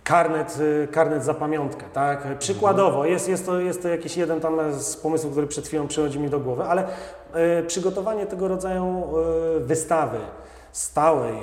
[0.07, 2.37] karnet, e, karnet za pamiątkę, tak?
[2.39, 6.19] Przykładowo, jest, jest, to, jest to jakiś jeden tam z pomysłów, który przed chwilą przychodzi
[6.19, 6.87] mi do głowy, ale
[7.33, 10.17] e, przygotowanie tego rodzaju e, wystawy
[10.71, 11.33] stałej,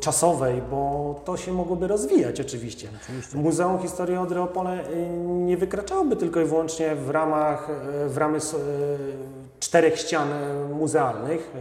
[0.00, 2.88] czasowej, bo to się mogłoby rozwijać oczywiście.
[3.34, 4.78] Muzeum Historii Odry Opole
[5.26, 7.68] nie wykraczałoby tylko i wyłącznie w ramach,
[8.06, 8.38] w ramy
[9.60, 10.28] czterech ścian
[10.72, 11.52] muzealnych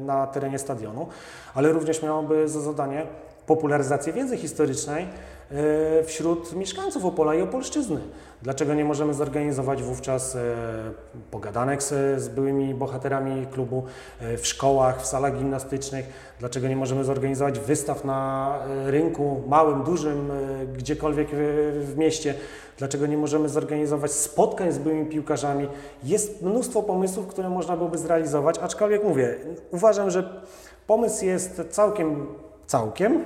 [0.00, 1.06] na terenie stadionu,
[1.54, 3.06] ale również miałoby za zadanie
[3.46, 5.06] popularyzację wiedzy historycznej
[5.50, 8.00] e, wśród mieszkańców Opola i Opolszczyzny.
[8.42, 10.40] Dlaczego nie możemy zorganizować wówczas e,
[11.30, 13.82] pogadanek z, byłymi bohaterami klubu
[14.20, 16.34] e, w szkołach, w salach gimnastycznych?
[16.40, 20.30] Dlaczego nie możemy zorganizować wystaw na rynku małym, dużym,
[20.76, 21.28] gdziekolwiek
[21.80, 22.34] w mieście?
[22.78, 25.68] Dlaczego nie możemy zorganizować spotkań z byłymi piłkarzami?
[26.02, 29.36] Jest mnóstwo pomysłów, które można byłoby zrealizować, aczkolwiek mówię,
[29.70, 30.42] uważam, że
[30.86, 32.26] pomysł jest całkiem,
[32.66, 33.24] całkiem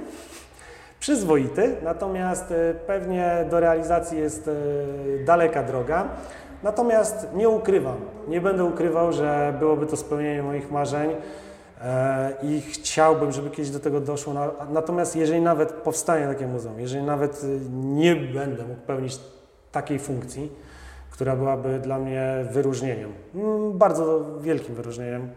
[1.01, 4.53] przyzwoity, natomiast e, pewnie do realizacji jest e,
[5.25, 6.09] daleka droga.
[6.63, 7.97] Natomiast nie ukrywam,
[8.29, 11.11] nie będę ukrywał, że byłoby to spełnienie moich marzeń
[11.85, 14.35] e, i chciałbym, żeby kiedyś do tego doszło.
[14.35, 17.41] Na- Natomiast jeżeli nawet powstanie takie muzeum, jeżeli nawet
[17.73, 19.19] nie będę mógł pełnić
[19.73, 20.53] takiej funkcji,
[21.11, 25.29] która byłaby dla mnie wyróżnieniem, mm, bardzo wielkim wyróżnieniem,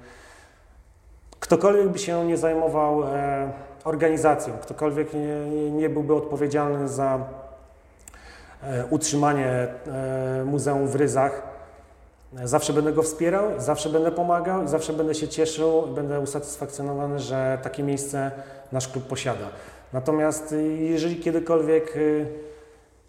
[1.39, 3.03] ktokolwiek by się nie zajmował
[3.83, 7.19] organizacją, ktokolwiek nie, nie, byłby odpowiedzialny za
[8.63, 11.51] e, utrzymanie e, muzeum w Ryzach,
[12.43, 17.19] zawsze będę go wspierał, zawsze będę pomagał i zawsze będę się cieszył i będę usatysfakcjonowany,
[17.19, 18.31] że takie miejsce
[18.71, 19.45] nasz klub posiada.
[19.93, 22.25] Natomiast y, jeżeli kiedykolwiek y,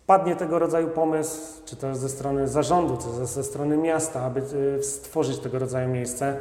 [0.07, 4.40] padnie tego rodzaju pomysł, czy to ze strony zarządu, czy ze, ze strony miasta, aby
[4.78, 6.36] y, stworzyć tego rodzaju miejsce,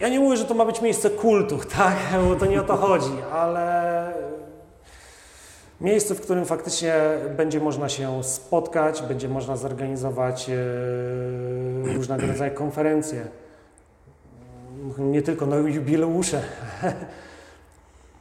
[0.00, 1.96] ja nie mówię, że to ma być miejsce kultu, tak,
[2.28, 4.12] bo to nie o to chodzi, ale
[5.80, 6.94] miejsce, w którym faktycznie
[7.36, 10.54] będzie można się spotkać, będzie można zorganizować e,
[11.94, 13.26] różnego rodzaju konferencje,
[14.98, 16.42] nie tylko no, jubileusze.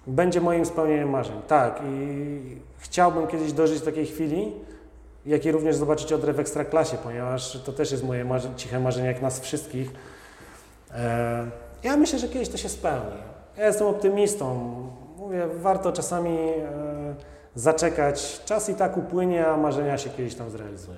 [0.08, 1.82] Będzie moim spełnieniem marzeń, tak.
[1.86, 4.52] I chciałbym kiedyś dożyć takiej chwili,
[5.26, 9.08] jak i również zobaczyć Odrę w Ekstraklasie, ponieważ to też jest moje marzenie, ciche marzenie,
[9.08, 9.92] jak nas wszystkich.
[10.92, 13.18] E, ja myślę, że kiedyś to się spełni.
[13.58, 14.74] Ja jestem optymistą.
[15.18, 17.16] Mówię, warto czasami e,
[17.56, 18.42] zaczekać.
[18.46, 20.98] Czas i tak upłynie, a marzenia się kiedyś tam zrealizują.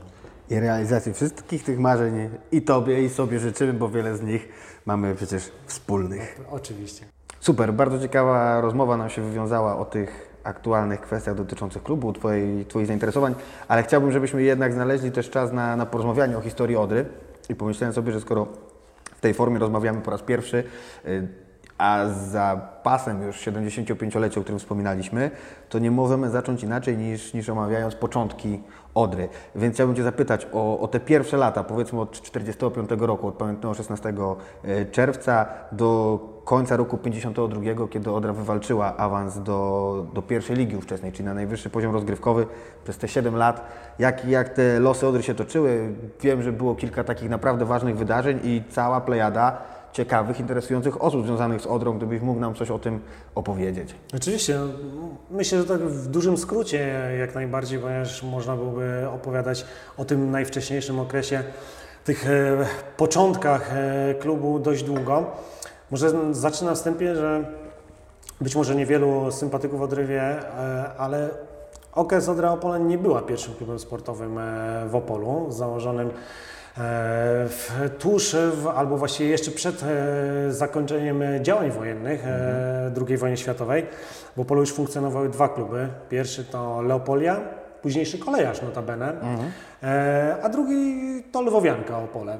[0.50, 4.50] i realizacji wszystkich tych marzeń i Tobie, i sobie życzymy, bo wiele z nich
[4.86, 6.42] mamy przecież wspólnych.
[6.52, 7.06] Oczywiście.
[7.40, 12.88] Super, bardzo ciekawa rozmowa nam się wywiązała o tych aktualnych kwestiach dotyczących klubu, twojej, twoich
[12.88, 13.36] zainteresowań,
[13.68, 17.06] ale chciałbym, żebyśmy jednak znaleźli też czas na, na porozmawianie o historii Odry
[17.50, 18.48] i pomyślałem sobie, że skoro
[19.22, 20.64] w tej formie rozmawiamy po raz pierwszy,
[21.06, 21.28] y,
[21.78, 25.32] a za pasem już 75-lecie, o którym wspominaliśmy,
[25.70, 28.60] to nie możemy zacząć inaczej niż, niż omawiając początki
[28.94, 29.30] Odry.
[29.56, 33.74] Więc chciałbym Cię zapytać o, o te pierwsze lata, powiedzmy od 45 roku, od pamiętnego
[33.74, 34.14] 16
[34.66, 41.12] y, czerwca do końca roku 52, kiedy Odra wywalczyła awans do, do pierwszej ligi ówczesnej,
[41.12, 42.48] czyli na najwyższy poziom rozgrywkowy
[42.84, 43.68] przez te 7 lat.
[44.00, 45.94] Jak, jak te losy Odry się toczyły?
[46.22, 49.58] Wiem, że było kilka takich naprawdę ważnych wydarzeń i cała plejada
[49.94, 53.00] ciekawych, interesujących osób związanych z Odrą, gdybyś mógł nam coś o tym
[53.36, 53.96] opowiedzieć.
[54.16, 54.60] Oczywiście.
[54.96, 59.66] No, myślę, że tak w dużym skrócie jak najbardziej, ponieważ można byłoby opowiadać
[59.98, 61.44] o tym najwcześniejszym okresie,
[62.04, 62.66] tych e,
[62.98, 65.32] początkach e, klubu dość długo.
[65.92, 67.44] Może zacznę na wstępie, że
[68.42, 71.30] być może niewielu sympatyków Odry wie, e, ale
[71.94, 74.40] okres Odra Opole nie była pierwszym klubem sportowym
[74.88, 76.10] w Opolu, założonym
[77.48, 83.86] w, tuż w, albo właściwie jeszcze przed e, zakończeniem działań wojennych e, II wojny światowej,
[84.38, 85.88] w Opolu już funkcjonowały dwa kluby.
[86.10, 87.42] Pierwszy to Leopolia,
[87.82, 89.52] późniejszy kolejarz notabene, mhm.
[89.84, 92.38] e, a drugi to Lwowianka Opole.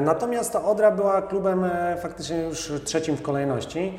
[0.00, 1.64] Natomiast Odra była klubem
[2.02, 3.98] faktycznie już trzecim w kolejności.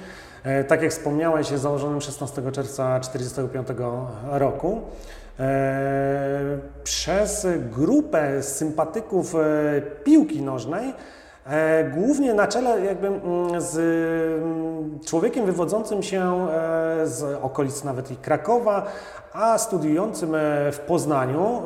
[0.68, 3.68] Tak jak wspomniałeś, jest założonym 16 czerwca 1945
[4.32, 4.82] roku.
[5.40, 10.94] E, przez grupę sympatyków e, piłki nożnej,
[11.46, 13.78] e, głównie na czele jakby mm, z
[14.44, 16.48] mm, człowiekiem wywodzącym się
[17.04, 18.86] z okolic nawet i Krakowa,
[19.34, 20.36] a studiującym
[20.72, 21.62] w Poznaniu.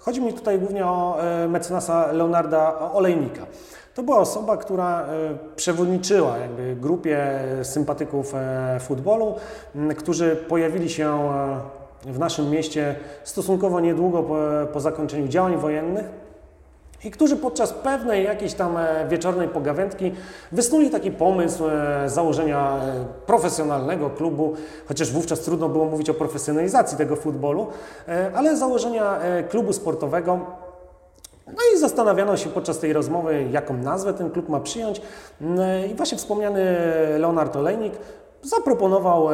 [0.00, 1.18] Chodzi mi tutaj głównie o
[1.48, 3.46] mecenasa Leonarda Olejnika.
[3.94, 5.06] To była osoba, która
[5.56, 8.34] przewodniczyła jakby grupie sympatyków
[8.80, 9.34] futbolu,
[9.98, 11.18] którzy pojawili się
[12.02, 12.94] w naszym mieście
[13.24, 14.36] stosunkowo niedługo po,
[14.72, 16.19] po zakończeniu działań wojennych
[17.04, 20.12] i którzy podczas pewnej jakiejś tam e, wieczornej pogawędki
[20.52, 24.54] wysnuli taki pomysł e, założenia e, profesjonalnego klubu,
[24.88, 27.66] chociaż wówczas trudno było mówić o profesjonalizacji tego futbolu,
[28.34, 29.18] ale założenia
[29.48, 30.40] klubu sportowego.
[31.46, 35.02] No i zastanawiano się podczas tej rozmowy, jaką nazwę ten klub ma przyjąć.
[35.90, 36.76] I właśnie wspomniany
[37.18, 37.92] Leonard Olejnik
[38.42, 39.28] zaproponował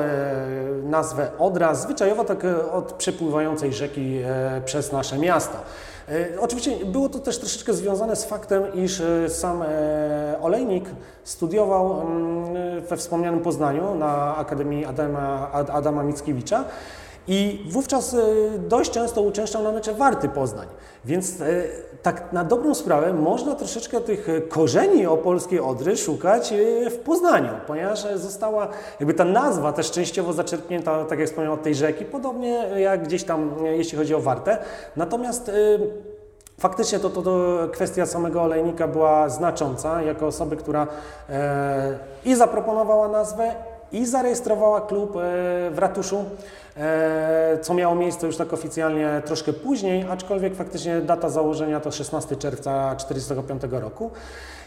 [0.84, 2.38] nazwę Odra, zwyczajowo tak
[2.72, 4.18] od przepływającej rzeki
[4.64, 5.58] przez nasze miasto.
[6.40, 9.62] Oczywiście było to też troszeczkę związane z faktem, iż sam
[10.40, 10.84] Olejnik
[11.24, 16.64] studiował mm, we wspomnianym Poznaniu na Akademii Adama, Adama Mickiewicza
[17.28, 18.18] i wówczas e,
[18.58, 20.66] dość często uczęszczał na mecze Warty Poznań.
[21.04, 21.44] Więc e,
[22.02, 28.06] tak na dobrą sprawę można troszeczkę tych korzeni opolskiej Odry szukać e, w Poznaniu, ponieważ
[28.14, 28.68] została
[29.00, 33.24] jakby ta nazwa też częściowo zaczerpnięta, tak jak wspomniałem, od tej rzeki, podobnie jak gdzieś
[33.24, 34.58] tam, jeśli chodzi o Wartę.
[34.96, 35.50] Natomiast
[36.60, 40.86] Faktycznie to, to, to, kwestia samego olejnika była znacząca, jako osoby, która
[41.30, 43.54] e, i zaproponowała nazwę,
[43.92, 45.20] i zarejestrowała klub e,
[45.70, 46.24] w ratuszu,
[46.76, 52.36] e, co miało miejsce już tak oficjalnie troszkę później, aczkolwiek faktycznie data założenia to 16
[52.36, 54.10] czerwca 1945 roku.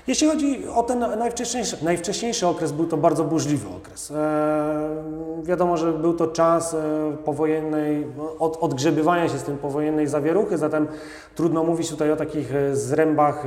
[0.08, 4.12] Jeśli chodzi o ten najwcześniejszy, najwcześniejszy okres, był to bardzo burzliwy okres.
[4.12, 4.16] E,
[5.44, 6.76] wiadomo, że był to czas
[7.26, 8.08] powojennej,
[8.40, 10.88] od, odgrzebywania się z tym powojennej zawieruchy, zatem
[11.36, 13.44] trudno mówić tutaj o takich zrębach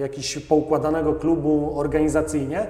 [0.00, 2.66] jakiś poukładanego klubu organizacyjnie.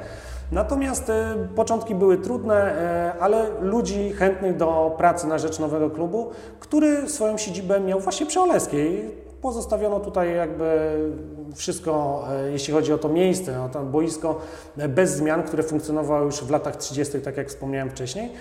[0.53, 6.31] Natomiast e, początki były trudne, e, ale ludzi chętnych do pracy na rzecz nowego klubu,
[6.61, 9.11] który swoją siedzibę miał właśnie przy Oleskiej.
[9.43, 10.97] Pozostawiono tutaj jakby
[11.55, 14.39] wszystko, e, jeśli chodzi o to miejsce, o to boisko,
[14.89, 18.33] bez zmian, które funkcjonowało już w latach 30., tak jak wspomniałem wcześniej.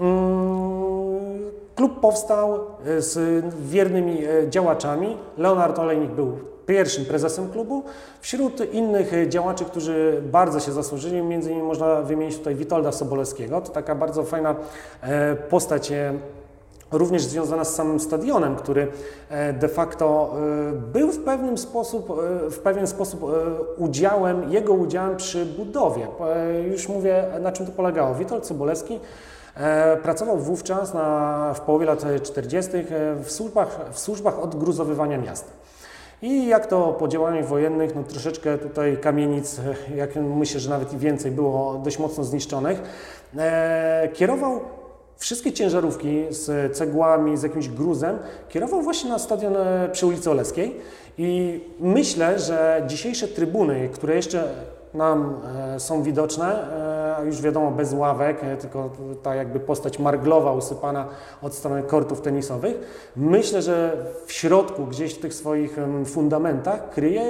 [0.00, 2.58] Mm, klub powstał
[2.98, 4.18] z wiernymi
[4.48, 5.16] działaczami.
[5.38, 6.38] Leonard Olejnik był
[6.70, 7.82] pierwszym prezesem klubu.
[8.20, 13.60] Wśród innych działaczy, którzy bardzo się zasłużyli, między innymi można wymienić tutaj Witolda Sobolewskiego.
[13.60, 14.54] To taka bardzo fajna
[15.02, 16.14] e, postać e,
[16.92, 18.88] również związana z samym stadionem, który
[19.30, 20.34] e, de facto
[20.92, 22.08] był w pewnym sposób,
[22.50, 23.24] w pewien sposób
[23.76, 26.06] udziałem, jego udziałem przy budowie.
[26.70, 28.14] Już mówię, na czym to polegało.
[28.14, 29.00] Witold Sobolewski
[30.02, 32.70] pracował wówczas na, w połowie lat 40.
[33.24, 35.60] w służbach, w służbach odgruzowywania miasta.
[36.22, 39.60] I jak to po działaniach wojennych, no troszeczkę tutaj kamienic,
[39.96, 42.82] jak myślę, że nawet i więcej było dość mocno zniszczonych,
[43.36, 44.60] e, kierował
[45.16, 48.18] wszystkie ciężarówki z cegłami, z jakimś gruzem
[48.48, 50.76] kierował właśnie na stadion e, przy ulicy Oleskiej.
[51.18, 54.48] I myślę, że dzisiejsze trybuny, które jeszcze
[54.94, 55.40] nam
[55.74, 56.72] e, są widoczne,
[57.20, 58.90] e, już wiadomo bez ławek, e, tylko
[59.22, 61.06] ta jakby postać marglowa usypana
[61.42, 62.74] od strony kortów tenisowych.
[63.16, 63.96] Myślę, że
[64.26, 65.76] w środku, gdzieś w tych swoich
[66.06, 67.24] fundamentach kryje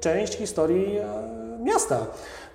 [0.00, 0.98] część historii
[1.62, 1.98] miasta.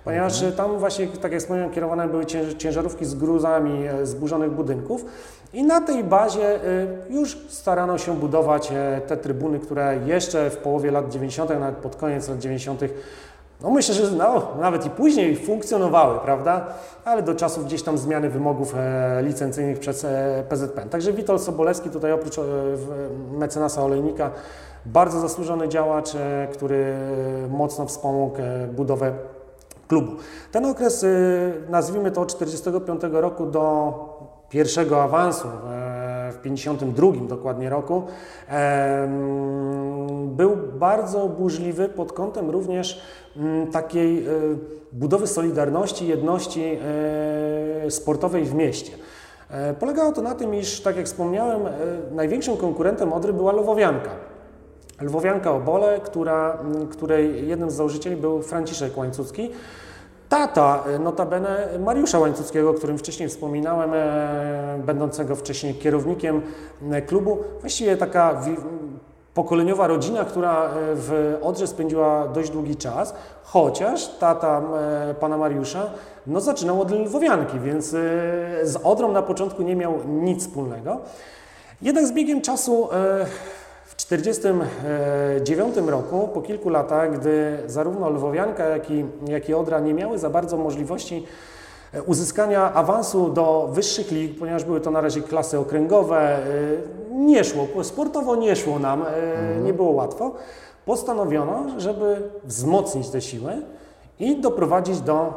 [0.04, 5.04] Ponieważ tam właśnie, tak jak wspomniałem, kierowane były cięż- ciężarówki z gruzami zburzonych budynków
[5.52, 6.60] i na tej bazie
[7.10, 8.72] już starano się budować
[9.06, 12.80] te trybuny, które jeszcze w połowie lat 90., nawet pod koniec lat 90.,
[13.66, 16.66] no myślę, że no, nawet i później funkcjonowały, prawda?
[17.04, 20.88] Ale do czasów gdzieś tam zmiany wymogów e, licencyjnych przez e, PZPN.
[20.88, 24.30] Także Witold Sobolewski tutaj oprócz e, w- mecenasa olejnika
[24.86, 26.94] bardzo zasłużony działacz, e, który
[27.50, 29.12] mocno wspomógł e, budowę
[29.88, 30.12] klubu.
[30.52, 31.06] Ten okres,
[31.68, 33.92] nazwijmy to od 1945 roku do
[34.48, 35.50] pierwszego awansu e,
[36.46, 38.02] 52 dokładnie roku,
[40.26, 43.00] był bardzo burzliwy pod kątem również
[43.36, 44.30] mm, takiej e,
[44.92, 46.78] budowy solidarności, jedności
[47.86, 48.92] e, sportowej w mieście.
[49.50, 51.60] E, Polegało to na tym, iż, tak jak wspomniałem,
[52.10, 54.10] największym konkurentem Odry była Lwowianka.
[55.00, 56.58] Lwowianka Obole, która,
[56.90, 59.50] której jednym z założycieli był Franciszek Łańcucki.
[60.28, 66.42] Tata, e, notabene Mariusza Łańcuckiego, o którym wcześniej wspominałem, e, będącego wcześniej kierownikiem
[66.90, 67.38] e, klubu.
[67.60, 68.40] Właściwie taka
[69.34, 74.62] pokoleniowa rodzina, która w Odrze spędziła dość długi czas, chociaż tata
[75.20, 75.90] pana Mariusza
[76.26, 77.86] no, zaczynał od Lwowianki, więc
[78.62, 81.00] z Odrą na początku nie miał nic wspólnego.
[81.82, 82.88] Jednak z biegiem czasu
[84.08, 90.18] 1949 roku, po kilku latach, gdy zarówno Lwowianka, jak i, jak i Odra nie miały
[90.18, 91.26] za bardzo możliwości
[91.92, 96.42] e, uzyskania awansu do wyższych lig, ponieważ były to na razie klasy okręgowe, e,
[97.10, 100.32] nie szło, sportowo nie szło nam, e, nie było łatwo,
[100.84, 103.52] postanowiono, żeby wzmocnić te siły
[104.18, 105.32] i doprowadzić do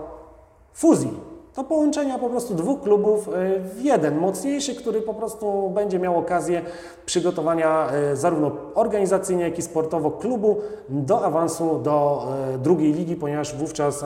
[0.73, 1.28] fuzji.
[1.59, 6.17] Do połączenia po prostu dwóch klubów y, w jeden, mocniejszy, który po prostu będzie miał
[6.17, 6.61] okazję
[7.05, 10.57] przygotowania y, zarówno organizacyjnie, jak i sportowo klubu
[10.89, 14.05] do awansu do y, drugiej ligi, ponieważ wówczas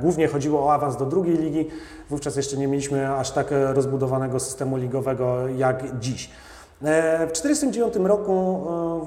[0.00, 1.68] głównie chodziło o awans do drugiej ligi.
[2.10, 6.30] Wówczas jeszcze nie mieliśmy aż tak rozbudowanego systemu ligowego jak dziś.
[6.84, 8.66] E, W 1949 roku,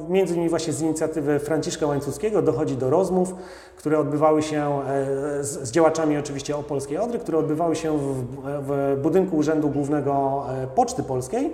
[0.10, 3.36] e, między innymi właśnie z inicjatywy Franciszka Łańcuckiego, dochodzi do rozmów,
[3.76, 8.98] które odbywały się e, z, z działaczami oczywiście Opolskiej Odry, które odbywały się w, w
[9.02, 10.44] budynku Urzędu Głównego
[10.76, 11.52] Poczty Polskiej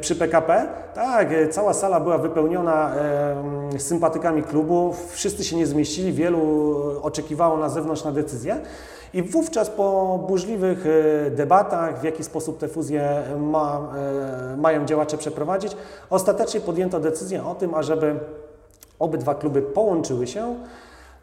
[0.00, 0.66] przy PKP.
[0.94, 6.40] Tak, e, cała sala była wypełniona e, sympatykami klubu, wszyscy się nie zmieścili, wielu
[7.02, 8.60] oczekiwało na zewnątrz na decyzję.
[9.14, 10.86] I wówczas po burzliwych
[11.26, 13.80] e, debatach, w jaki sposób te fuzje ma,
[14.52, 15.76] e, mają działacze przeprowadzić,
[16.10, 18.14] ostatecznie podjęto decyzję o tym, ażeby
[18.98, 20.54] obydwa kluby połączyły się.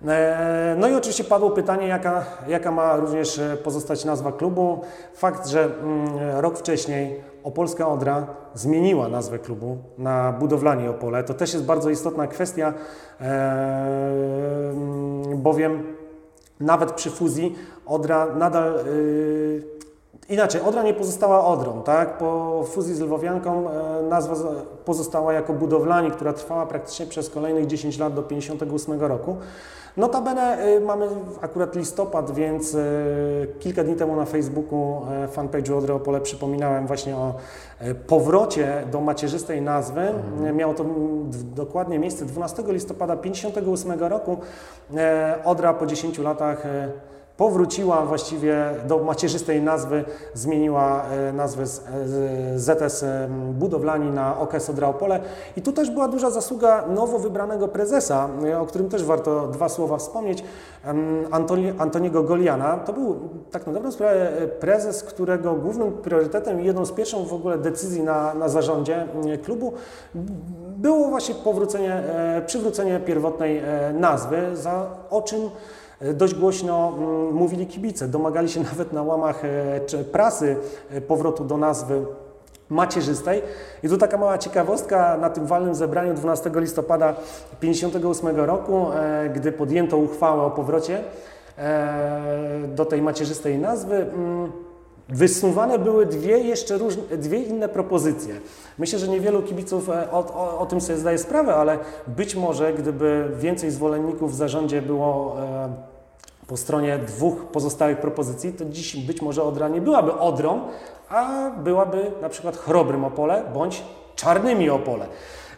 [0.07, 4.81] E, No i oczywiście padło pytanie, jaka, jaka ma również e, pozostać nazwa klubu.
[5.13, 11.53] Fakt, że mm, rok wcześniej Opolska Odra zmieniła nazwę klubu na Budowlanie Opole, to też
[11.53, 12.73] jest bardzo istotna kwestia,
[13.21, 13.23] e,
[14.71, 15.83] mm, bowiem
[16.59, 17.55] nawet przy fuzji
[17.85, 19.63] Odra nadal y,
[20.29, 22.17] inaczej, Odra nie pozostała Odrą, tak?
[22.17, 24.35] Po fuzji z Lwowianką e, nazwa
[24.85, 29.37] pozostała jako Budowlani, która trwała praktycznie przez kolejnych 10 lat do 58 roku.
[29.97, 31.07] Notabene y, mamy
[31.41, 37.15] akurat listopad, więc y, kilka dni temu na Facebooku e, fanpage'u Odry Opole przypominałem właśnie
[37.15, 37.33] o
[38.07, 40.01] powrocie do macierzystej nazwy.
[40.47, 40.85] E, Miało to
[41.55, 44.37] dokładnie miejsce 12 listopada 58 roku.
[45.45, 46.63] Odra po 10 latach
[47.41, 50.03] powróciła właściwie do macierzystej nazwy,
[50.33, 55.19] zmieniła e, nazwę z e, ZS em, Budowlani na OKS Odra Opole.
[55.57, 59.69] I tu też była duża zasługa nowo wybranego prezesa, e, o którym też warto dwa
[59.69, 60.43] słowa wspomnieć,
[61.31, 62.77] Antoni, Antoniego Goliana.
[62.77, 63.19] To był
[63.51, 67.57] tak na dobrą sprawę e, prezes, którego głównym priorytetem i jedną z pierwszych w ogóle
[67.57, 69.73] decyzji na, na zarządzie e, klubu
[70.81, 75.49] było właśnie powrócenie, e, przywrócenie pierwotnej e, nazwy, za, o czym e,
[76.13, 78.07] dość głośno mm, mówili kibice.
[78.07, 80.55] Domagali się nawet na łamach e, prasy
[80.89, 82.05] e, powrotu do nazwy
[82.69, 83.41] macierzystej.
[83.83, 87.13] I tu taka mała ciekawostka, na tym walnym zebraniu 12 listopada
[87.59, 91.03] 1958 roku, e, gdy podjęto uchwałę o powrocie
[91.57, 94.51] e, do tej macierzystej nazwy, mm,
[95.11, 98.35] Wysuwane były dwie jeszcze różne, dwie inne propozycje.
[98.77, 102.73] Myślę, że niewielu kibiców e, o, o, o tym sobie zdaje sprawę, ale być może
[102.73, 105.90] gdyby więcej zwolenników w zarządzie było e,
[106.51, 110.61] po stronie dwóch pozostałych propozycji, to dziś być może Odra nie byłaby Odrą,
[111.09, 113.83] a byłaby na przykład Chrobrym Opole bądź
[114.15, 115.05] Czarnymi Opole.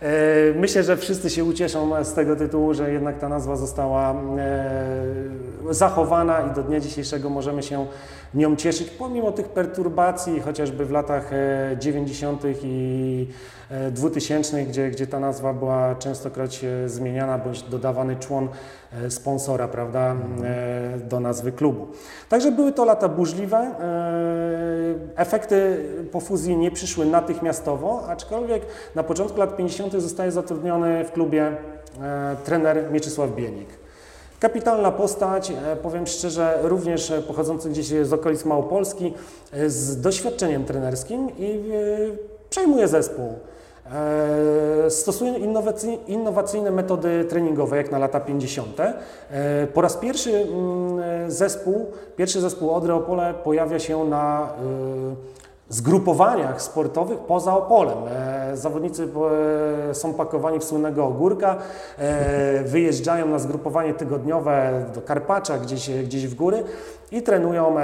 [0.01, 0.09] E,
[0.55, 4.71] myślę, że wszyscy się ucieszą z tego tytułu, że jednak ta nazwa została e,
[5.69, 7.85] zachowana i do dnia dzisiejszego możemy się
[8.33, 11.31] nią cieszyć, pomimo tych perturbacji, chociażby w latach
[11.79, 12.45] 90.
[12.45, 13.27] E, i
[13.91, 18.49] 2000, gdzie, gdzie ta nazwa była częstokroć zmieniana, bądź dodawany człon
[19.09, 20.15] sponsora, prawda,
[21.09, 21.87] do nazwy klubu.
[22.29, 23.75] Także były to lata burzliwe.
[25.15, 29.93] Efekty po fuzji nie przyszły natychmiastowo, aczkolwiek na początku lat 50.
[29.93, 31.47] zostaje zatrudniony w klubie
[32.01, 33.69] e, trener Mieczysław Bienik.
[34.39, 39.13] Kapitalna postać, e, powiem szczerze, również pochodzący gdzieś z okolic Małopolski,
[39.53, 41.71] e, z doświadczeniem trenerskim i
[42.49, 43.33] przejmuje zespół.
[44.89, 45.33] Stosuje
[46.07, 48.77] innowacyjne metody treningowe, jak na lata 50.
[49.73, 51.85] Po raz pierwszy mm, zespół,
[52.15, 54.49] pierwszy zespół Odry Opole pojawia się na
[55.69, 57.97] zgrupowaniach sportowych poza Opolem.
[58.09, 59.07] E, zawodnicy
[59.89, 61.57] e, są pakowani w słynnego ogórka,
[61.97, 66.63] e, wyjeżdżają na zgrupowanie tygodniowe do Karpacza, gdzieś, gdzieś w góry
[67.13, 67.75] i trenują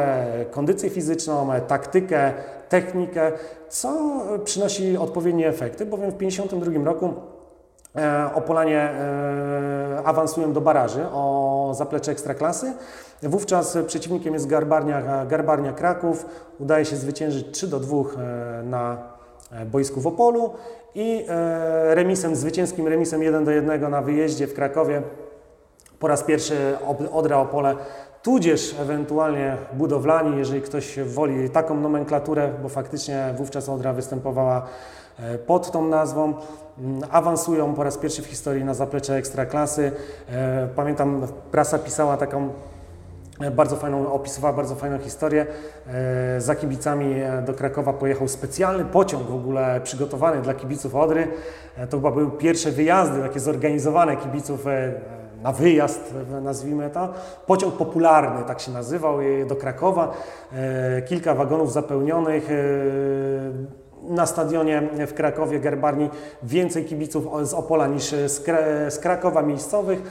[0.51, 2.33] kondycję fizyczną, taktykę,
[2.69, 3.31] technikę,
[3.69, 3.89] co
[4.43, 7.13] przynosi odpowiednie efekty, bowiem w 1952 roku
[8.35, 8.89] Opolanie
[10.05, 12.73] awansują do baraży o zaplecze ekstraklasy.
[13.23, 16.25] Wówczas przeciwnikiem jest Garbarnia, Garbarnia Kraków.
[16.59, 18.97] Udaje się zwyciężyć 3 do 2 e, na
[19.51, 20.53] e, boisku w Opolu
[20.95, 25.01] i e, remisem, zwycięskim remisem 1 do 1 na wyjeździe w Krakowie
[25.99, 26.77] po raz pierwszy
[27.11, 27.75] Odra Opole
[28.23, 34.65] tudzież ewentualnie budowlani, jeżeli ktoś woli taką nomenklaturę, bo faktycznie wówczas Odra występowała
[35.47, 36.33] pod tą nazwą.
[36.79, 39.91] Mm, awansują po raz pierwszy w historii na zaplecze ekstraklasy.
[40.75, 42.49] Pamiętam, prasa pisała taką
[43.51, 45.45] bardzo fajną, opisywała bardzo fajną historię.
[45.87, 51.27] E, za kibicami e, do Krakowa pojechał specjalny pociąg w ogóle przygotowany dla kibiców Odry.
[51.77, 54.65] E, to chyba były pierwsze wyjazdy takie zorganizowane kibiców
[55.43, 57.09] na wyjazd, nazwijmy to.
[57.45, 59.17] Pociąg popularny, tak się nazywał,
[59.47, 60.11] do Krakowa.
[61.07, 62.49] Kilka wagonów zapełnionych
[64.03, 66.09] na stadionie w Krakowie Gerbarni
[66.43, 68.03] więcej kibiców z Opola niż
[68.89, 70.01] z, Krakowa miejscowych.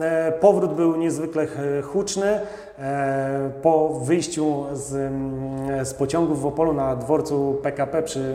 [0.00, 1.46] E, powrót był niezwykle
[1.82, 2.40] huczny.
[2.78, 8.34] E, po wyjściu z, mm, z pociągu w Opolu na dworcu PKP przy,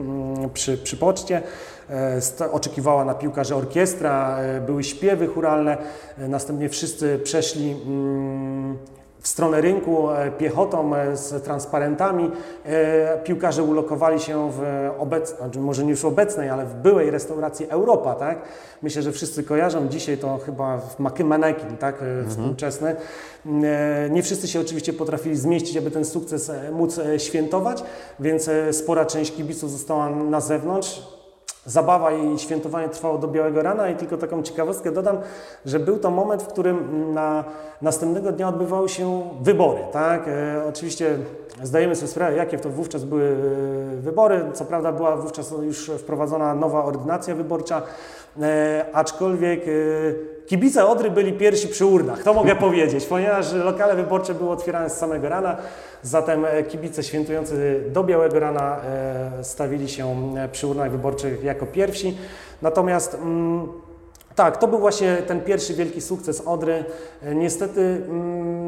[0.00, 1.42] mm, przy, przy poczcie e,
[2.52, 5.78] oczekiwała na piłkarze orkiestra, były śpiewy churalne,
[6.18, 8.78] następnie wszyscy przeszli mm,
[9.20, 12.30] w stronę rynku e, piechotą e, z transparentami.
[12.64, 17.66] E, piłkarze ulokowali się w obecnej, znaczy może nie już obecnej, ale w byłej restauracji
[17.68, 18.38] Europa, tak?
[18.82, 20.80] Myślę, że wszyscy kojarzą dzisiaj to chyba
[21.24, 21.94] manekin, tak?
[21.94, 22.30] Mhm.
[22.30, 22.96] Współczesny.
[24.10, 27.84] Nie wszyscy się oczywiście potrafili zmieścić, aby ten sukces móc świętować,
[28.20, 31.19] więc spora część kibiców została na zewnątrz
[31.66, 35.18] Zabawa i świętowanie trwało do białego rana i tylko taką ciekawostkę dodam,
[35.64, 37.44] że był to moment, w którym na
[37.82, 39.80] następnego dnia odbywały się wybory.
[39.92, 40.28] Tak?
[40.28, 41.18] E, oczywiście
[41.62, 44.44] zdajemy sobie sprawę, jakie to wówczas były e, wybory.
[44.52, 47.82] Co prawda była wówczas już wprowadzona nowa ordynacja wyborcza,
[48.42, 49.70] e, aczkolwiek e,
[50.50, 54.96] kibice Odry byli pierwsi przy urnach, to mogę powiedzieć, ponieważ lokale wyborcze były otwierane z
[54.96, 55.56] samego rana.
[56.02, 58.76] Zatem e, kibice świętujący do białego rana
[59.40, 62.16] e, stawili się e, przy urnach wyborczych jako pierwsi.
[62.62, 63.68] Natomiast mm,
[64.34, 66.84] tak, to był właśnie ten pierwszy wielki sukces Odry.
[67.34, 68.59] Niestety mm,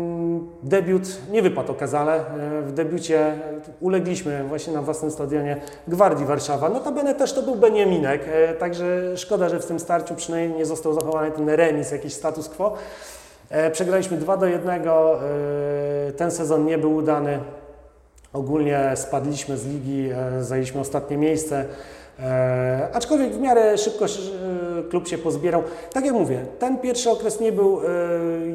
[0.62, 2.24] debiut nie wypadł okazale.
[2.66, 3.38] W debiucie
[3.80, 5.56] ulegliśmy właśnie na własnym stadionie
[5.88, 6.68] Gwardii Warszawa.
[6.68, 8.24] Notabene też to był Beniaminek,
[8.58, 12.76] także szkoda, że w tym starciu przynajmniej nie został zachowany ten remis, jakiś status quo.
[13.52, 14.70] E, przegraliśmy 2 do 1.
[14.70, 17.38] E, ten sezon nie był udany.
[18.32, 21.64] Ogólnie spadliśmy z ligi, e, zajęliśmy ostatnie miejsce.
[22.92, 24.08] aczkolwiek w miarę szybko
[24.90, 25.62] klub się pozbierał.
[25.92, 27.80] Tak jak mówię, ten pierwszy okres nie był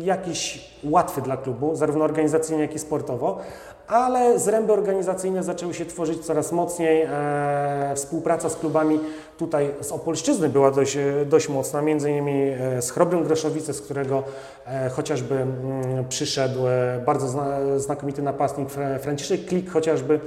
[0.01, 3.39] jakiś łatwy dla klubu, zarówno organizacyjnie, jak i sportowo,
[3.87, 7.07] ale zręby organizacyjne zaczęły się tworzyć coraz mocniej.
[7.09, 8.99] E, współpraca z klubami
[9.37, 14.23] tutaj z Opolszczyzny była dość, dość mocna, między innymi e, z Chrobrym Groszowice, z którego
[14.65, 18.69] e, chociażby mm, przyszedł e, bardzo zna, znakomity napastnik
[19.01, 20.19] Franciszek Klik, chociażby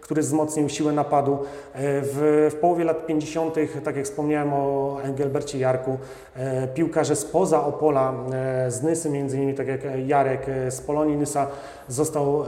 [0.00, 1.32] który wzmocnił siłę napadu.
[1.32, 3.54] E, w, w połowie lat 50.,
[3.84, 5.98] tak jak wspomniałem o Engelbercie Jarku,
[6.36, 11.46] e, piłkarze spoza Opola, e, z Nysy między innymi, tak jak Jarek z Polonii Nysa
[11.88, 12.44] został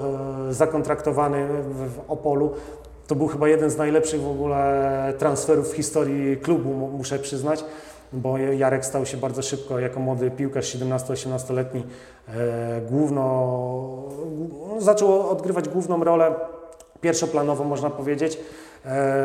[0.50, 2.50] zakontraktowany w Opolu.
[3.06, 7.64] To był chyba jeden z najlepszych w ogóle transferów w historii klubu, muszę przyznać.
[8.12, 11.82] bo Jarek stał się bardzo szybko jako młody piłkarz 17-18-letni
[12.28, 13.22] e, główno,
[14.68, 16.34] no, zaczął odgrywać główną rolę
[17.00, 18.38] pierwszoplanową można powiedzieć.
[18.84, 19.16] E,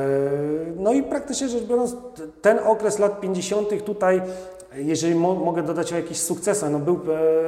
[0.76, 1.96] no i praktycznie rzecz biorąc
[2.42, 3.84] ten okres lat 50.
[3.84, 4.22] tutaj
[4.76, 7.00] jeżeli mo mogę dodać o jakichś sukcesach, no był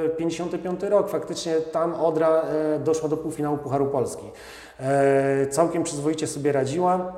[0.06, 4.26] e, 55 rok, faktycznie tam Odra e, doszła do półfinału Pucharu Polski.
[4.80, 7.14] E, całkiem przyzwoicie sobie radziła.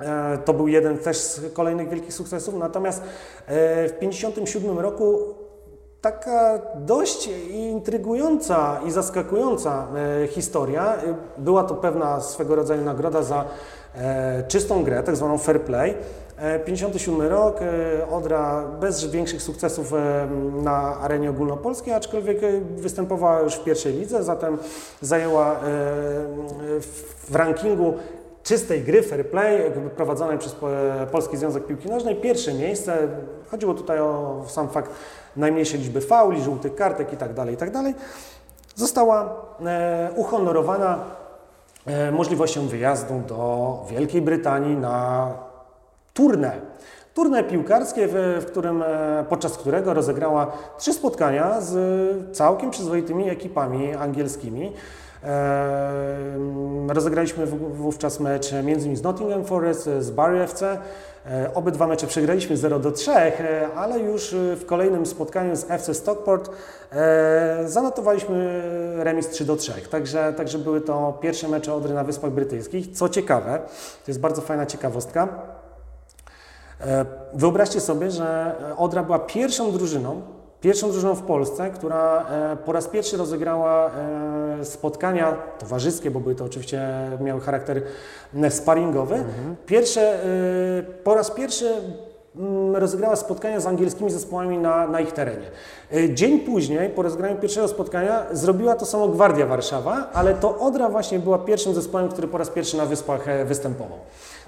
[0.00, 2.54] E, to był jeden też z kolejnych wielkich sukcesów.
[2.54, 3.04] Natomiast e,
[3.88, 5.34] w 1957 roku
[6.04, 9.86] taka dość intrygująca i zaskakująca
[10.22, 10.96] e, historia.
[11.38, 13.44] Była to pewna swego rodzaju nagroda za
[14.48, 15.94] czystą grę, tak zwaną fair play.
[16.64, 17.60] 57 rok,
[18.10, 19.92] Odra bez większych sukcesów
[20.62, 22.38] na arenie ogólnopolskiej, aczkolwiek
[22.76, 24.58] występowała już w pierwszej lidze, zatem
[25.00, 25.56] zajęła
[27.28, 27.94] w rankingu
[28.42, 30.56] czystej gry, fair play, prowadzonej przez
[31.12, 32.16] Polski Związek Piłki Nożnej.
[32.16, 33.08] Pierwsze miejsce,
[33.50, 34.90] chodziło tutaj o sam fakt
[35.36, 37.94] najmniejszej liczby fauli, żółtych kartek itd., tak itd., tak
[38.74, 39.36] została
[39.66, 40.98] e, uhonorowana
[41.86, 45.28] e, możliwością wyjazdu do Wielkiej Brytanii na
[46.14, 46.52] turnę.
[47.14, 48.08] Turnę piłkarskie,
[48.40, 54.72] w którym, e, podczas którego rozegrała trzy spotkania z całkiem przyzwoitymi ekipami angielskimi.
[56.88, 60.78] Rozegraliśmy wówczas mecz między z Nottingham Forest, z Barry FC.
[61.26, 65.94] E, obydwa mecze przegraliśmy 0 do 3, e, ale już w kolejnym spotkaniu z FC
[65.94, 66.50] Stockport
[66.92, 68.62] e, zanotowaliśmy
[68.96, 69.72] remis 3 do 3.
[69.90, 72.96] Także, także były to pierwsze mecze Odry na Wyspach Brytyjskich.
[72.96, 73.58] Co ciekawe,
[74.04, 75.28] to jest bardzo fajna ciekawostka.
[77.34, 80.22] Wyobraźcie sobie, że Odra była pierwszą drużyną,
[80.64, 83.90] Pierwszą drużyną w Polsce, która e, po raz pierwszy rozegrała
[84.60, 86.88] e, spotkania towarzyskie, bo były to oczywiście,
[87.20, 87.82] miały charakter
[88.34, 89.14] e, sparingowy.
[89.14, 89.56] Mhm.
[89.66, 90.18] Pierwsze,
[91.04, 91.72] po raz pierwszy
[92.36, 95.46] mm, rozegrała spotkania z angielskimi zespołami na, na ich terenie.
[96.14, 101.18] Dzień później, po rozegraniu pierwszego spotkania, zrobiła to samo Gwardia Warszawa, ale to Odra właśnie
[101.18, 103.98] była pierwszym zespołem, który po raz pierwszy na Wyspach występował.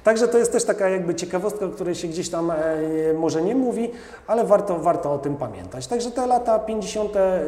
[0.06, 2.54] Także to jest też taka jakby ciekawostka, o której się gdzieś tam e,
[3.14, 3.90] może nie mówi,
[4.26, 5.86] ale warto, warto o tym pamiętać.
[5.86, 7.16] Także te lata 50.
[7.16, 7.40] E,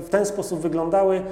[0.00, 1.22] w ten sposób wyglądały.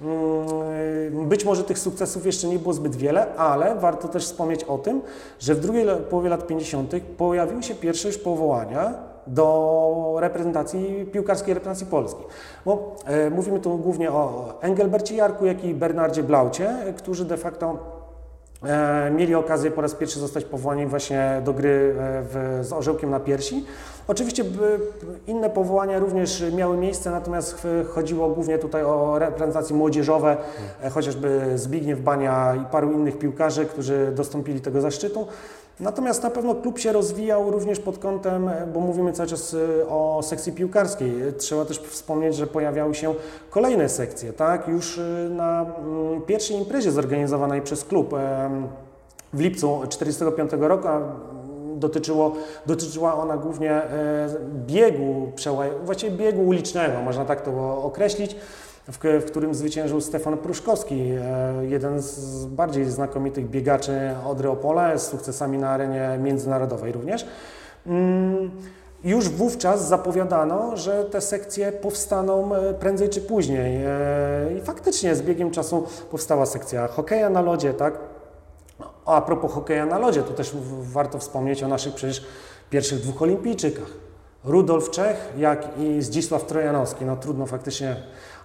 [0.00, 4.78] Mm, być może tych sukcesów jeszcze nie było zbyt wiele, ale warto też wspomnieć o
[4.78, 5.00] tym,
[5.40, 6.92] że w drugiej połowie lat 50.
[7.16, 8.94] pojawiły się pierwsze już powołania
[9.26, 12.22] do reprezentacji, piłkarskiej reprezentacji Polski.
[12.64, 17.76] Bo e, mówimy tu głównie o Engelbercie Jarku, jak i Bernardzie Blaucie, którzy de facto
[17.76, 17.91] E,
[19.10, 23.20] mieli okazję po raz pierwszy zostać powołani właśnie do gry e, w, z orzełkiem na
[23.20, 23.64] piersi.
[24.08, 24.44] Oczywiście
[25.26, 30.36] inne powołania również miały miejsce, natomiast chodziło głównie tutaj o reprezentacje młodzieżowe,
[30.82, 35.26] e, chociażby Zbigniew Bania i paru innych piłkarzy, którzy dostąpili tego zaszczytu.
[35.82, 40.20] Natomiast na pewno klub się rozwijał również pod kątem, bo mówimy cały czas y, o
[40.22, 41.12] sekcji piłkarskiej.
[41.38, 43.14] Trzeba też wspomnieć, że pojawiały się
[43.50, 44.32] kolejne sekcje.
[44.32, 44.68] Tak?
[44.68, 48.14] Już y, na mm, pierwszej imprezie zorganizowanej przez klub
[49.32, 50.88] w lipcu 1945 roku,
[51.76, 52.32] dotyczyło,
[52.66, 54.28] dotyczyła ona głównie e,
[54.66, 55.32] biegu,
[55.84, 58.36] właściwie biegu ulicznego, można tak to określić
[58.88, 65.06] w, w którym zwyciężył Stefan Pruszkowski, e, jeden z bardziej znakomitych biegaczy Odry Opole, z
[65.06, 67.26] sukcesami na arenie międzynarodowej również.
[67.86, 68.50] Mm,
[69.04, 73.84] już wówczas zapowiadano, że te sekcje powstaną e, prędzej czy później.
[73.84, 77.98] E, I faktycznie z biegiem czasu powstała sekcja hokeja na lodzie, tak?
[79.06, 82.26] A propos hokeja na lodzie, to też warto wspomnieć o naszych przecież
[82.70, 84.02] pierwszych dwóch olimpijczykach.
[84.44, 87.04] Rudolf Czech, jak i Zdzisław Trojanowski.
[87.04, 87.96] No trudno faktycznie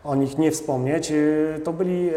[0.07, 1.11] o nich nie wspomnieć.
[1.11, 2.09] Y, to byli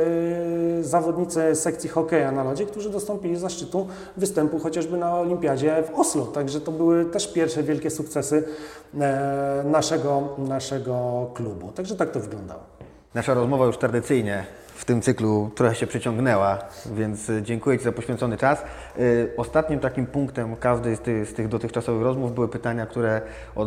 [0.78, 3.86] y, zawodnicy sekcji hokeja na lodzie, którzy dostąpili zaszczytu
[4.16, 6.26] występu chociażby na Olimpiadzie w Oslo.
[6.26, 8.44] Także to były też pierwsze wielkie sukcesy
[9.00, 11.72] e, naszego, naszego klubu.
[11.72, 12.60] Także tak to wyglądało.
[13.14, 14.44] Nasza rozmowa już tradycyjnie
[14.80, 16.58] w tym cyklu trochę się przeciągnęła,
[16.94, 18.62] więc e, dziękuję Ci za poświęcony czas.
[18.62, 19.02] E,
[19.36, 23.20] ostatnim takim punktem każdej z tych, z tych dotychczasowych rozmów były pytania, które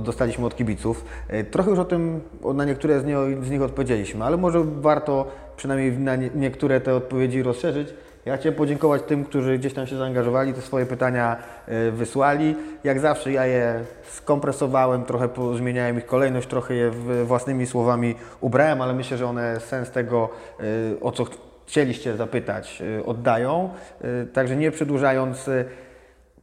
[0.03, 1.05] dostaliśmy od kibiców.
[1.27, 2.21] E, trochę już o tym,
[2.53, 5.27] na niektóre z, nie, z nich odpowiedzieliśmy, ale może warto
[5.57, 7.93] przynajmniej na niektóre te odpowiedzi rozszerzyć.
[8.25, 11.37] Ja Chciałem podziękować tym, którzy gdzieś tam się zaangażowali, te swoje pytania
[11.67, 12.55] e, wysłali.
[12.83, 16.91] Jak zawsze ja je skompresowałem, trochę zmieniałem ich kolejność, trochę je
[17.25, 20.29] własnymi słowami ubrałem, ale myślę, że one sens tego,
[20.59, 20.63] e,
[21.01, 21.25] o co
[21.65, 23.69] chcieliście zapytać, e, oddają.
[24.33, 25.49] Także nie przedłużając,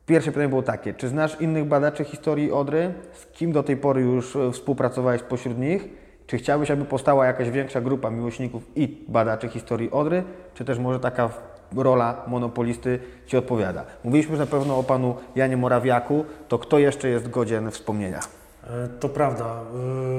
[0.07, 2.93] pierwsze pytanie było takie, czy znasz innych badaczy historii Odry?
[3.13, 5.89] Z kim do tej pory już współpracowałeś pośród nich?
[6.27, 10.23] Czy chciałbyś, aby powstała jakaś większa grupa miłośników i badaczy historii Odry,
[10.55, 11.31] czy też może taka
[11.77, 13.85] rola monopolisty Ci odpowiada.
[14.05, 18.21] Mówiliśmy już na pewno o Panu Janie Morawiaku, to kto jeszcze jest godzien wspomnienia?
[18.65, 19.45] E, To prawda.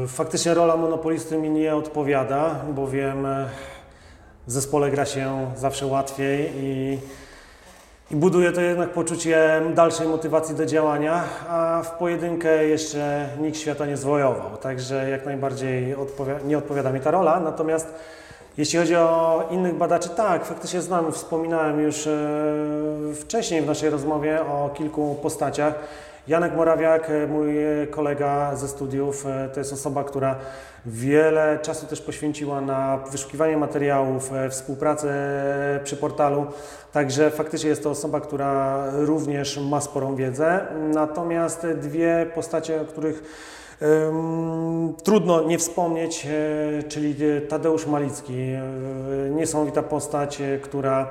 [0.04, 3.50] E, Faktycznie rola monopolisty mi nie odpowiada, bowiem e,
[4.48, 7.00] w zespole gra się zawsze łatwiej i,
[8.12, 13.86] i buduje to jednak poczucie dalszej motywacji do działania, a w pojedynkę jeszcze nikt świata
[13.86, 15.96] nie zwojował, także jak najbardziej
[16.46, 17.40] nie odpowiada mi ta rola.
[17.40, 17.94] Natomiast
[18.58, 22.12] jeśli chodzi o innych badaczy, tak, faktycznie znam, wspominałem już e,
[23.22, 25.74] wcześniej w naszej rozmowie o kilku postaciach.
[26.28, 27.54] Janek Morawiak, e, mój
[27.92, 30.36] kolega ze studiów, e, to jest osoba, która
[30.86, 35.14] wiele czasu też poświęciła na wyszukiwanie materiałów, współpracę
[35.84, 36.46] przy portalu,
[36.92, 40.66] także faktycznie jest to osoba, która również ma sporą wiedzę.
[40.94, 43.24] Natomiast dwie postacie, o których
[45.04, 48.34] Trudno nie wspomnieć, e, czyli e, Tadeusz Malicki.
[48.34, 48.62] e,
[49.30, 51.08] Niesamowita postać, która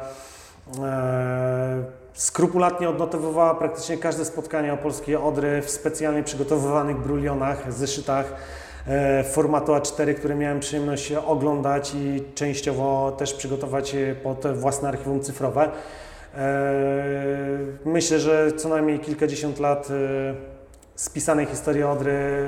[2.14, 8.34] skrupulatnie odnotowywała praktycznie każde spotkanie o polskiej Odry w specjalnie przygotowywanych brulionach, zeszytach
[9.32, 15.70] formatu A4, które miałem przyjemność oglądać i częściowo też przygotować pod własne archiwum cyfrowe.
[17.84, 19.88] Myślę, że co najmniej kilkadziesiąt lat
[21.00, 22.46] spisanej historii Odry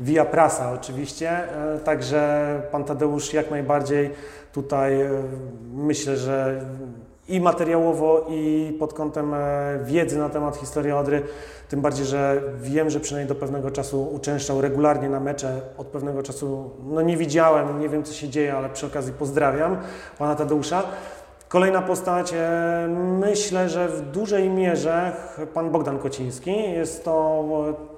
[0.00, 4.10] via prasa oczywiście, e, także pan Tadeusz jak najbardziej
[4.52, 5.08] tutaj e,
[5.74, 6.64] myślę, że
[7.28, 9.38] i materiałowo i pod kątem e,
[9.84, 11.22] wiedzy na temat historii Odry,
[11.68, 16.22] tym bardziej, że wiem, że przynajmniej do pewnego czasu uczęszczał regularnie na mecze, od pewnego
[16.22, 19.76] czasu no nie widziałem, nie wiem co się dzieje, ale przy okazji pozdrawiam
[20.18, 20.82] pana Tadeusza.
[21.50, 22.88] Kolejna postać, e,
[23.20, 25.12] myślę, że w dużej mierze
[25.54, 26.72] pan Bogdan Kociński.
[26.72, 27.44] Jest to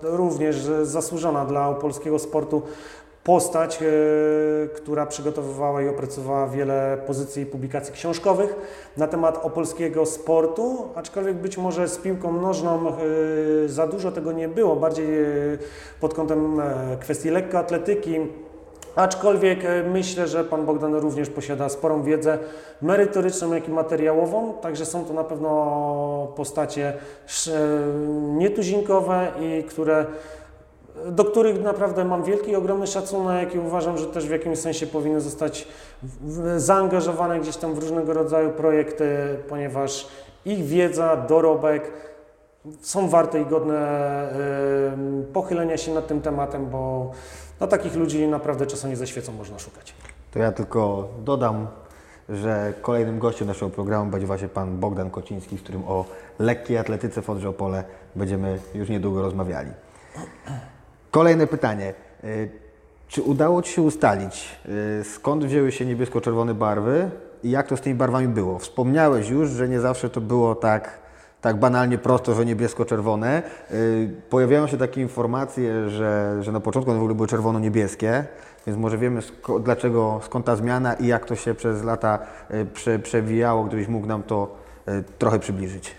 [0.03, 2.63] e, również zasłużona dla polskiego sportu
[3.25, 3.87] postać, e,
[4.69, 8.57] która przygotowywała i opracowała wiele pozycji i publikacji książkowych
[8.97, 12.93] na temat opolskiego sportu, aczkolwiek być może z piłką nożną
[13.67, 15.09] za dużo tego nie było, bardziej
[16.01, 16.63] pod kątem
[17.01, 18.21] kwestii lekkoatletyki,
[18.97, 22.39] Aczkolwiek e, myślę, że pan Bogdan również posiada sporą wiedzę
[22.83, 26.93] merytoryczną, jak i materiałową, także są to na pewno postacie
[27.27, 27.57] sz-
[28.37, 30.07] nietuzinkowe i które,
[31.07, 34.87] do których naprawdę mam wielki i ogromny szacunek i uważam, że też w jakimś sensie
[34.87, 35.69] powinny zostać
[36.57, 39.07] zaangażowane gdzieś tam w różnego rodzaju projekty,
[39.49, 40.09] ponieważ
[40.45, 41.93] ich wiedza, dorobek
[42.81, 43.79] są warte i godne
[44.93, 47.11] em, pochylenia się nad tym tematem, bo
[47.63, 49.95] no, takich ludzi naprawdę czasami ze świecą można szukać.
[50.31, 51.67] To ja tylko dodam,
[52.29, 56.05] że kolejnym gościem naszego programu będzie właśnie pan Bogdan Kociński, z którym o
[56.39, 57.85] lekkiej atletyce w Odrze Opole
[58.17, 59.71] będziemy już niedługo rozmawiali.
[61.11, 61.95] Kolejne pytanie.
[62.25, 62.51] Y,
[63.09, 64.59] Czy udało Ci się ustalić,
[65.01, 67.11] y, skąd wzięły się niebiesko-czerwone barwy
[67.43, 68.59] i jak to z tymi barwami było?
[68.59, 71.02] Wspomniałeś już, że nie zawsze to było tak,
[71.43, 73.43] tak banalnie prosto, że niebiesko-czerwone.
[73.71, 78.25] Y, Pojawiają się takie informacje, że, że na początku one w ogóle były czerwono-niebieskie,
[78.67, 79.21] więc może wiemy
[79.61, 82.19] dlaczego, skąd ta zmiana i jak to się przez lata
[82.51, 84.57] y, prze, przewijało, gdybyś mógł nam to
[84.89, 85.95] y, trochę przybliżyć.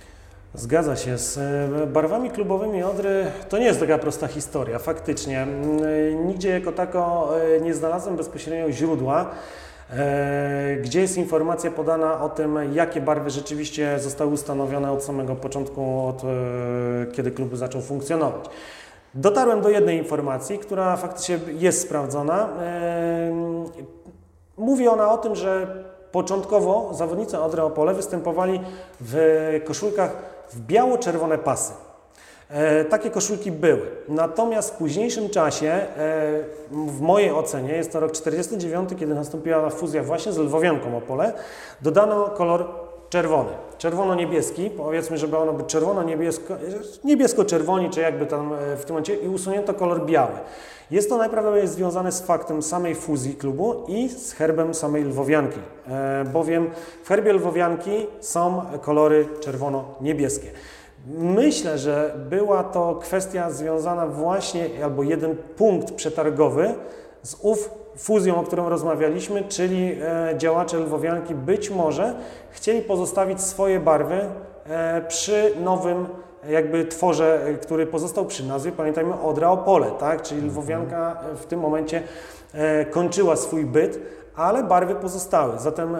[0.55, 1.17] Zgadza się.
[1.17, 5.41] Z e, barwami klubowymi Odry to nie jest taka prosta historia, faktycznie.
[5.41, 5.79] Mm,
[6.11, 9.29] e, Nigdzie jako tako e, nie znalazłem bezpośrednio źródła,
[10.81, 16.23] gdzie jest informacja podana o tym, jakie barwy rzeczywiście zostały ustanowione od samego początku, od
[16.23, 16.27] e,
[17.11, 18.45] kiedy klub zaczął funkcjonować.
[19.13, 22.49] Dotarłem do jednej informacji, która faktycznie jest sprawdzona.
[22.61, 23.73] E,
[24.57, 28.61] Mówi ona o tym, że początkowo zawodnicy Odry Opole występowali
[29.01, 29.15] w
[29.65, 30.15] koszulkach
[30.49, 31.73] w biało-czerwone pasy.
[32.49, 33.87] E, takie koszulki były.
[34.07, 35.85] Natomiast w późniejszym czasie, e,
[36.71, 41.33] w mojej ocenie, jest to rok 49, kiedy nastąpiła fuzja właśnie z Lwowianką Opole,
[41.81, 42.65] dodano kolor
[43.09, 46.53] czerwony, czerwono-niebieski, powiedzmy, żeby ono być czerwono-niebiesko,
[47.03, 50.33] niebiesko-czerwoni, czy jakby tam e, w tym momencie, i usunięto kolor biały.
[50.91, 55.59] Jest to najprawdopodobniej związane z faktem samej fuzji klubu i z herbem samej Lwowianki,
[56.33, 56.69] bowiem
[57.03, 60.47] w herbie Lwowianki są kolory czerwono-niebieskie.
[61.07, 66.75] Myślę, że była to kwestia związana właśnie, albo jeden punkt przetargowy
[67.21, 72.15] z ów fuzją, o którą rozmawialiśmy, czyli e, działacze Lwowianki być może
[72.49, 74.21] chcieli pozostawić swoje barwy
[74.69, 76.07] e, przy nowym
[76.49, 80.21] jakby tworze, który pozostał przy nazwie, pamiętajmy Odra Opole, tak?
[80.21, 82.03] Czyli Lwowianka e, w tym momencie
[82.53, 83.99] e, kończyła swój byt,
[84.35, 85.59] ale barwy pozostały.
[85.59, 85.97] Zatem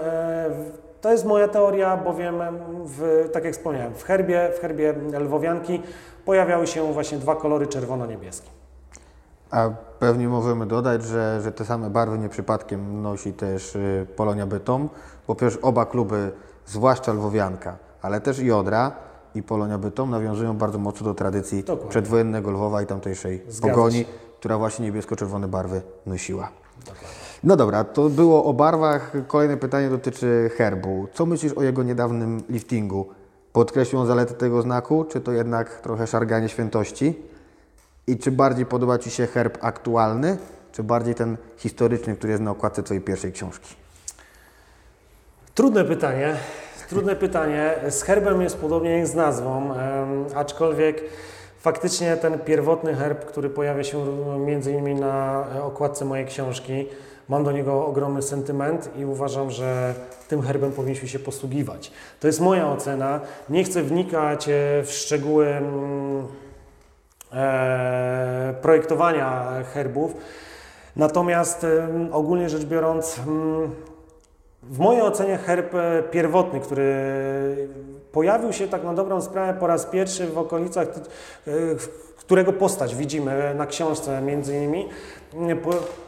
[1.04, 5.82] to jest moja teoria, bowiem em, w, tak jak wspomniałem, w herbie, w herbie Lwowianki
[6.26, 8.50] pojawiały się właśnie dwa kolory czerwono-niebieskie.
[9.52, 9.70] A
[10.00, 14.90] pewnie możemy dodać, że, że te same barwy nie przypadkiem nosi też y, Polonia Bytom,
[15.28, 16.32] bo przecież oba kluby,
[16.66, 18.92] zwłaszcza Lwowianka, ale też i Odra,
[19.36, 21.90] i Polonia Bytom nawiązują bardzo mocno do tradycji Dokładnie.
[21.90, 24.06] przedwojennego Lwowa i tamtejszej Zgadza pogoni, się.
[24.40, 26.50] która właśnie niebiesko-czerwone barwy nosiła.
[27.44, 29.12] No dobra, to było o barwach.
[29.28, 31.08] Kolejne pytanie dotyczy herbu.
[31.14, 33.08] Co myślisz o jego niedawnym liftingu?
[33.54, 37.20] Podkreślił on zalety tego znaku, czy to jednak trochę szarganie świętości?
[38.08, 40.38] I czy bardziej podoba Ci się herb aktualny,
[40.72, 43.76] czy bardziej ten historyczny, który jest na okładce Twojej pierwszej książki?
[45.56, 46.36] Trudne pytanie.
[46.90, 47.76] Trudne pytanie.
[47.90, 49.74] Z herbem jest podobnie jak z nazwą,
[50.36, 51.04] aczkolwiek
[51.60, 54.06] faktycznie ten pierwotny herb, który pojawia się
[54.40, 56.88] między innymi na okładce mojej książki,
[57.30, 59.94] mam do niego ogromny sentyment i uważam, że
[60.28, 61.92] tym herbem powinniśmy się posługiwać.
[62.20, 63.20] To jest moja ocena.
[63.50, 66.28] Nie chcę wnikać e, w szczegóły mm,
[67.34, 70.16] e, projektowania herbów.
[70.96, 73.72] Natomiast em, ogólnie rzecz biorąc, mm,
[74.64, 76.94] w mojej ocenie herb e, pierwotny, który
[78.12, 81.52] pojawił się tak na dobrą sprawę po raz pierwszy w okolicach, e,
[82.18, 84.90] którego postać widzimy na książce między innymi,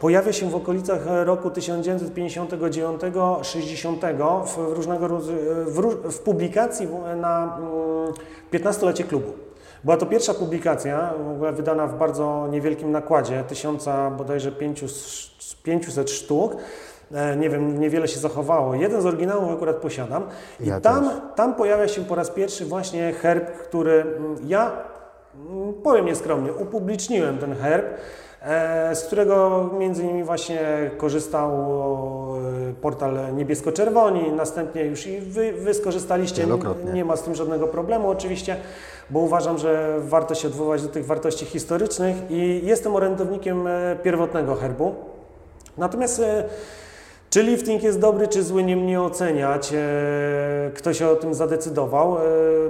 [0.00, 5.30] pojawia się w okolicach roku 1959-60 w, różnego, roz-
[5.66, 5.80] w,
[6.12, 7.70] w publikacji na mm,
[8.52, 9.32] 15-lecie klubu.
[9.84, 14.90] Była to pierwsza publikacja, w ogóle wydana w bardzo niewielkim nakładzie, tysiąca bodajże 500
[15.62, 16.56] 500 sztuk.
[17.14, 18.74] E, Nie wiem, niewiele się zachowało.
[18.74, 20.22] Jeden z oryginałów akurat posiadam.
[20.60, 21.12] I Ja tam, też.
[21.36, 24.70] tam pojawia się po raz pierwszy właśnie herb, który mm, ja,
[25.50, 27.96] mm, powiem nieskromnie, upubliczniłem ten herb, e,
[28.94, 31.50] z którego między innymi właśnie korzystał
[32.70, 36.42] e, portal Niebiesko-Czerwoni, następnie już i wy, wy skorzystaliście.
[36.42, 36.92] Wielokrotnie.
[36.92, 38.56] Nie ma z tym żadnego problemu oczywiście,
[39.10, 44.54] bo uważam, że warto się odwołać do tych wartości historycznych i jestem orędownikiem e, pierwotnego
[44.54, 44.94] herbu.
[45.78, 46.44] Natomiast e,
[47.36, 49.72] czy lifting jest dobry, czy zły, nie mnie oceniać.
[49.72, 52.20] E, Kto się o tym zadecydował, e,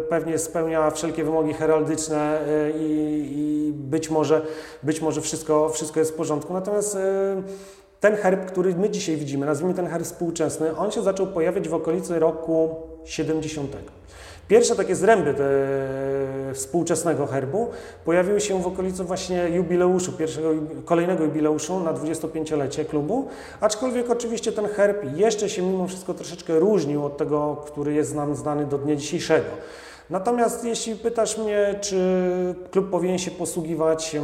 [0.09, 4.43] pewnie spełnia wszelkie wymogi heraldyczne e, i, i być może,
[4.83, 6.53] być może wszystko, wszystko jest w porządku.
[6.53, 6.99] Natomiast
[8.01, 11.75] ten herb, który my dzisiaj widzimy, nazwijmy ten herb współczesny, on się zaczął pojawiać w
[11.75, 12.75] okolicy roku
[13.05, 13.96] 70.
[14.49, 15.45] Pierwsze takie zręby te,
[16.55, 17.69] współczesnego herbu
[18.05, 20.49] pojawiły się w okolicy właśnie jubileuszu, pierwszego,
[20.85, 23.29] kolejnego jubileuszu na 25-lecie klubu,
[23.61, 28.35] aczkolwiek oczywiście ten herb jeszcze się mimo wszystko troszeczkę różnił od tego, który jest nam
[28.35, 29.49] znany do dnia dzisiejszego.
[30.11, 31.99] Natomiast jeśli pytasz mnie, czy
[32.71, 34.17] klub powinien się posługiwać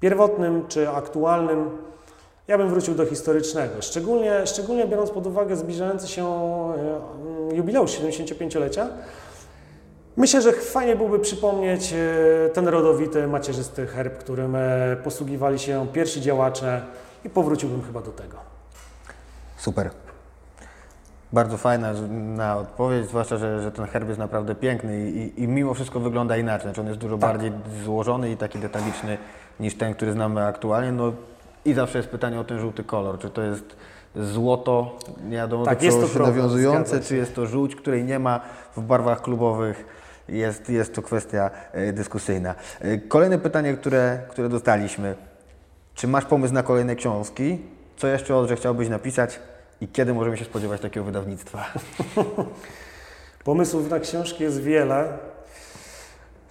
[0.00, 1.70] pierwotnym czy aktualnym,
[2.52, 3.82] ja bym wrócił do historycznego.
[3.82, 6.24] Szczególnie, szczególnie biorąc pod uwagę zbliżający się
[7.50, 8.88] e, jubileusz 75-lecia,
[10.16, 16.20] myślę, że fajnie byłoby przypomnieć e, ten rodowity, macierzysty herb, którym e, posługiwali się pierwsi
[16.20, 16.82] działacze
[17.24, 18.36] i powróciłbym chyba do tego.
[19.56, 19.90] Super.
[21.32, 25.74] Bardzo fajna na odpowiedź, zwłaszcza, że, że ten herb jest naprawdę piękny i, i, mimo
[25.74, 26.62] wszystko wygląda inaczej.
[26.62, 27.52] Znaczy on jest dużo bardziej
[27.84, 29.18] złożony i taki detaliczny
[29.60, 30.92] niż ten, który znamy aktualnie.
[30.92, 31.12] No
[31.64, 33.18] i zawsze jest pytanie o ten żółty kolor.
[33.18, 33.76] Czy to jest
[34.16, 38.40] złoto, nie wiadomo Tak, jest to problem, nawiązujące, czy jest to żółć, której nie ma
[38.76, 39.84] w barwach klubowych.
[40.28, 42.54] Jest, jest to kwestia e, dyskusyjna.
[42.80, 45.14] E, Kolejne pytanie, które, które dostaliśmy.
[45.94, 47.58] Czy masz pomysł na kolejne książki?
[47.96, 49.40] Co jeszcze Odrze chciałbyś napisać
[49.80, 51.64] i kiedy możemy się spodziewać takiego wydawnictwa?
[53.44, 55.18] Pomysłów na książki jest wiele.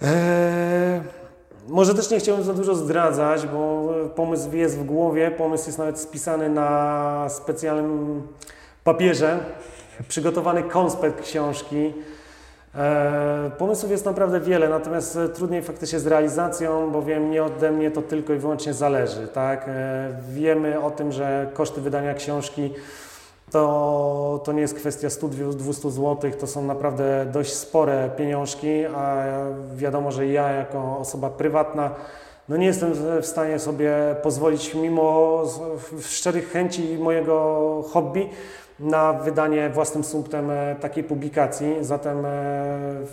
[0.02, 1.00] Eee,
[1.68, 6.00] może też nie chciałbym za dużo zdradzać, bo pomysł jest w głowie, pomysł jest nawet
[6.00, 8.22] spisany na specjalnym
[8.84, 9.38] papierze,
[10.08, 11.92] przygotowany konspekt książki.
[12.74, 17.90] Eee, pomysłów jest naprawdę wiele, natomiast e, trudniej faktycznie z realizacją, bowiem nie ode mnie
[17.90, 19.28] to tylko i wyłącznie zależy.
[19.28, 19.68] Tak?
[19.68, 19.74] Eee,
[20.28, 22.70] wiemy o tym, że koszty wydania książki
[23.52, 29.24] to, to nie jest kwestia 100-200 zł, to są naprawdę dość spore pieniążki, a
[29.74, 31.90] wiadomo, że ja jako osoba prywatna
[32.48, 33.92] no nie jestem w stanie sobie
[34.22, 35.42] pozwolić mimo
[36.00, 38.28] szczerych chęci mojego hobby
[38.80, 41.76] na wydanie własnym sumptem e, takiej publikacji.
[41.80, 42.28] Zatem e,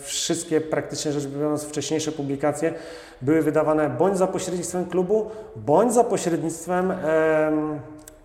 [0.01, 2.73] wszystkie praktycznie rzecz biorąc wcześniejsze publikacje
[3.21, 7.79] były wydawane bądź za pośrednictwem klubu, bądź za pośrednictwem em,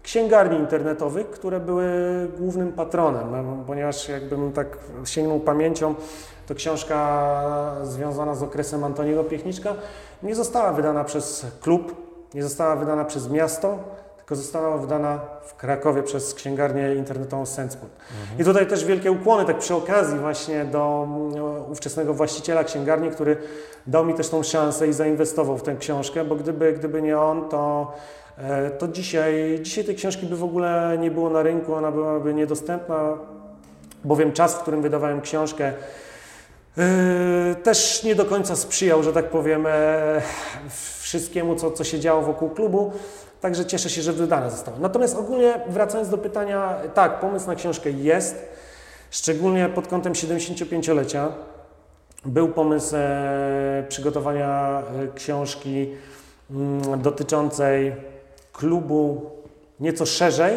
[0.05, 1.87] księgarni internetowych, które były
[2.39, 5.95] głównym patronem, em, ponieważ jakbym tak sięgnął pamięcią,
[6.47, 7.27] to książka
[7.83, 9.75] związana z okresem Antoniego Piechniczka
[10.23, 11.95] nie została wydana przez klub,
[12.35, 13.79] nie została wydana przez miasto,
[14.17, 17.93] tylko została wydana w Krakowie przez księgarnię internetową Senseport.
[18.39, 23.37] I tutaj też wielkie ukłony, tak przy okazji właśnie do mm, ówczesnego właściciela księgarni, który
[23.87, 27.49] dał mi też tą szansę i zainwestował w tę książkę, bo gdyby, gdyby nie on,
[27.49, 27.93] to
[28.79, 33.19] to dzisiaj, dzisiaj tej książki by w ogóle nie było na rynku, ona byłaby niedostępna,
[34.05, 35.73] bowiem czas, w którym wydawałem książkę,
[36.77, 40.23] Yy, też nie do końca sprzyjał, że tak powiem, e,
[41.01, 42.93] wszystkiemu, co, co się działo wokół klubu.
[43.41, 44.77] Także cieszę się, że wydane zostało.
[44.81, 48.49] Natomiast ogólnie wracając do pytania, tak, pomysł na książkę jest,
[49.11, 51.29] szczególnie pod kątem 75-lecia.
[52.25, 55.89] Był pomysł e, przygotowania e, książki
[56.51, 57.93] mm, dotyczącej
[58.55, 59.31] klubu
[59.81, 60.55] nieco szerzej.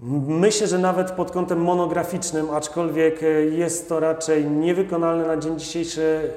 [0.00, 6.30] Myślę, że nawet pod kątem monograficznym, aczkolwiek e, jest to raczej niewykonalne na dzień dzisiejszy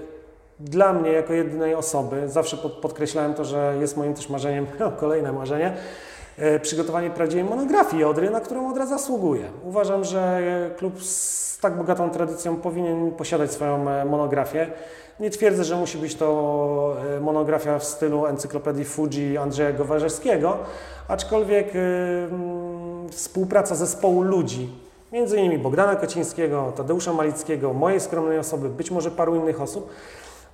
[0.59, 2.29] dla mnie jako jedynej osoby.
[2.29, 4.67] Zawsze pod, podkreślałem to, że jest moim też marzeniem,
[4.99, 5.73] kolejne marzenie,
[6.37, 9.45] e, przygotowanie prawdziwej monografii Odry, na którą Odra zasługuje.
[9.63, 10.41] Uważam, że
[10.77, 14.67] klub z tak bogatą tradycją powinien posiadać swoją e, monografię.
[15.21, 20.57] Nie twierdzę, że musi być to e, monografia w stylu encyklopedii Fuji Andrzeja Gowarzewskiego,
[21.07, 22.29] aczkolwiek yy,
[23.11, 24.69] współpraca zespołu ludzi,
[25.11, 29.89] między innymi Bogdana Kocińskiego, Tadeusza Malickiego, mojej skromnej osoby, być może paru innych osób,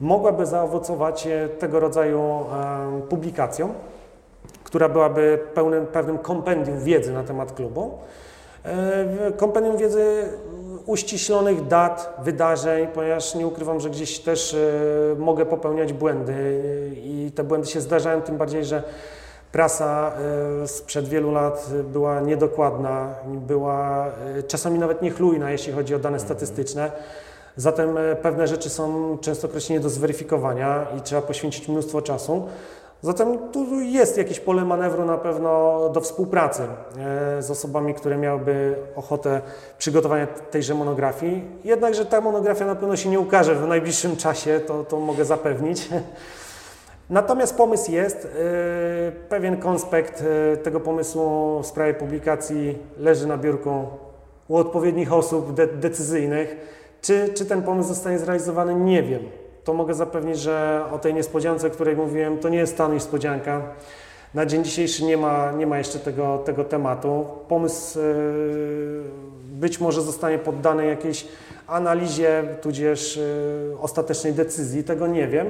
[0.01, 3.73] mogłaby zaowocować e, tego rodzaju e, publikacją,
[4.63, 7.91] która byłaby pełnym, pewnym kompendium wiedzy na temat klubu.
[8.67, 10.23] E, kompendium wiedzy
[10.85, 14.55] uściślonych dat, wydarzeń, ponieważ nie ukrywam, że gdzieś też
[15.17, 16.61] mogę popełniać błędy
[16.95, 18.83] i te błędy się zdarzają, tym bardziej, że
[19.51, 20.11] prasa
[20.65, 24.11] sprzed wielu lat była niedokładna, była
[24.47, 26.91] czasami nawet niechlujna, jeśli chodzi o dane statystyczne.
[27.57, 32.47] Zatem e, pewne rzeczy są częstokroć nie do zweryfikowania i trzeba poświęcić mnóstwo czasu.
[33.01, 38.75] Zatem tu jest jakieś pole manewru na pewno do współpracy e, z osobami, które miałyby
[38.95, 39.41] ochotę
[39.77, 41.43] przygotowania tejże monografii.
[41.63, 45.89] Jednakże ta monografia na pewno się nie ukaże w najbliższym czasie, to, to mogę zapewnić.
[47.09, 50.23] Natomiast pomysł jest, e, pewien konspekt
[50.63, 53.87] tego pomysłu w sprawie publikacji leży na biurku
[54.47, 56.55] u odpowiednich osób de decyzyjnych.
[57.01, 58.75] Czy, czy ten pomysł zostanie zrealizowany?
[58.75, 59.21] Nie wiem.
[59.67, 63.61] To mogę zapewnić, że o tej niespodziance, o której mówiłem, to nie jest ta niespodzianka.
[64.33, 67.25] Na dzień dzisiejszy nie ma, nie ma jeszcze tego, tego tematu.
[67.47, 69.03] Pomysł yy,
[69.43, 71.27] być może zostanie poddany jakiejś
[71.67, 75.49] analizie, tudzież yy, ostatecznej decyzji, tego nie wiem.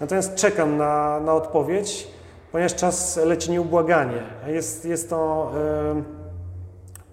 [0.00, 2.08] Natomiast czekam na, na odpowiedź,
[2.52, 4.22] ponieważ czas leci nieubłaganie.
[4.46, 5.52] Jest, jest to.
[5.94, 6.26] Yy,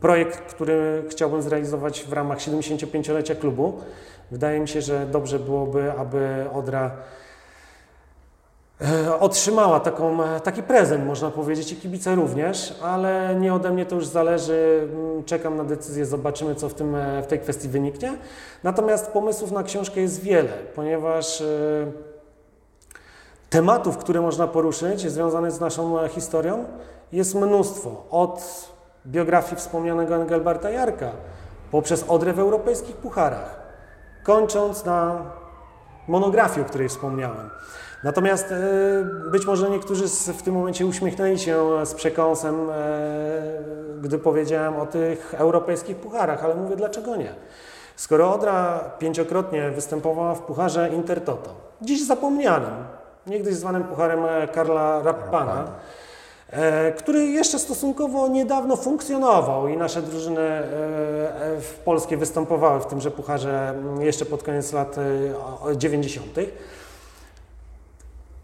[0.04, 3.80] projekt, który chciałbym zrealizować w ramach 75-lecia klubu.
[4.32, 6.92] Wydaje mi się, że dobrze byłoby, aby Odra
[8.82, 13.96] e, otrzymała taką, taki prezent, można powiedzieć, i kibice również, ale nie ode mnie to
[13.96, 14.90] już zależy.
[14.94, 18.14] Mm, czekam na decyzję, zobaczymy, co w, tym, e, w tej kwestii wyniknie.
[18.64, 21.46] Natomiast pomysłów na książkę jest wiele, ponieważ e,
[23.50, 26.66] tematów, które można poruszyć, związanych z naszą historią,
[27.12, 28.04] jest mnóstwo.
[28.10, 28.68] Od
[29.08, 31.12] biografii wspomnianego Engelberta Jarka,
[31.72, 33.63] poprzez Odrę w europejskich pucharach,
[34.24, 35.22] kończąc na
[36.08, 37.50] monografii, o której wspomniałem.
[38.04, 38.60] Natomiast e,
[39.32, 42.74] być może niektórzy w tym momencie uśmiechnęli się z przekąsem, e,
[44.02, 47.36] gdy powiedziałem o tych europejskich pucharach, ale mówię dlaczego nie.
[47.96, 52.74] Skoro Odra pięciokrotnie występowała w pucharze Intertoto, dziś zapomnianym,
[53.28, 54.20] niegdyś zwanym pucharem
[54.54, 56.03] Karla Rappana, E,
[56.98, 63.12] który jeszcze stosunkowo niedawno funkcjonował i nasze drużyny e, e, w polskie występowały w tymże
[63.12, 64.96] pucharze mm, jeszcze pod koniec lat
[65.76, 66.28] 90.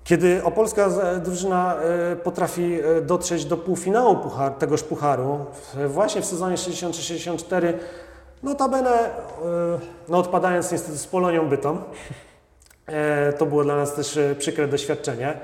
[0.04, 0.90] Kiedy opolska
[1.24, 1.76] drużyna
[2.24, 5.46] potrafi dotrzeć do półfinału puchar, tegoż pucharu,
[5.88, 7.74] właśnie w sezonie 63-64,
[8.44, 9.10] notabene,
[10.08, 11.82] no odpadając niestety z Polonią Bytom,
[13.38, 15.38] to było dla nas też przykre doświadczenie.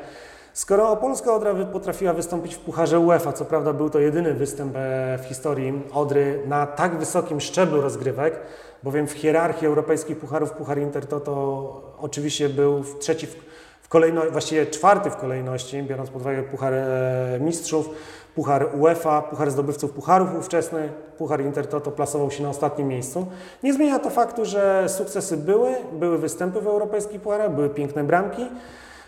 [0.55, 5.19] Skoro Opolska Odra potrafiła wystąpić w Pucharze UEFA, co prawda był to jedyny występ e,
[5.23, 8.39] w historii Odry na tak wysokim szczeblu rozgrywek,
[8.83, 13.35] bowiem w hierarchii europejskich pucharów Puchar Inter to, to oczywiście był trzeci w,
[13.81, 17.89] w kolejności, właściwie czwarty w kolejności, biorąc pod uwagę Puchar e, Mistrzów,
[18.35, 23.27] Puchar UEFA, Puchar Zdobywców Pucharów ówczesny, Puchar Intertoto plasował się na ostatnim miejscu.
[23.63, 28.47] Nie zmienia to faktu, że sukcesy były, były występy w europejskich pucharach, były piękne bramki,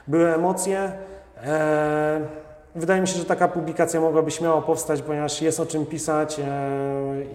[0.08, 0.92] były emocje.
[1.44, 2.22] E,
[2.76, 6.40] wydaje mi się, że taka publikacja mogłaby śmiało powstać, ponieważ jest o czym pisać.
[6.40, 6.44] E,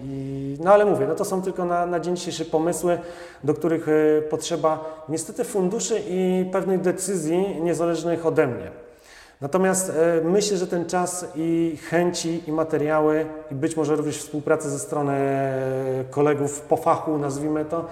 [0.03, 2.99] I, no ale mówię, no to są tylko na, na dzień dzisiejszy pomysły,
[3.43, 8.71] do których e, potrzeba niestety funduszy i pewnych decyzji niezależnych ode mnie.
[9.41, 9.91] Natomiast
[10.23, 15.13] myślę, że ten czas i chęci, i materiały, i być może również współpracy ze strony
[16.09, 17.85] kolegów po fachu, nazwijmy to,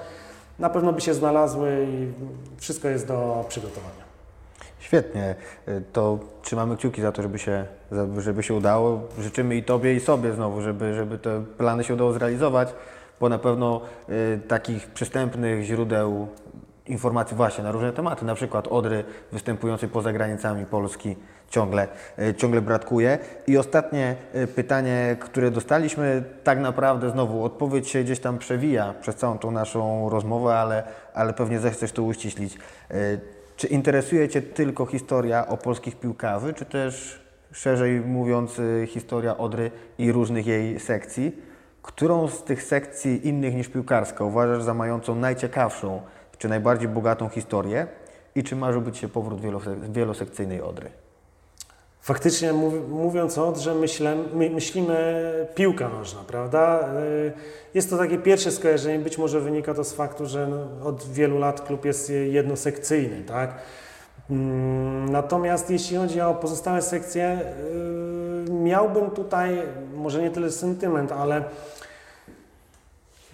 [0.59, 2.11] na pewno by się znalazły i
[2.57, 4.10] wszystko jest do przygotowania.
[4.91, 5.35] Świetnie.
[5.68, 7.65] Y, to trzymamy kciuki za to, żeby się,
[8.18, 9.01] żeby się udało.
[9.19, 12.73] Życzymy i Tobie, i sobie znowu, żeby, żeby te plany się udało zrealizować.
[13.19, 16.27] bo na pewno y, takich przystępnych źródeł
[16.88, 21.15] informacji właśnie na różne tematy, na przykład Odry występującej poza granicami Polski
[21.49, 21.88] ciągle,
[22.19, 23.19] y, ciągle brakuje.
[23.47, 24.15] I ostatnie
[24.55, 30.09] pytanie, które dostaliśmy, tak naprawdę znowu odpowiedź się gdzieś tam przewija przez całą tą naszą
[30.09, 32.57] rozmowę, ale, ale pewnie zechcesz to uściślić.
[33.61, 37.21] Czy interesuje Cię tylko historia o polskich piłkarzy, czy też
[37.51, 41.41] szerzej mówiąc y, historia Odry i różnych jej sekcji?
[41.81, 46.01] Którą z tych sekcji innych niż piłkarska uważasz za mającą najciekawszą
[46.38, 47.88] czy najbardziej bogatą historię?
[48.35, 50.89] I czy marzyłby Ci się powrót wielose- wielosekcyjnej Odry?
[52.02, 56.90] Faktycznie mów, mówiąc o Odrze, myślę, my, myślimy piłka nożna, prawda?
[57.28, 57.32] Y,
[57.73, 61.40] Jest to takie pierwsze skojarzenie, być może wynika to z faktu, że no, od wielu
[61.40, 63.56] lat klub jest jednosekcyjny, tak?
[64.30, 67.40] Mm, Natomiast jeśli chodzi o pozostałe sekcje,
[68.48, 69.61] y, miałbym tutaj
[69.94, 71.44] może nie tyle sentyment, ale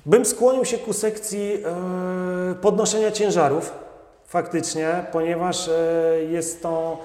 [0.06, 1.64] bym skłonił się ku sekcji
[2.52, 3.72] y, podnoszenia ciężarów,
[4.26, 5.70] faktycznie, ponieważ
[6.30, 6.98] jest to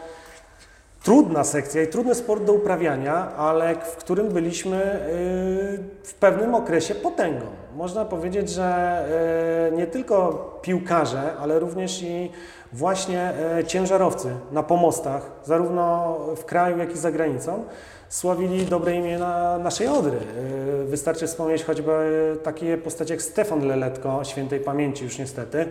[1.03, 6.95] trudna sekcja i trudny sport do uprawiania, ale w którym byliśmy y, w pewnym okresie
[6.95, 7.47] potęgą.
[7.77, 9.03] Można powiedzieć, że
[9.73, 12.31] y, nie tylko piłkarze, ale również i
[12.73, 17.65] właśnie y, ciężarowcy na pomostach, zarówno w kraju, jak i za granicą,
[18.09, 20.19] sławili dobre imię na naszej Odry.
[20.85, 21.93] Wystarczy wspomnieć choćby
[22.43, 25.69] takie postacie jak Stefan Leletko, świętej pamięci już niestety,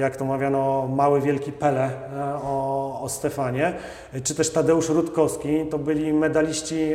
[0.00, 3.74] jak to mawiano, mały wielki Pele e, o, o Stefanie,
[4.24, 6.92] czy też Tadeusz Rutkowski, to byli medaliści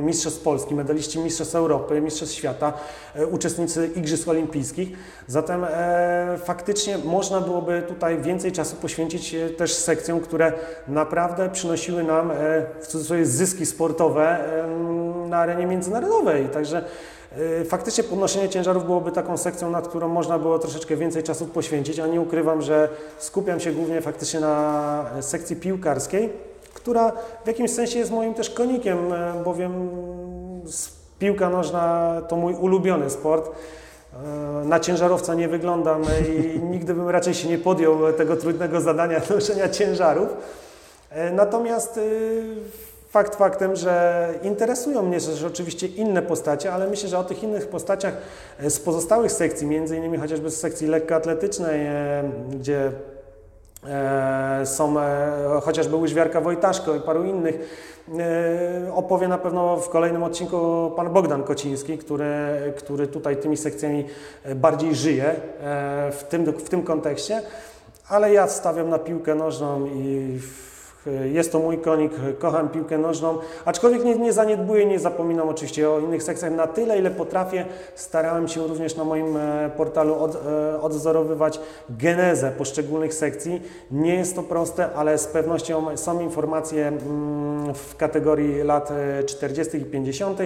[0.00, 2.72] Mistrzostw Polski, medaliści Mistrzostw Europy, Mistrzostw Świata,
[3.14, 4.88] e, uczestnicy Igrzysk Olimpijskich.
[5.26, 10.52] Zatem e, faktycznie można byłoby tutaj więcej czasu poświęcić e, też sekcjom, które
[10.88, 12.34] naprawdę przynosiły nam e,
[12.80, 14.38] w cudzysłowie zyski sportowe
[15.28, 16.48] na arenie międzynarodowej.
[16.48, 16.84] Także
[17.68, 22.06] Faktycznie podnoszenie ciężarów byłoby taką sekcją, nad którą można było troszeczkę więcej czasu poświęcić, a
[22.06, 22.88] nie ukrywam, że
[23.18, 26.32] skupiam się głównie faktycznie na sekcji piłkarskiej,
[26.74, 27.12] która
[27.44, 29.90] w jakimś sensie jest moim też konikiem, e, bowiem
[31.18, 33.50] piłka nożna to mój ulubiony sport.
[34.14, 39.20] E, Na ciężarowca nie wyglądam i nigdy bym raczej się nie podjął tego trudnego zadania
[39.30, 40.28] noszenia ciężarów.
[41.10, 42.42] E, Natomiast y,
[43.08, 47.68] fakt faktem, że interesują mnie też oczywiście inne postacie, ale myślę, że o tych innych
[47.68, 48.14] postaciach
[48.60, 52.92] e, z pozostałych sekcji, między innymi chociażby z sekcji lekkoatletycznej, e, gdzie
[53.88, 54.94] e, są
[55.62, 57.88] chociażby Łyżwiarka Wojtaszko i paru innych,
[58.94, 62.26] opowie na pewno w kolejnym odcinku pan Bogdan Kociński, który,
[62.76, 64.04] który tutaj tymi sekcjami
[64.54, 65.34] bardziej żyje
[66.12, 67.42] w tym, w tym kontekście.
[68.08, 70.77] Ale ja stawiam na piłkę nożną i w-
[71.24, 75.98] jest to mój konik, kocham piłkę nożną, aczkolwiek nie, nie zaniedbuję, nie zapominam oczywiście o
[75.98, 76.52] innych sekcjach.
[76.52, 77.64] Na tyle, ile potrafię,
[77.94, 81.58] starałem się również na moim e, portalu od, e,
[81.90, 83.62] genezę poszczególnych sekcji.
[83.90, 89.76] Nie jest to proste, ale z pewnością są informacje mm, w kategorii lat e, 40.
[89.76, 90.38] i 50.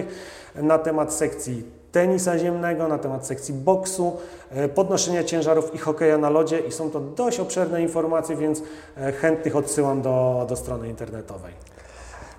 [0.55, 4.17] na temat sekcji tenisa ziemnego, na temat sekcji boksu,
[4.49, 8.63] e, podnoszenia ciężarów i hokeja na lodzie i są to dość obszerne informacje, więc
[8.97, 11.53] e, chętnych odsyłam do, do strony internetowej.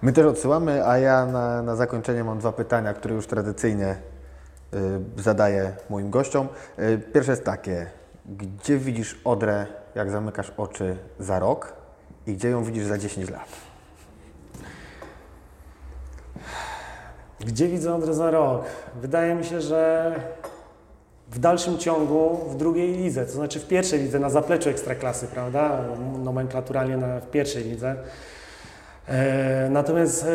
[0.03, 3.97] My też odsyłamy, a ja na, na zakończenie mam dwa pytania, które już tradycyjnie
[4.75, 6.49] y, zadaję moim gościom.
[6.79, 7.87] Y, pierwsze jest takie,
[8.27, 11.73] gdzie widzisz Odrę, jak zamykasz oczy za rok
[12.27, 13.74] i gdzie ją widzisz za 10 lat?
[17.41, 18.65] Gdzie widzę Odrę za rok?
[19.01, 20.13] Wydaje mi się, że
[21.31, 25.85] w dalszym ciągu w drugiej lidze, to znaczy w pierwszej lidze, na zapleczu Ekstraklasy, prawda?
[26.25, 27.97] Nomenklaturalnie na, w pierwszej lidze.
[29.09, 30.31] E, natomiast e,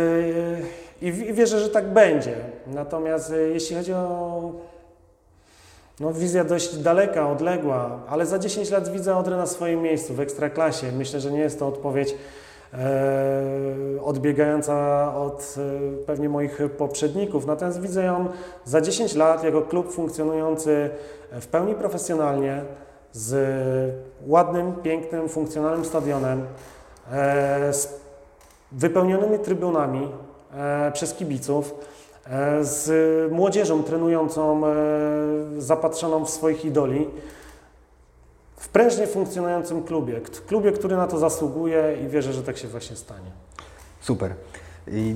[1.02, 2.36] i, i wierzę, że tak będzie.
[2.68, 4.52] Natomiast e, jeśli chodzi o
[6.00, 10.20] no, wizja dość daleka, odległa, ale za 10 lat widzę Odrę na swoim miejscu w
[10.20, 10.92] Ekstraklasie.
[10.92, 12.16] Myślę, że nie jest to odpowiedź
[14.04, 17.46] odbiegająca od e, pewnie moich poprzedników.
[17.46, 18.28] Natomiast widzę ją
[18.66, 20.90] za 10 lat jako klub funkcjonujący
[21.32, 22.62] w pełni profesjonalnie,
[23.12, 23.36] z
[24.28, 26.46] ładnym, pięknym, funkcjonalnym stadionem,
[27.12, 28.00] e, z
[28.72, 30.10] wypełnionymi trybunami
[30.54, 31.76] e, przez kibiców,
[32.30, 34.72] e, z młodzieżą trenującą, e,
[35.58, 37.08] zapatrzoną w swoich idoli,
[38.60, 42.95] w prężnie funkcjonującym klubie, klubie, który na to zasługuje i wierzę, że tak się właśnie
[42.95, 43.31] stanie.
[44.02, 44.34] Super.
[44.88, 45.15] I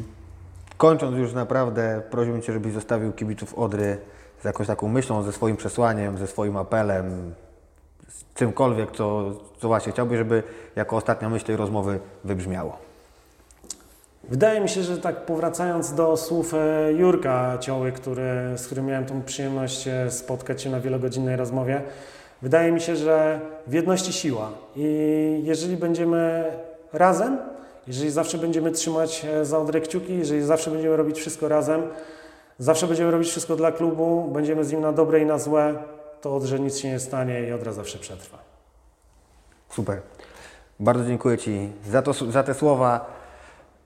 [0.77, 3.97] kończąc już naprawdę, prosiłbym Cię, żebyś zostawił kibiców Odry
[4.41, 7.33] z jakąś taką myślą, ze swoim przesłaniem, ze swoim apelem,
[8.09, 10.43] z czymkolwiek, co, co właśnie chciałbyś, żeby
[10.75, 12.77] jako ostatnia myśl tej rozmowy wybrzmiało.
[14.29, 19.05] Wydaje mi się, że tak powracając do słów e, Jurka Cioły, który, z którym miałem
[19.05, 21.81] tą przyjemność e, spotkać się na wielogodzinnej rozmowie,
[22.43, 24.51] wydaje mi się, że w jedności siła.
[24.75, 26.51] I jeżeli będziemy
[26.93, 27.37] razem,
[27.87, 31.81] jeżeli zawsze będziemy trzymać e, za Odrę kciuki, jeżeli zawsze będziemy robić wszystko razem,
[32.59, 35.75] zawsze będziemy robić wszystko dla klubu, będziemy z nim na dobre i na złe,
[36.21, 38.37] to Odrze nic się nie stanie i Odra zawsze przetrwa.
[39.69, 40.01] Super.
[40.79, 43.05] Bardzo dziękuję Ci za, to, za te słowa,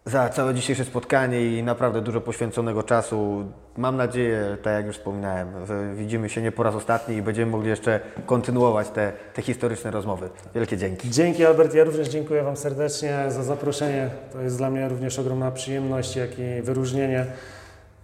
[0.08, 3.46] za całe dzisiejsze spotkanie i naprawdę dużo poświęconego czasu.
[3.78, 7.52] Mam nadzieję, tak jak już wspominałem, że widzimy się nie po raz ostatni i będziemy
[7.52, 10.30] mogli jeszcze kontynuować te, te historyczne rozmowy.
[10.56, 11.10] Wielkie dzięki.
[11.10, 14.10] Dzięki Albert, ja również dziękuję Wam serdecznie za zaproszenie.
[14.34, 17.26] To jest dla mnie również ogromna przyjemność, jak i wyróżnienie.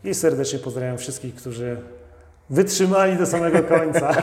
[0.03, 1.77] I serdecznie pozdrawiam wszystkich, którzy
[2.49, 4.11] wytrzymali do samego końca.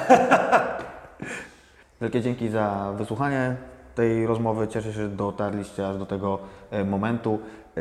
[2.00, 3.56] Wielkie dzięki za wysłuchanie
[3.94, 4.68] tej rozmowy.
[4.68, 6.38] Cieszę się, że dotarliście aż do tego
[6.70, 7.38] e, momentu.
[7.76, 7.80] E,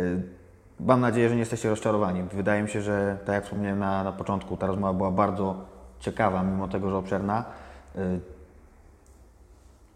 [0.80, 2.24] Mam nadzieję, że nie jesteście rozczarowani.
[2.24, 5.56] Wydaje mi się, że tak jak wspomniałem na, na początku, ta rozmowa była bardzo
[5.99, 7.45] ciekawa, mimo tego, że obszerna.
[7.95, 8.20] E,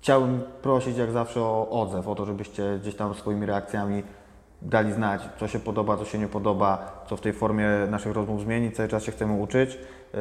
[0.01, 4.03] Chciałbym prosić jak zawsze o odzew, o to, żebyście gdzieś tam swoimi reakcjami
[4.61, 8.41] dali znać, co się podoba, co się nie podoba, co w tej formie naszych rozmów
[8.41, 8.75] zmienić.
[8.75, 9.77] Cały czas się chcemy uczyć.
[10.13, 10.17] E,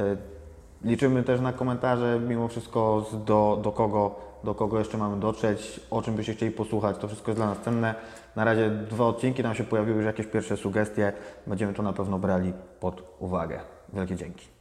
[0.85, 6.02] Liczymy też na komentarze, mimo wszystko do, do, kogo, do kogo jeszcze mamy dotrzeć, o
[6.02, 6.98] czym byście chcieli posłuchać.
[6.98, 7.94] To wszystko jest dla nas cenne.
[8.36, 11.12] Na razie dwa odcinki nam się pojawiły, już jakieś pierwsze sugestie.
[11.47, 13.60] Będziemy to na pewno brali pod uwagę.
[13.93, 14.51] Wielkie dzięki.